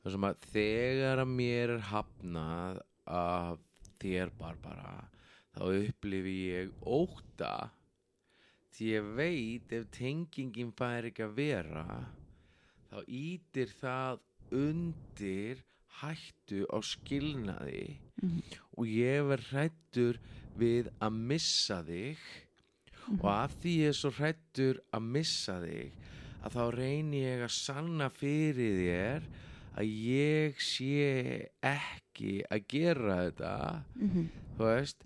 það 0.03 0.15
sem 0.15 0.27
að 0.29 0.49
þegar 0.53 1.23
að 1.23 1.33
mér 1.39 1.73
er 1.75 1.85
hafnað 1.91 2.81
af 3.05 3.59
þér 4.01 4.33
Barbara 4.39 4.93
þá 5.55 5.61
upplifi 5.71 6.35
ég 6.51 6.71
óta 6.85 7.53
því 8.75 8.91
ég 8.91 9.11
veit 9.17 9.75
ef 9.77 9.87
tengingin 9.95 10.73
fær 10.75 11.07
ekki 11.09 11.25
að 11.25 11.37
vera 11.39 11.85
þá 12.91 12.97
ítir 13.07 13.71
það 13.79 14.19
undir 14.55 15.63
hættu 16.01 16.65
á 16.69 16.77
skilnaði 16.83 17.85
mhm, 18.21 18.41
og 18.77 18.89
ég 18.91 19.23
verð 19.31 19.51
hrættur 19.53 20.19
við 20.59 20.91
að 21.03 21.21
missa 21.31 21.81
þig 21.87 22.19
mhm. 23.07 23.19
og 23.21 23.31
að 23.31 23.57
því 23.61 23.73
ég 23.81 23.93
er 23.93 23.97
svo 23.99 24.11
hrættur 24.17 24.81
að 24.91 25.09
missa 25.17 25.59
þig 25.63 25.91
að 26.45 26.55
þá 26.55 26.63
reyni 26.75 27.23
ég 27.23 27.43
að 27.45 27.53
sanna 27.55 28.09
fyrir 28.13 28.79
þér 28.81 29.27
að 29.75 29.91
ég 30.07 30.61
sé 30.63 31.49
ekki 31.65 32.37
að 32.49 32.67
gera 32.71 33.17
þetta 33.25 33.53
mhm. 33.99 34.29
þú 34.55 34.69
veist 34.69 35.05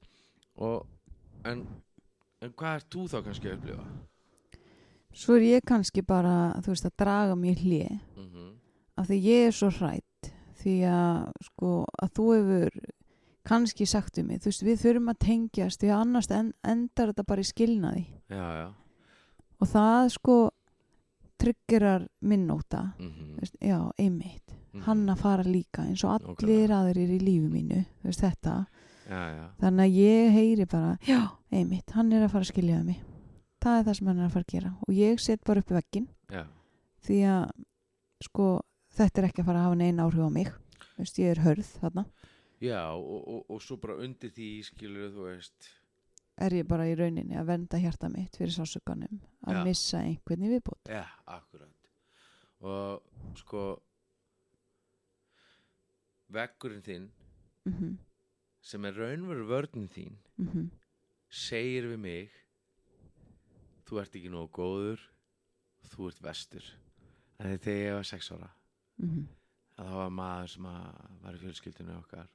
og, 0.60 0.86
en, 1.48 1.66
en 2.44 2.54
hvað 2.54 2.80
er 2.80 2.88
þú 2.92 3.08
þá 3.10 3.18
kannski 3.24 3.50
að 3.50 3.58
upplifa? 3.58 3.90
Svo 5.20 5.36
er 5.40 5.46
ég 5.48 5.66
kannski 5.66 6.04
bara, 6.06 6.54
þú 6.62 6.74
veist, 6.76 6.86
að 6.86 6.98
draga 7.02 7.36
mér 7.36 7.64
hlið 7.64 8.00
Mm 8.20 8.28
-hmm. 8.30 8.52
af 8.96 9.08
því 9.08 9.18
ég 9.24 9.48
er 9.48 9.52
svo 9.52 9.70
hrætt 9.70 10.32
því 10.62 10.76
að, 10.84 11.32
sko, 11.42 11.86
að 12.04 12.10
þú 12.16 12.26
hefur 12.36 12.70
kannski 13.48 13.88
sagt 13.88 14.20
um 14.20 14.28
mig, 14.30 14.42
þú 14.44 14.52
veist, 14.52 14.64
við 14.66 14.82
þurfum 14.84 15.12
að 15.14 15.20
tengjast 15.26 15.82
því 15.82 15.92
að 15.92 16.04
annars 16.04 16.30
en, 16.36 16.54
endar 16.64 17.12
þetta 17.12 17.26
bara 17.30 17.44
í 17.44 17.50
skilnaði. 17.50 18.06
Já, 18.30 18.46
já. 18.60 18.68
Og 19.60 19.68
það, 19.68 20.10
sko, 20.16 20.38
tryggirar 21.40 22.08
minnóta, 22.22 22.84
mm 23.00 23.36
veist, 23.40 23.56
já, 23.64 23.80
einmitt. 23.98 24.56
Mhm. 24.70 24.84
hann 24.86 25.10
að 25.10 25.18
fara 25.18 25.44
líka 25.44 25.82
eins 25.82 26.04
og 26.04 26.22
allir 26.22 26.70
aðrir 26.70 27.10
í 27.10 27.20
lífi 27.20 27.50
mínu, 27.50 27.86
þú 28.02 28.10
veist, 28.12 28.22
þetta. 28.22 28.68
Já, 29.10 29.50
þannig 29.58 29.86
að 29.88 29.96
ég 29.98 30.32
heyri 30.36 30.66
bara, 30.70 30.98
já, 31.02 31.32
einmitt 31.52 31.92
hann 31.96 32.12
er 32.14 32.28
að 32.28 32.32
fara 32.32 32.46
að 32.46 32.52
skilja 32.52 32.80
um 32.80 32.86
mig. 32.86 33.00
Það 33.60 33.80
er 33.80 33.84
það 33.88 33.96
sem 33.98 34.08
hann 34.08 34.20
er 34.20 34.26
að 34.28 34.36
fara 34.36 34.46
að 34.46 34.54
gera. 34.54 34.74
Og 34.88 34.94
ég 34.94 35.20
set 35.20 35.44
bara 35.44 35.60
upp 35.60 35.72
veggin 35.74 36.08
já, 36.30 36.46
því 37.02 37.18
að 37.26 37.52
sko 38.22 38.62
þetta 39.00 39.22
er 39.22 39.28
ekki 39.30 39.42
að 39.42 39.50
fara 39.50 39.60
að 39.60 39.66
hafa 39.66 39.80
neina 39.80 40.06
áhrif 40.06 40.22
á 40.22 40.30
mig. 40.30 40.52
Þú 40.94 41.02
veist, 41.02 41.20
ég 41.20 41.32
er 41.34 41.42
hörð 41.44 41.74
þarna 41.82 42.06
já 42.62 42.82
og, 42.94 43.20
og, 43.28 43.44
og 43.50 43.62
svo 43.64 43.78
bara 43.82 44.00
undir 44.04 44.32
því 44.36 44.50
skilur 44.68 45.12
þú 45.16 45.28
veist. 45.30 45.70
Er 46.40 46.56
ég 46.56 46.68
bara 46.68 46.88
í 46.88 46.96
rauninni 46.96 47.36
að 47.36 47.50
venda 47.52 47.80
hjarta 47.82 48.08
mitt 48.12 48.38
fyrir 48.40 48.54
sásökanum 48.56 49.20
að 49.44 49.58
Já. 49.58 49.64
missa 49.68 50.00
einhvern 50.00 50.46
í 50.48 50.52
viðbútt 50.54 50.92
Já, 50.92 51.04
akkurat. 51.28 51.90
Og 52.60 53.36
sko 53.40 53.64
veggurinn 56.30 56.86
þinn 56.86 57.10
mm 57.66 57.74
-hmm, 57.74 57.96
sem 58.62 58.86
er 58.86 58.94
raunveru 58.94 59.48
vörnin 59.48 59.90
þín 59.90 60.16
mm 60.38 60.70
segir 61.30 61.86
við 61.86 62.00
mig 62.02 62.38
þú 63.86 64.00
ert 64.02 64.16
ekki 64.18 64.32
nógu 64.34 64.50
góður 64.58 65.02
þú 65.92 66.08
ert 66.10 66.22
vestur 66.26 66.66
en 67.40 67.58
þegar 67.62 67.86
ég 67.86 67.94
var 67.94 68.08
sex 68.10 68.32
ára 68.32 68.50
mhm, 68.98 69.28
að 69.78 69.86
það 69.86 70.00
var 70.02 70.10
maður 70.10 70.50
sem 70.54 70.64
var 70.64 71.38
í 71.38 71.42
fjölskyldinu 71.44 71.98
okkar 72.00 72.32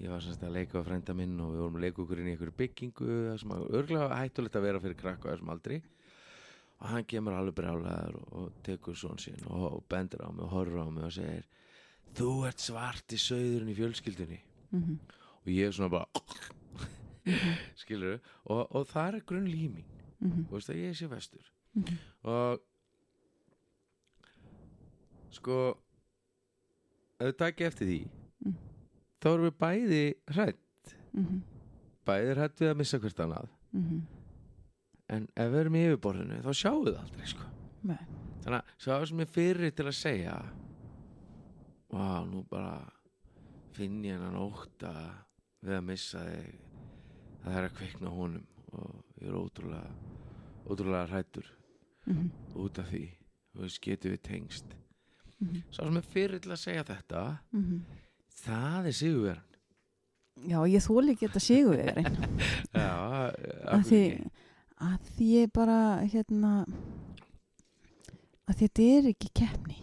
ég 0.00 0.08
var 0.08 0.22
semst 0.24 0.42
að 0.44 0.54
leika 0.56 0.80
á 0.80 0.86
frænda 0.86 1.14
minn 1.16 1.36
og 1.44 1.52
við 1.52 1.60
vorum 1.60 1.76
að 1.76 1.84
leika 1.84 2.02
okkur 2.02 2.20
inn 2.22 2.28
í 2.30 2.34
einhverju 2.34 2.56
byggingu 2.56 3.08
það 3.28 3.40
sem 3.42 3.50
var 3.52 3.74
örglega 3.80 4.20
hættulegt 4.20 4.56
að 4.56 4.64
vera 4.66 4.80
fyrir 4.80 4.98
krakka 5.00 5.28
á 5.28 5.32
þessum 5.34 5.52
aldri. 5.52 5.80
Og 6.80 6.86
hann 6.88 7.08
kemur 7.12 7.36
alveg 7.36 7.56
brjálæður 7.58 8.16
og 8.40 8.54
tekur 8.64 8.96
svon 8.96 9.20
sín 9.20 9.42
og, 9.50 9.66
og 9.76 9.82
bendur 9.92 10.24
á 10.24 10.28
mig 10.32 10.46
og 10.46 10.54
horfur 10.54 10.80
á 10.80 10.88
mig 10.88 11.04
og 11.04 11.12
segir 11.12 11.44
þú 12.16 12.30
ert 12.48 12.64
svart 12.64 13.12
í 13.12 13.20
söðurinn 13.20 13.74
í 13.74 13.76
fjölskyldunni. 13.76 14.40
Mhm, 14.72 14.96
og 15.42 15.52
ég 15.52 15.68
er 15.68 15.76
svona 15.76 15.92
bara 15.92 16.08
skilur 17.82 18.16
og, 18.46 18.64
og 18.72 18.88
það 18.88 19.20
er 19.20 19.28
grunn 19.28 19.50
líming 19.50 19.92
mhm, 20.24 20.48
þú 20.48 20.56
veist 20.56 20.72
að 20.72 20.80
ég 20.86 20.96
sé 20.96 21.10
vestur. 21.12 21.52
Mhm, 21.76 22.00
og 22.32 22.64
sko 25.36 25.60
ef 27.20 27.28
þú 27.28 27.38
takki 27.44 27.68
eftir 27.68 27.92
því. 27.92 28.00
Mm. 28.48 28.58
Þá 29.20 29.28
erum 29.32 29.46
við 29.48 29.56
bæði 29.60 30.02
hrætt 30.34 30.94
mhm, 31.12 31.40
bæði 32.08 32.34
hrætt 32.38 32.62
við 32.62 32.70
að 32.72 32.78
missa 32.80 32.98
hvert 33.02 33.20
annað. 33.26 33.50
Mhm. 33.76 34.00
en 35.10 35.28
ef 35.36 35.50
við 35.52 35.60
erum 35.60 35.76
í 35.78 35.84
yfirborðinu 35.88 36.40
þá 36.44 36.50
sjáum 36.54 36.84
við 36.86 36.94
það 36.94 37.04
aldrei 37.04 37.26
sko. 37.26 37.46
Þannig 38.40 38.56
að 38.56 38.74
sá 38.78 39.06
sem 39.10 39.20
er 39.20 39.30
fyrir 39.30 39.72
til 39.76 39.86
að 39.90 39.96
segja 39.98 40.36
vá, 41.90 42.22
nú 42.24 42.44
bara 42.50 42.76
finn 43.74 43.98
ég 44.04 44.14
hennan 44.16 44.38
ótta 44.38 44.92
við 45.60 45.76
að 45.76 45.86
missa 45.88 46.22
þig. 46.24 46.60
Að 47.40 47.46
það 47.50 47.58
er 47.60 47.66
að 47.68 47.74
kveikna 47.78 48.12
honum 48.14 48.46
og 48.72 49.20
ég 49.20 49.28
er 49.28 49.38
ótrúlega 49.40 49.90
ótrúlega 50.70 51.08
hrættur 51.10 51.56
Mhm, 52.08 52.30
út 52.56 52.78
af 52.80 52.86
því. 52.88 53.02
Og 53.54 53.60
þess 53.66 53.78
getur 53.84 54.10
við 54.14 54.22
tengst. 54.24 54.70
Mhm, 55.40 55.58
sá 55.70 55.82
sem 55.84 55.96
er 55.96 56.06
fyrir 56.08 56.40
til 56.40 56.50
að 56.54 56.58
segja 56.62 56.84
þetta 56.84 57.38
mhm. 57.52 57.82
Það 58.44 58.90
er 58.90 58.98
sigurverðan 59.02 59.46
Já, 60.48 60.60
ég 60.64 60.80
þóli 60.80 61.12
ekki 61.12 61.26
þetta 61.26 61.42
sigur 61.44 61.76
við 61.76 61.98
já, 62.84 62.92
af 63.68 63.82
því, 63.90 64.04
að 64.80 65.10
því 65.10 65.26
ég 65.34 65.52
bara 65.52 65.80
hérna 66.08 66.52
að 68.50 68.62
þetta 68.62 68.86
er 68.96 69.08
ekki 69.12 69.30
keppni. 69.36 69.76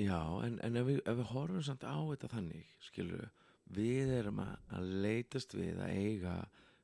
Já, 0.00 0.20
en, 0.46 0.56
en 0.64 0.78
ef, 0.80 0.86
við, 0.88 1.02
ef 1.04 1.18
við 1.18 1.28
horfum 1.34 1.64
samt 1.66 1.84
á 1.84 1.98
þetta 1.98 2.30
þannig 2.32 2.70
skilur 2.86 3.26
við 3.70 4.14
erum 4.16 4.40
að, 4.42 4.54
að 4.74 4.94
leitast 5.04 5.52
við 5.54 5.82
að 5.84 5.98
eiga 6.00 6.36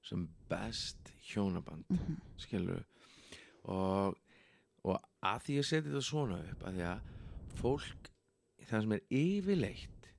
sem 0.06 0.26
best 0.50 1.08
hjónaband 1.32 1.88
mm 1.88 1.96
-hmm. 1.98 2.18
skilur 2.38 2.84
og, 3.64 4.18
og 4.84 5.00
að 5.24 5.40
því 5.46 5.56
ég 5.56 5.66
seti 5.66 5.88
þetta 5.88 6.04
svona 6.04 6.38
upp 6.52 6.66
að 6.68 6.76
því 6.76 6.84
að 6.90 7.08
fólk 7.56 8.12
það 8.70 8.80
sem 8.86 8.92
er 8.96 9.02
yfirleitt 9.10 10.10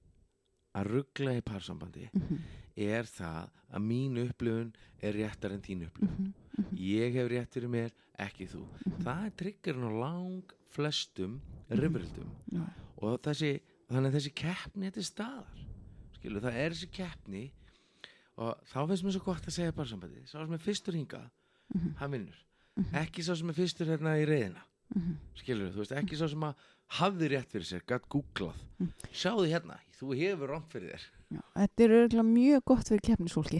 að 0.78 0.90
ruggla 0.94 1.36
í 1.38 1.42
parsambandi 1.46 2.10
Mhm, 2.14 2.42
er 2.78 3.04
það 3.10 3.50
að 3.74 3.86
mín 3.88 4.18
upplifun 4.24 4.74
er 5.02 5.14
réttar 5.18 5.52
en 5.56 5.62
þín 5.62 5.86
upplifun. 5.88 6.34
Ég 6.78 7.14
hef 7.14 7.28
rétt 7.32 7.54
fyrir 7.54 7.70
mér, 7.70 7.92
ekki 8.20 8.48
þú. 8.50 8.64
Það 9.04 9.26
er 9.26 9.34
triggerinn 9.38 9.90
á 9.90 9.94
lang 10.00 10.54
flestum 10.74 11.40
rifrildum. 11.70 12.30
Já. 12.54 12.64
og 13.02 13.20
þessi, 13.22 13.60
þannig 13.92 14.10
að 14.10 14.16
þessi 14.18 14.34
keppni 14.34 14.88
þetta 14.90 14.98
er 14.98 15.06
staðar. 15.06 15.60
Skilu, 16.18 16.40
það 16.42 16.56
er 16.58 16.72
þessi 16.74 16.88
keppni 16.92 17.44
og 18.38 18.64
þá 18.66 18.80
finnst 18.88 19.04
mér 19.06 19.14
svo 19.14 19.24
gott 19.26 19.46
að 19.46 19.54
segja 19.58 19.76
bara 19.76 19.88
sambandi 19.90 20.24
sá 20.26 20.38
sem 20.42 20.54
er 20.54 20.58
fyrstur 20.64 20.94
hingað, 20.98 21.30
Mhm. 21.76 21.94
hann 21.98 22.12
vinnur. 22.12 22.40
Ekki 22.94 23.22
sá 23.24 23.36
sem 23.38 23.50
er 23.50 23.54
fyrstur 23.54 23.86
hérna 23.88 24.16
í 24.18 24.26
reyðina 24.26 24.62
Mhm. 24.96 25.18
skilur, 25.36 25.72
þú 25.74 25.78
veist, 25.84 25.92
ekki 25.92 26.16
sá 26.18 26.28
sem 26.30 26.40
að 26.40 26.56
hafði 26.88 27.28
rétt 27.34 27.52
fyrir 27.52 27.66
sér, 27.68 27.82
gætt 27.88 28.08
googlað. 28.10 28.56
Mm. 28.80 28.92
sjáðu 29.12 29.48
hérna, 29.52 29.80
þú 30.00 30.14
hefur 30.16 30.50
rangt 30.54 30.72
fyrir 30.72 30.94
þér. 30.94 31.06
Já, 31.34 31.42
þetta 31.58 31.84
er 31.84 31.94
örgulega 31.98 32.24
mjög 32.24 32.62
gott 32.66 32.88
fyrir 32.88 33.02
keppnisfólki 33.04 33.60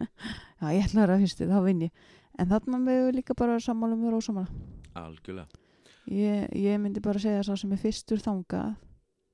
Já, 0.60 0.66
ég 0.74 0.82
ætla 0.86 1.02
að 1.02 1.06
vera 1.06 1.18
fyrstu, 1.20 1.46
þá 1.46 1.60
vinn 1.66 1.84
ég. 1.86 1.92
En 2.38 2.48
þarna 2.50 2.80
með 2.82 2.98
við 3.04 3.14
líka 3.20 3.36
bara 3.38 3.60
sammála 3.62 3.94
um 3.96 4.02
vera 4.04 4.18
ósamála 4.18 4.48
algjörlega. 4.96 5.62
Ég, 6.10 6.48
ég 6.56 6.80
myndi 6.80 7.00
bara 7.04 7.20
segja 7.22 7.42
að 7.42 7.48
sá 7.50 7.60
sem 7.60 7.72
er 7.76 7.80
fyrstur 7.82 8.20
þangað 8.22 8.74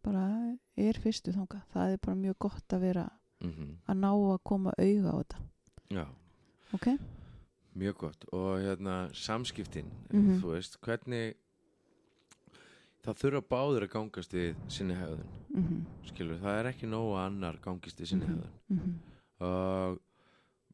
bara 0.02 0.26
er 0.76 0.98
fyrstur 0.98 1.36
þangað. 1.36 1.62
Það 1.72 1.92
er 1.94 2.00
bara 2.02 2.16
mjög 2.18 2.38
gott 2.46 2.74
að 2.76 2.80
vera 2.88 3.06
mm 3.42 3.72
að 3.90 3.98
ná 4.02 4.10
að 4.12 4.38
koma 4.46 4.72
auga 4.78 5.12
á 5.12 5.16
þetta. 5.22 5.42
Já, 5.92 6.04
ok? 6.76 6.86
mjög 7.78 7.96
gott. 8.02 8.24
Og 8.36 8.58
hérna 8.60 9.08
samskiptin 9.16 9.86
Mhm. 10.12 10.40
þú 10.42 10.50
veist, 10.52 10.76
hvernig 10.84 11.34
það 13.02 13.18
þurfa 13.22 13.42
báður 13.50 13.86
að 13.86 13.92
gangast 13.96 14.32
við 14.36 14.54
sinni 14.70 14.94
hefðun, 14.94 15.30
mhm, 15.56 15.80
skilur 16.06 16.38
það 16.42 16.58
er 16.60 16.68
ekki 16.72 16.86
nóg 16.90 17.08
að 17.16 17.26
annar 17.26 17.58
gangist 17.64 17.98
við 18.00 18.06
sinni 18.12 18.26
Mhm. 18.26 18.36
hefðun 18.36 18.78
mhm, 18.78 18.94
og 19.40 20.00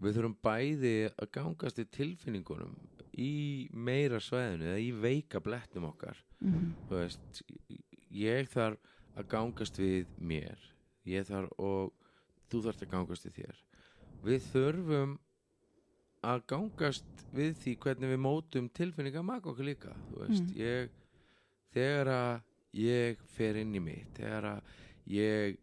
við 0.03 0.15
þurfum 0.19 0.37
bæði 0.45 0.95
að 1.19 1.31
gangast 1.33 1.79
við 1.81 1.91
tilfinningunum 1.99 2.75
í 3.19 3.69
meira 3.73 4.21
svæðinu 4.23 4.69
eða 4.69 4.83
í 4.85 4.91
veika 5.03 5.41
blettum 5.43 5.85
okkar. 5.89 6.17
Mhm, 6.41 6.75
þú 6.89 7.01
veist 7.01 7.43
ég 8.13 8.49
þarf 8.53 8.79
að 9.17 9.29
gangast 9.29 9.77
við 9.81 10.07
mér. 10.21 10.59
Ég 11.07 11.25
þarf 11.27 11.51
og 11.59 11.93
þú 12.51 12.61
þarft 12.63 12.85
að 12.87 12.91
gangast 12.93 13.25
við 13.27 13.35
þér. 13.41 13.57
Við 14.23 14.41
þurfum 14.53 15.19
að 16.23 16.47
gangast 16.47 17.05
við 17.35 17.57
því 17.63 17.75
hvernig 17.79 18.11
við 18.13 18.21
mótum 18.23 18.69
tilfinninga 18.75 19.23
maka 19.25 19.51
okkur 19.51 19.65
líka 19.67 19.95
þú 20.13 20.23
veist, 20.29 20.45
Mm. 20.45 20.55
ég 20.57 20.89
þegar 21.75 22.11
að 22.15 22.41
ég 22.79 23.23
fer 23.37 23.57
inn 23.63 23.75
í 23.75 23.81
mitt 23.83 24.19
þegar 24.19 24.45
að 24.55 24.75
ég 25.15 25.57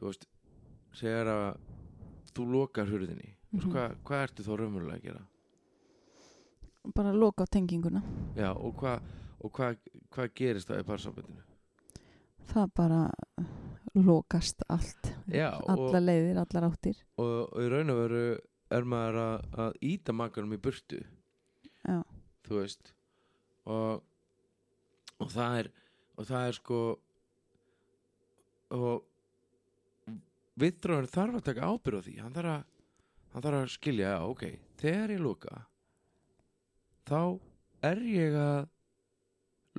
þú 0.00 0.06
veist 0.10 0.26
þegar 1.00 1.30
að 1.34 1.60
þú 2.34 2.46
lokar 2.54 2.86
hurðinni 2.90 3.28
mm 3.34 3.36
Mhm. 3.50 3.72
hvað, 3.72 3.94
hvað 4.06 4.20
ertu 4.22 4.42
þá 4.46 4.50
raunverulega 4.60 4.96
að 5.00 5.02
gera? 5.08 5.20
Bara 6.94 7.12
loka 7.12 7.42
á 7.44 7.46
tenginguna. 7.50 8.00
Já, 8.36 8.52
og 8.54 8.76
hvað 8.78 9.00
og 9.42 9.50
hvað 9.56 9.78
hva 10.14 10.26
gerist 10.38 10.68
það 10.70 10.80
í 10.80 10.86
parsambandinu 10.86 11.42
það 12.50 12.70
bara 12.74 13.00
lokast 13.94 14.62
allt. 14.68 15.10
Já, 15.26 15.50
og, 15.50 15.68
allar 15.68 16.00
leiðir, 16.02 16.38
allar 16.38 16.68
áttir. 16.70 16.96
Og, 17.18 17.50
og 17.52 17.58
í 17.62 17.68
raun 17.72 17.90
og 17.90 17.98
veru 18.04 18.22
er 18.70 18.86
maður 18.86 19.18
að, 19.24 19.44
að 19.64 19.72
íta 19.90 20.12
makanum 20.14 20.54
í 20.54 20.60
burtu. 20.62 21.00
Já, 21.86 22.02
þú 22.46 22.60
veist 22.60 22.92
og, 23.66 24.02
og 25.20 25.30
það 25.32 25.60
er 25.60 25.70
og 26.20 26.26
það 26.28 26.46
er 26.48 26.58
sko 26.58 26.80
og 28.70 29.06
viðdráður 30.60 31.08
þarf 31.10 31.38
að 31.38 31.46
taka 31.48 31.70
ábyrð 31.70 32.00
á 32.00 32.06
því. 32.06 32.14
Hann 32.20 32.34
þarf 32.36 32.52
að, 32.52 32.66
hann 33.32 33.44
þarf 33.46 33.60
að 33.60 33.72
skilja 33.74 34.12
ok, 34.26 34.44
þegar 34.80 35.14
ég 35.14 35.22
loka 35.24 35.62
þá 37.10 37.22
er 37.90 38.02
ég 38.04 38.36
að 38.38 38.60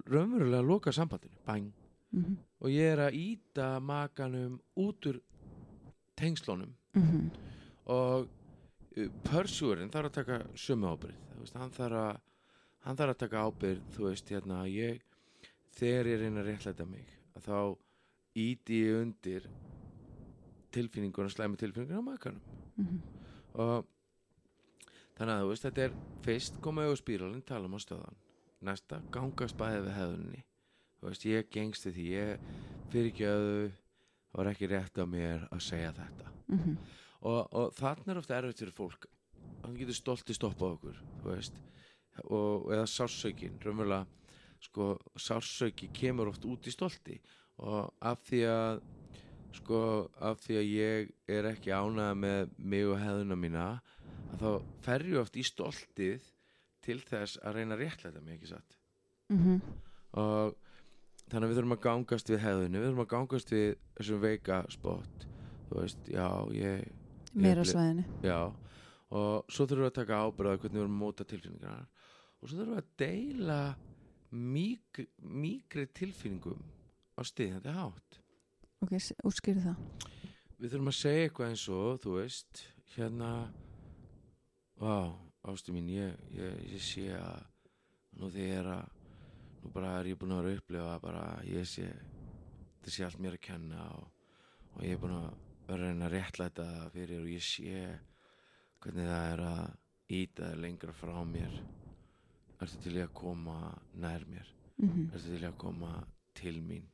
raunverulega 0.10 0.66
loka 0.66 0.94
sambandinu. 0.96 1.38
Bæn. 1.46 1.72
Mhm, 2.12 2.38
og 2.60 2.74
ég 2.74 2.92
er 2.92 3.06
að 3.06 3.16
íta 3.16 3.68
makanum 3.80 4.58
út 4.76 5.08
úr 5.08 5.22
tengslunum. 6.20 6.74
Mhm, 6.98 7.30
og 7.94 8.28
uh, 8.28 9.08
pursuerinn 9.24 9.94
þarf 9.94 10.12
að 10.12 10.18
taka 10.20 10.42
sömu 10.56 10.92
veist, 11.00 11.56
hann 11.56 11.72
þarf 11.72 12.02
að 12.02 12.20
hann 12.82 12.98
þarf 12.98 13.14
að 13.14 13.22
taka 13.22 13.46
ábyrgð 13.46 13.96
þú 13.96 14.06
veist, 14.10 14.30
hérna, 14.34 14.64
ég 14.68 15.02
þegar 15.78 16.12
ég 16.12 16.22
reyna 16.22 16.44
að 16.44 16.50
réttlæta 16.52 16.88
mig 16.90 17.08
að 17.36 17.48
þá 17.48 17.58
íti 18.42 18.82
ég 18.86 19.02
undir 19.02 19.48
tilfinningun 20.72 21.28
og 21.28 21.34
slæmi 21.34 21.60
tilfinningun 21.60 22.00
á 22.00 22.10
makanum. 22.12 22.42
Mhm, 22.78 23.02
og 23.60 23.88
þannig 25.18 25.34
að 25.36 25.42
þú 25.44 25.50
veist, 25.52 25.66
þetta 25.68 25.84
er 25.88 25.98
fyrst 26.26 26.62
koma 26.62 26.86
auðvitað 26.86 27.02
spíralinn, 27.04 27.46
tala 27.46 27.68
um 27.68 27.76
á 27.76 27.80
stöðan 27.84 28.22
næsta, 28.62 29.02
gangast 29.12 29.58
bæði 29.58 29.82
við 29.88 29.96
hefðunni 29.98 30.44
þú 31.02 31.10
veist, 31.10 31.26
ég 31.26 31.50
gengst 31.50 31.88
við 31.90 31.98
því 31.98 32.08
ég 32.12 32.44
fyrir 32.92 33.10
ekki 33.10 33.26
að 33.26 33.42
það 33.42 34.38
var 34.38 34.50
ekki 34.52 34.70
rétt 34.72 35.02
á 35.02 35.06
mér 35.10 35.48
að 35.52 35.64
segja 35.66 35.92
þetta. 35.98 36.32
Mhm, 36.48 36.78
og, 37.22 37.42
og 37.58 37.74
þarna 37.76 38.14
er 38.14 38.22
ofta 38.22 38.38
erfitt 38.38 38.62
fyrir 38.62 38.76
fólk. 38.78 39.08
Hann 39.64 39.78
getur 39.78 39.98
stolti 39.98 40.36
stoppað 40.38 40.78
okkur 40.78 41.02
þú 41.22 41.30
veist. 41.32 41.58
Og, 42.28 42.70
eða 42.76 42.86
sársaukin, 42.92 43.58
raunverulega 43.64 44.06
sko, 44.62 44.95
sársauki 45.18 45.89
kemur 45.95 46.32
oft 46.32 46.45
út 46.45 46.68
í 46.70 46.74
stolti. 46.74 47.18
Og 47.62 47.91
af 48.01 48.22
því 48.28 48.41
að 48.49 48.82
sko, 49.57 49.82
af 50.24 50.41
því 50.45 50.59
að 50.62 50.70
ég 50.72 51.12
er 51.30 51.49
ekki 51.51 51.74
ánægða 51.76 52.14
með 52.18 52.53
mig 52.57 52.88
og 52.88 52.99
hefðuna 53.01 53.38
mína 53.39 53.66
að 54.32 54.43
þá 54.43 54.51
fer 54.86 55.07
ég 55.09 55.22
oft 55.22 55.38
í 55.38 55.45
stoltið 55.45 56.30
til 56.82 56.99
þess 57.03 57.41
að 57.43 57.59
reyna 57.59 57.76
að 57.76 57.84
réttlæta 57.84 58.22
mig, 58.24 58.39
ekki 58.39 58.53
satt? 58.53 58.78
Mhm, 59.32 59.59
og 60.18 60.55
þannig 61.32 61.45
að 61.45 61.51
við 61.51 61.59
þurfum 61.59 61.76
að 61.76 61.84
gangast 61.86 62.32
við 62.32 62.41
hefðinu, 62.45 62.80
við 62.80 62.88
þurfum 62.89 63.03
að 63.03 63.12
gangast 63.12 63.53
við 63.53 63.68
þessum 63.99 64.24
veika 64.24 64.64
spott 64.72 65.28
þú 65.70 65.78
veist, 65.80 66.09
já, 66.12 66.28
ég 66.55 66.89
meira 67.34 67.64
svæðinu. 67.68 68.03
Já, 68.26 68.39
og 69.12 69.51
svo 69.51 69.68
þurfum 69.68 69.86
við 69.86 69.91
að 69.91 69.99
taka 69.99 70.20
ábyrða 70.26 70.57
hvernig 70.57 70.80
við 70.80 70.84
erum 70.84 70.99
móta 70.99 71.28
tilfinningar 71.28 71.86
og 72.41 72.49
svo 72.49 72.57
þurfum 72.57 72.76
við 72.76 72.82
að 72.82 72.91
deila 73.03 73.62
mík, 74.32 75.04
míkri 75.22 75.88
tilfinningum 75.96 76.62
á 77.16 77.22
stiðjandi 77.28 77.76
hátt. 77.76 78.22
Ok, 78.82 78.96
útskýrðu 79.28 79.66
það. 79.68 79.84
Við 80.58 80.72
þurfum 80.74 80.92
að 80.92 80.98
segja 81.00 81.26
eitthvað 81.28 81.52
eins 81.52 81.68
og, 81.74 82.00
þú 82.02 82.16
veist, 82.20 82.64
hérna 82.96 83.32
Vá, 84.82 85.14
ástu 85.46 85.76
mín, 85.76 85.92
ég, 85.94 86.16
ég, 86.34 86.56
ég 86.74 86.82
sé 86.82 87.04
að 87.14 87.44
nú 88.18 88.32
þegar 88.34 88.70
að 88.80 88.88
nú 89.62 89.70
bara 89.76 89.92
er 90.00 90.10
ég 90.10 90.18
búin 90.18 90.34
að 90.34 90.40
vera 90.42 90.52
að 90.52 90.58
upplifa 90.58 90.96
bara 91.04 91.26
ég 91.46 91.68
sé 91.70 91.86
þetta 91.86 92.94
sé 92.96 93.06
allt 93.06 93.22
mér 93.22 93.38
að 93.38 93.44
kenna 93.46 93.84
og, 93.94 94.08
og 94.74 94.86
ég 94.88 94.96
er 94.96 95.04
búin 95.04 95.14
að 95.20 95.28
vera 95.68 95.78
að 95.78 95.84
reyna 95.86 96.08
að 96.08 96.16
réttlæta 96.16 96.66
það 96.72 96.96
fyrir 96.96 97.22
og 97.22 97.30
ég 97.30 97.46
sé 97.46 97.84
hvernig 98.82 99.12
það 99.12 99.28
er 99.36 99.44
að 99.52 100.18
íta 100.18 100.50
lengra 100.58 100.98
frá 100.98 101.14
mér 101.30 101.62
ertu 102.62 102.82
til 102.84 102.97
í 102.97 103.03
að 103.03 103.14
koma 103.18 103.57
nær 103.93 104.26
mér? 104.30 104.49
Mhm, 104.82 105.09
ertu 105.12 105.28
til 105.28 105.41
í 105.41 105.49
að 105.49 105.57
koma 105.62 105.93
til 106.38 106.62
mín? 106.62 106.86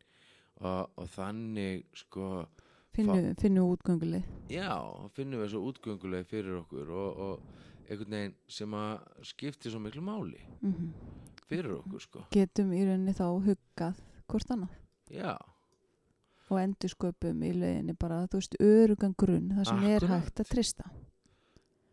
Og, 0.58 0.90
og 0.98 1.10
þannig 1.14 1.86
sko 1.96 2.48
finnu, 2.96 3.36
finnu 3.38 3.66
útgöngulið. 3.76 4.26
Já, 4.50 4.74
finnum 5.14 5.44
við 5.44 5.52
svo 5.54 5.66
útgönguleg 5.70 6.26
fyrir 6.30 6.62
okkur 6.64 6.90
og, 6.90 7.20
og 7.28 7.86
einhvern 7.88 8.18
veginn 8.18 8.40
sem 8.52 8.74
að 8.74 9.28
skipti 9.30 9.72
svo 9.72 9.80
miklu 9.84 10.02
máli 10.04 10.42
mhm. 10.62 10.90
fyrir 11.48 11.78
okkur 11.78 12.04
sko. 12.04 12.26
getum 12.34 12.74
í 12.74 12.82
rauninni 12.88 13.14
þá 13.16 13.28
huggað 13.46 14.02
hvort 14.28 14.52
annað. 14.56 14.74
Já, 15.14 15.38
og 16.48 16.62
endursköpum 16.62 17.44
í 17.44 17.52
leiðinni 17.56 17.96
bara 18.00 18.24
þú 18.32 18.42
veist 18.42 18.56
örugan 18.64 19.16
grunn 19.20 19.52
þar 19.58 19.70
sem 19.70 19.84
er 19.84 19.98
Akkurat. 20.00 20.14
hægt 20.14 20.42
að 20.42 20.52
trista 20.54 20.90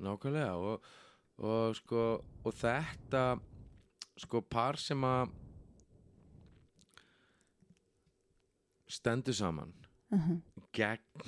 nákvæmlega 0.05 0.55
og, 0.59 0.87
og 1.43 1.77
sko 1.79 2.05
og 2.45 2.57
þetta 2.59 3.25
sko 4.17 4.41
par 4.43 4.77
sem 4.79 5.01
að 5.05 5.31
stendur 8.89 9.35
saman 9.35 9.73
uh 10.15 10.29
gegn 10.75 11.23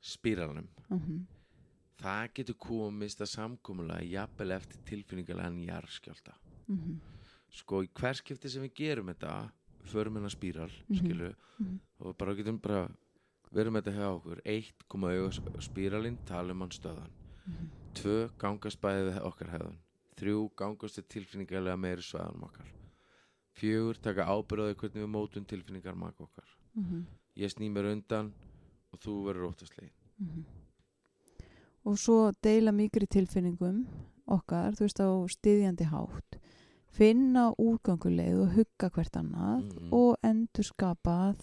spíralnum 0.00 0.68
-huh. 0.88 1.20
það 1.98 2.28
getur 2.34 2.54
komist 2.58 3.20
að 3.20 3.26
samkomulega 3.34 4.02
jafnvel 4.06 4.50
eftir 4.56 4.80
tilfinningarlegan 4.86 5.58
jarðskjálta 5.66 6.34
mhm, 6.68 7.00
sko 7.50 7.82
í 7.82 7.88
hverskipti 7.94 8.48
sem 8.48 8.62
við 8.62 8.74
gerum 8.74 9.06
þetta 9.12 9.50
förum 9.84 10.14
hennar 10.16 10.30
spíral 10.30 10.70
Mhm. 10.88 10.96
skilu 10.98 11.34
mhm. 11.58 11.78
og 11.98 12.16
bara 12.16 12.34
getum 12.34 12.58
bara 12.58 12.88
verum 13.52 13.74
þetta 13.74 13.92
hjá 13.92 14.06
okkur 14.16 14.40
eitt 14.44 14.88
koma 14.88 15.08
auga 15.08 15.60
spíralinn 15.60 16.18
tala 16.26 16.52
um 16.52 16.60
hann 16.60 16.70
stöðan 16.70 17.10
Mhm. 17.46 17.70
tvö 17.94 18.30
gangast 18.38 18.80
bæði 18.80 19.10
við 19.10 19.22
okkar 19.22 19.48
hefðun 19.50 19.78
þrjú 20.20 20.50
gangast 20.56 21.00
við 21.00 21.08
tilfinningarlega 21.16 21.76
meiri 21.80 22.02
svæðanum 22.06 22.44
okkar 22.48 22.70
fjögur 23.60 23.98
taka 24.02 24.26
ábyrðaði 24.30 24.76
hvernig 24.80 25.02
við 25.04 25.10
mótum 25.16 25.46
tilfinningar 25.50 25.96
maka 25.96 26.24
okkar 26.28 26.56
Mhm. 26.76 27.06
ég 27.36 27.50
sný 27.50 27.70
mér 27.72 27.90
undan 27.92 28.32
og 28.92 29.00
þú 29.00 29.14
verður 29.26 29.48
óttaslegin 29.50 29.90
Mhm. 30.20 30.44
og 31.86 31.96
svo 31.98 32.32
deila 32.42 32.72
mikri 32.72 33.06
tilfinningum 33.06 33.86
okkar, 34.28 34.72
þú 34.76 34.84
veist 34.86 35.00
á 35.02 35.08
styðjandi 35.34 35.86
hátt 35.90 36.38
finna 36.90 37.50
úrganguleið 37.58 38.40
og 38.44 38.52
hugga 38.54 38.90
hvert 38.90 39.16
annað 39.16 39.64
Mhm. 39.64 39.92
og 39.92 40.16
endur 40.22 40.64
skapa 40.64 41.34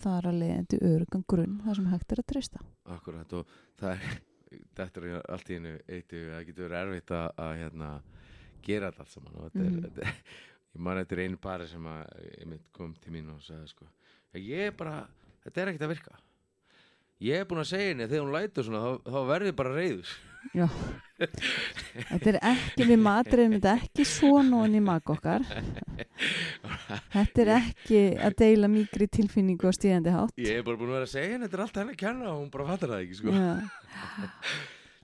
þar 0.00 0.22
að 0.28 0.38
leiðandi 0.42 0.78
örugan 0.82 1.24
grunn 1.26 1.60
þar 1.64 1.74
sem 1.76 1.86
hægt 1.86 2.12
er 2.12 2.16
að 2.22 2.26
treysta 2.32 2.60
akkurat 2.86 3.32
og 3.32 3.46
það 3.78 3.90
er 3.92 4.00
þetta 4.76 4.96
er 5.02 5.22
allt 5.28 5.48
í 5.50 5.54
einu 5.56 5.78
eitt 5.88 6.08
yfir 6.12 6.30
það 6.34 6.46
getur 6.46 6.68
verið 6.68 6.82
erfitt 6.84 7.10
að 7.10 7.56
hérna, 7.58 8.02
gera 8.64 8.90
þetta 8.90 9.04
allt 9.04 9.14
saman. 9.14 9.36
Og 9.38 9.46
þetta 9.50 9.64
er, 9.64 9.70
Mhm. 9.70 9.82
þetta 9.84 10.02
er 10.02 10.14
ég 10.74 10.80
man 10.82 10.96
þetta 10.98 11.12
er 11.18 11.24
einu 11.28 11.36
pari 11.38 11.66
sem 11.70 11.84
að 11.86 12.58
kom 12.72 12.94
til 13.00 13.12
mín 13.14 13.28
og 13.30 13.40
sagði 13.40 13.68
sko 13.70 13.86
ég 14.34 14.66
er 14.68 14.70
bara, 14.72 15.06
þetta 15.44 15.60
er 15.62 15.68
ekkert 15.72 15.86
að 15.86 15.92
virka. 15.94 16.16
Ég 17.22 17.40
er 17.40 17.44
búin 17.46 17.60
að 17.62 17.70
segja 17.70 17.88
henni 17.92 18.04
að 18.04 18.10
þegar 18.10 18.24
hún 18.24 18.34
lætur 18.34 18.64
svona 18.66 18.80
þá, 18.82 19.02
þá 19.14 19.20
verði 19.28 19.46
ég 19.52 19.56
bara 19.56 19.74
reyður 19.76 20.08
Já, 20.52 20.66
þetta 22.10 22.26
er 22.34 22.38
ekki 22.50 22.84
við 22.90 22.98
matriðum 23.00 23.54
þetta 23.54 23.74
ekki 23.80 24.04
svona 24.04 24.58
og 24.66 24.74
mag 24.84 25.02
okkar. 25.14 25.46
Þetta 27.14 27.40
er 27.44 27.50
ekki 27.54 28.00
að 28.26 28.36
deila 28.42 28.68
mikri 28.68 29.06
tilfinningu 29.08 29.70
á 29.70 29.72
stíðandi 29.72 30.12
hátt. 30.12 30.34
Ég 30.36 30.58
er 30.58 30.66
bara 30.66 30.76
búin 30.76 30.90
að 30.92 30.98
vera 30.98 31.08
að 31.08 31.14
segja 31.14 31.30
henni 31.32 31.46
þetta 31.48 31.56
er 31.58 31.64
allt 31.64 31.78
henni 31.80 31.94
að 31.94 32.02
kenna 32.02 32.28
og 32.34 32.42
hún 32.42 32.50
bara 32.52 32.66
fattar 32.74 32.92
það 32.92 33.04
ekki 33.06 33.18
sko. 33.22 33.34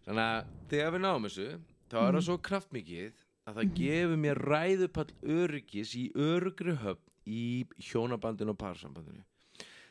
Þannig 0.05 0.27
að 0.27 0.53
þegar 0.75 0.95
við 0.97 1.05
náum 1.07 1.27
þessu 1.29 1.49
þá 1.91 1.97
er 1.97 2.05
það 2.05 2.13
Mhm. 2.21 2.27
svo 2.29 2.37
kraftmikið 2.51 3.13
að 3.51 3.61
það 3.61 3.73
gefur 3.81 4.17
mér 4.25 4.41
ræðupall 4.51 5.11
öryggis 5.39 5.95
í 5.99 6.07
örugri 6.15 6.77
höfn 6.83 7.07
í 7.27 7.45
hjónabandinu 7.91 8.55
og 8.55 8.59
parsambandinu 8.63 9.25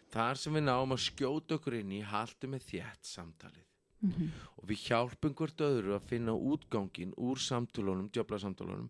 þar 0.10 0.40
sem 0.42 0.56
við 0.58 0.64
náum 0.66 0.96
að 0.96 1.04
skjóta 1.06 1.60
okkur 1.60 1.76
inn 1.80 1.92
í 2.00 2.02
haltu 2.02 2.48
með 2.50 2.66
þétt 2.72 3.04
samtalið 3.16 3.66
Mhm. 4.02 4.28
og 4.58 4.64
við 4.70 4.78
hjálpum 4.88 5.34
hvort 5.36 5.60
öðru 5.60 5.92
að 5.98 6.06
finna 6.08 6.32
útgangin 6.32 7.10
úr 7.20 7.36
samtölunum, 7.36 8.06
djöfla 8.16 8.38
samtölunum 8.40 8.86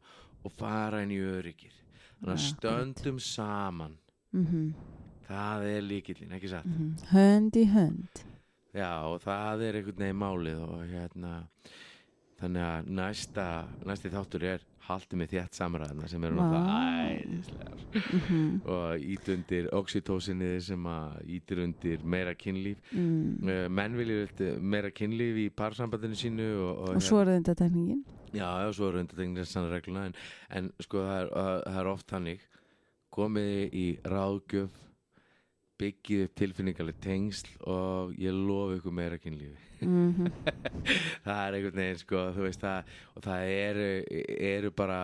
og 0.46 0.52
fara 0.54 1.02
inn 1.02 1.10
í 1.10 1.18
öryggir 1.18 1.74
þannig 2.22 2.36
að 2.36 2.44
stöndum 2.46 3.20
saman 3.20 3.98
Mhm. 4.32 4.76
það 5.28 5.64
er 5.66 5.82
líkillin, 5.82 6.32
ekki 6.38 6.50
satt 6.50 6.66
Mhm. 6.66 6.96
hönd 7.10 7.52
í 7.58 7.66
hönd 7.74 8.24
já 8.76 9.02
og 9.10 9.20
það 9.24 9.62
er 9.66 9.74
einhvern 9.82 9.98
veginn 9.98 10.22
málið 10.22 10.62
og 10.62 10.86
hérna 10.94 11.48
þannig 12.42 12.64
að 12.66 12.90
næsta, 13.00 13.46
næsti 13.86 14.10
þáttur 14.14 14.44
er 14.56 14.66
haltu 14.90 15.18
með 15.20 15.34
þétt 15.36 15.54
samræðina 15.60 16.08
sem 16.10 16.24
eru 16.26 16.36
náttúrulega 16.40 17.20
æðislegar. 17.20 17.82
Mhm. 18.20 18.62
og 18.66 19.04
ít 19.14 19.30
undir 19.34 19.68
oxytosinni 19.78 20.50
sem 20.62 20.84
að 20.90 21.20
ítir 21.38 21.62
undir 21.64 22.04
meira 22.04 22.34
kynlíf. 22.38 22.78
Mm. 22.94 23.44
uh, 23.46 23.68
menn 23.70 23.98
vilja 23.98 24.24
vilt 24.26 24.62
meira 24.62 24.90
kynlíf 24.92 25.38
í 25.44 25.50
parsambandinu 25.54 26.16
sínu 26.18 26.48
og, 26.64 26.74
og, 26.90 26.96
og 26.96 27.02
svo 27.06 27.22
er 27.22 27.32
það 27.34 27.42
undartekningin 27.44 28.04
Já, 28.34 28.46
já, 28.62 28.70
svo 28.78 28.90
er 28.92 29.00
undarteknir 29.04 29.46
sannar 29.50 29.72
regluna 29.78 30.06
en, 30.10 30.14
en 30.54 30.72
sko 30.82 31.02
það 31.06 31.22
er, 31.24 31.30
að- 31.44 31.64
það 31.68 31.80
er 31.84 31.92
oft 31.94 32.12
hannig 32.18 32.44
komið 33.10 33.74
í 33.74 33.86
ráðgjöf 34.06 34.76
byggið 35.80 36.26
upp 36.26 36.36
tilfinningarlega 36.40 37.04
tengsl 37.04 37.52
og 37.72 38.16
ég 38.20 38.36
lofi 38.36 38.80
ykkur 38.80 38.96
meira 38.96 39.20
kynlífi. 39.22 39.68
Mm 39.86 40.28
það 41.26 41.40
er 41.40 41.56
einhvern 41.56 41.80
veginn 41.80 42.02
sko 42.02 42.24
þú 42.36 42.44
veist 42.44 42.64
það 42.64 42.90
og 43.16 43.24
það 43.24 43.52
eru, 43.54 43.90
eru 44.50 44.72
bara 44.76 45.00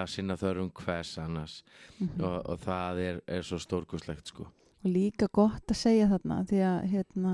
að 0.00 0.10
sinna 0.14 0.36
þörfum 0.40 0.72
hvers 0.80 1.12
annars. 1.20 1.60
Mhm. 1.98 2.24
og, 2.24 2.36
og 2.52 2.58
það 2.64 3.04
er, 3.06 3.22
er 3.26 3.46
svo 3.46 3.60
stórkoslegt 3.60 4.32
sko. 4.32 4.48
Og 4.80 4.90
líka 4.90 5.28
gott 5.32 5.68
að 5.68 5.80
segja 5.80 6.08
þarna 6.08 6.42
því 6.48 6.60
að 6.64 6.82
hérna 6.94 7.32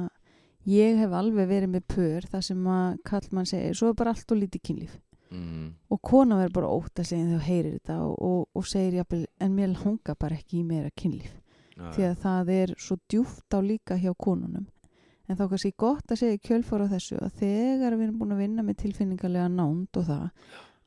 ég 0.66 0.99
hef 0.99 1.12
alveg 1.14 1.51
verið 1.51 1.74
með 1.76 1.88
pör 1.94 2.26
þar 2.30 2.47
sem 2.47 2.70
að 2.74 3.01
kallmann 3.07 3.47
segir, 3.47 3.74
svo 3.78 3.90
er 3.92 3.99
bara 3.99 4.14
allt 4.14 4.32
og 4.34 4.40
lítið 4.40 4.64
kynlíf. 4.66 4.97
Mm, 5.26 5.72
og 5.90 5.99
kona 6.07 6.36
verður 6.38 6.55
bara 6.55 6.70
ótt 6.70 7.01
að 7.03 7.09
segja 7.09 7.24
þegar 7.26 7.40
þú 7.40 7.47
heyrir 7.51 7.72
þetta 7.76 7.94
og, 8.05 8.12
og, 8.22 8.42
og 8.55 8.66
segir 8.70 9.01
jafnvel, 9.01 9.24
en 9.42 9.57
mér 9.57 9.72
langar 9.74 10.18
bara 10.22 10.38
ekki 10.38 10.61
í 10.61 10.66
meira 10.66 10.92
kynlíf 10.94 11.32
já, 11.77 11.91
því 11.97 12.07
að 12.11 12.16
það 12.24 12.51
er 12.57 12.74
svo 12.79 12.97
djúft 13.09 13.55
á 13.57 13.61
líka 13.61 13.99
hjá 14.01 14.12
konunum. 14.16 14.66
En 15.29 15.37
þá 15.37 15.49
kannski 15.51 15.72
gott 15.77 16.07
að 16.14 16.20
segja 16.22 16.39
kjölfóra 16.39 16.87
þessu 16.89 17.16
að 17.18 17.33
þegar 17.41 17.97
við 17.99 18.05
erum 18.07 18.18
búin 18.20 18.33
að 18.37 18.43
vinna 18.45 18.62
með 18.62 18.77
tilfinningarlega 18.85 19.49
nánd 19.51 19.99
og 19.99 20.05
það 20.07 20.29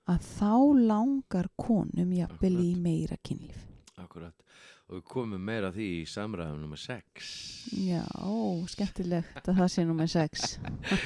að 0.10 0.28
þá 0.40 0.54
langar 0.90 1.50
konum 1.60 2.14
jafnvel 2.16 2.56
í 2.64 2.70
meira 2.80 3.18
kynlíf. 3.22 3.66
Akkurat. 4.00 4.34
Og 4.90 4.96
við 4.96 5.04
komum 5.12 5.44
meira 5.46 5.70
því 5.76 5.88
í 6.00 6.06
samræðum 6.10 6.64
nummer 6.64 6.80
6 6.82 7.28
Já, 7.78 8.02
skemmtilegt 8.72 9.44
að 9.52 9.60
það 9.60 9.68
sé 9.76 9.84
nummer 9.86 10.08
6 10.10 10.48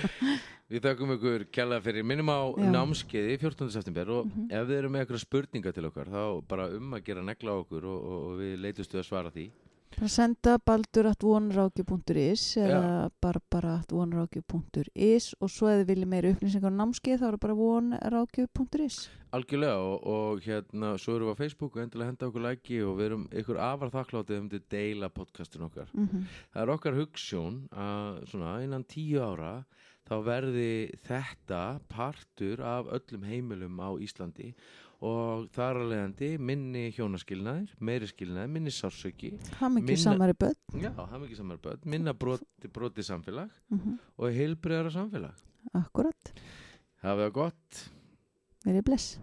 Við 0.73 0.85
þakkum 0.85 1.11
ykkur 1.17 1.43
kjærlega 1.53 1.83
fyrir. 1.85 2.05
Minnum 2.07 2.29
á 2.31 2.39
Já. 2.55 2.69
námskeiði 2.71 3.35
14. 3.41 3.67
september 3.75 4.09
og 4.15 4.25
Mhm. 4.29 4.45
ef 4.49 4.63
þið 4.69 4.77
eru 4.77 4.89
með 4.93 5.03
eitthvað 5.03 5.23
spurninga 5.25 5.73
til 5.75 5.85
okkar 5.89 6.07
þá 6.13 6.23
bara 6.47 6.69
um 6.77 6.93
að 6.95 7.03
gera 7.03 7.21
negla 7.27 7.57
okkur 7.59 7.83
og, 7.91 7.99
og, 8.07 8.23
og 8.29 8.39
við 8.39 8.55
leitustu 8.63 8.97
að 9.01 9.05
svara 9.09 9.29
því 9.35 9.49
bara 9.97 10.09
senda 10.11 10.57
baldur 10.65 11.09
at 11.09 11.23
vonráki.is 11.23 12.45
eða 12.61 13.09
barbara 13.23 13.77
at 13.81 13.91
vonráki.is 13.93 15.33
og 15.39 15.51
svo 15.51 15.69
ef 15.71 15.81
þið 15.81 15.91
viljið 15.91 16.11
meira 16.13 16.31
upplýsingar 16.33 16.73
á 16.73 16.79
námskeið 16.79 17.19
þá 17.21 17.27
er 17.27 17.35
það 17.35 17.43
bara 17.45 17.59
vonráki.is 17.59 18.97
Algjörlega 19.33 19.77
og, 19.81 20.03
og 20.13 20.43
hérna 20.45 20.91
svo 21.01 21.15
erum 21.17 21.31
við 21.31 21.37
á 21.37 21.41
Facebook 21.41 21.77
og 21.77 21.85
endilega 21.85 22.11
henda 22.11 22.29
okkur 22.29 22.45
læki 22.45 22.81
og 22.85 22.99
við 22.99 23.07
erum 23.07 23.23
ykkur 23.41 23.61
afar 23.65 23.93
þakklátið 23.93 24.41
um 24.41 24.49
til 24.51 24.61
deila 24.69 25.09
podcastin 25.09 25.65
okkar. 25.65 25.89
Mm 25.93 26.07
-hmm. 26.07 26.27
Það 26.53 26.61
er 26.61 26.73
okkar 26.75 26.99
hugssjón 26.99 27.57
að 27.71 28.27
svona 28.29 28.63
innan 28.63 28.83
tíu 28.83 29.21
ára 29.21 29.63
þá 30.09 30.15
verði 30.25 30.71
þetta 31.07 31.79
partur 31.91 32.61
af 32.61 32.89
öllum 32.91 33.23
heimilum 33.23 33.79
á 33.79 33.89
Íslandi 34.03 34.53
og 35.03 35.47
þar 35.51 35.81
að 35.81 35.89
leiðandi 35.91 36.27
minni 36.39 36.83
hjónaskilnaðir, 36.95 37.73
meiri 37.83 38.07
skilnaðir, 38.07 38.51
minni 38.55 38.71
sársöki 38.71 39.33
ekki 39.81 39.89
Minna- 39.91 40.03
samari 40.05 40.35
börn 40.39 40.55
Já, 40.79 40.91
er 41.17 41.19
mikið 41.25 41.41
samar 41.41 41.59
börn, 41.65 41.81
minna 41.91 42.13
broti, 42.13 42.71
broti 42.71 43.03
samfélag 43.03 43.49
mm 43.69 43.97
og 44.17 44.31
heilbreyðara 44.31 44.91
samfélag. 44.95 45.35
Akkurat, 45.73 46.33
Hafið 47.03 47.25
það 47.27 47.33
gott. 47.35 47.83
verið 48.63 48.83
bless 48.87 49.17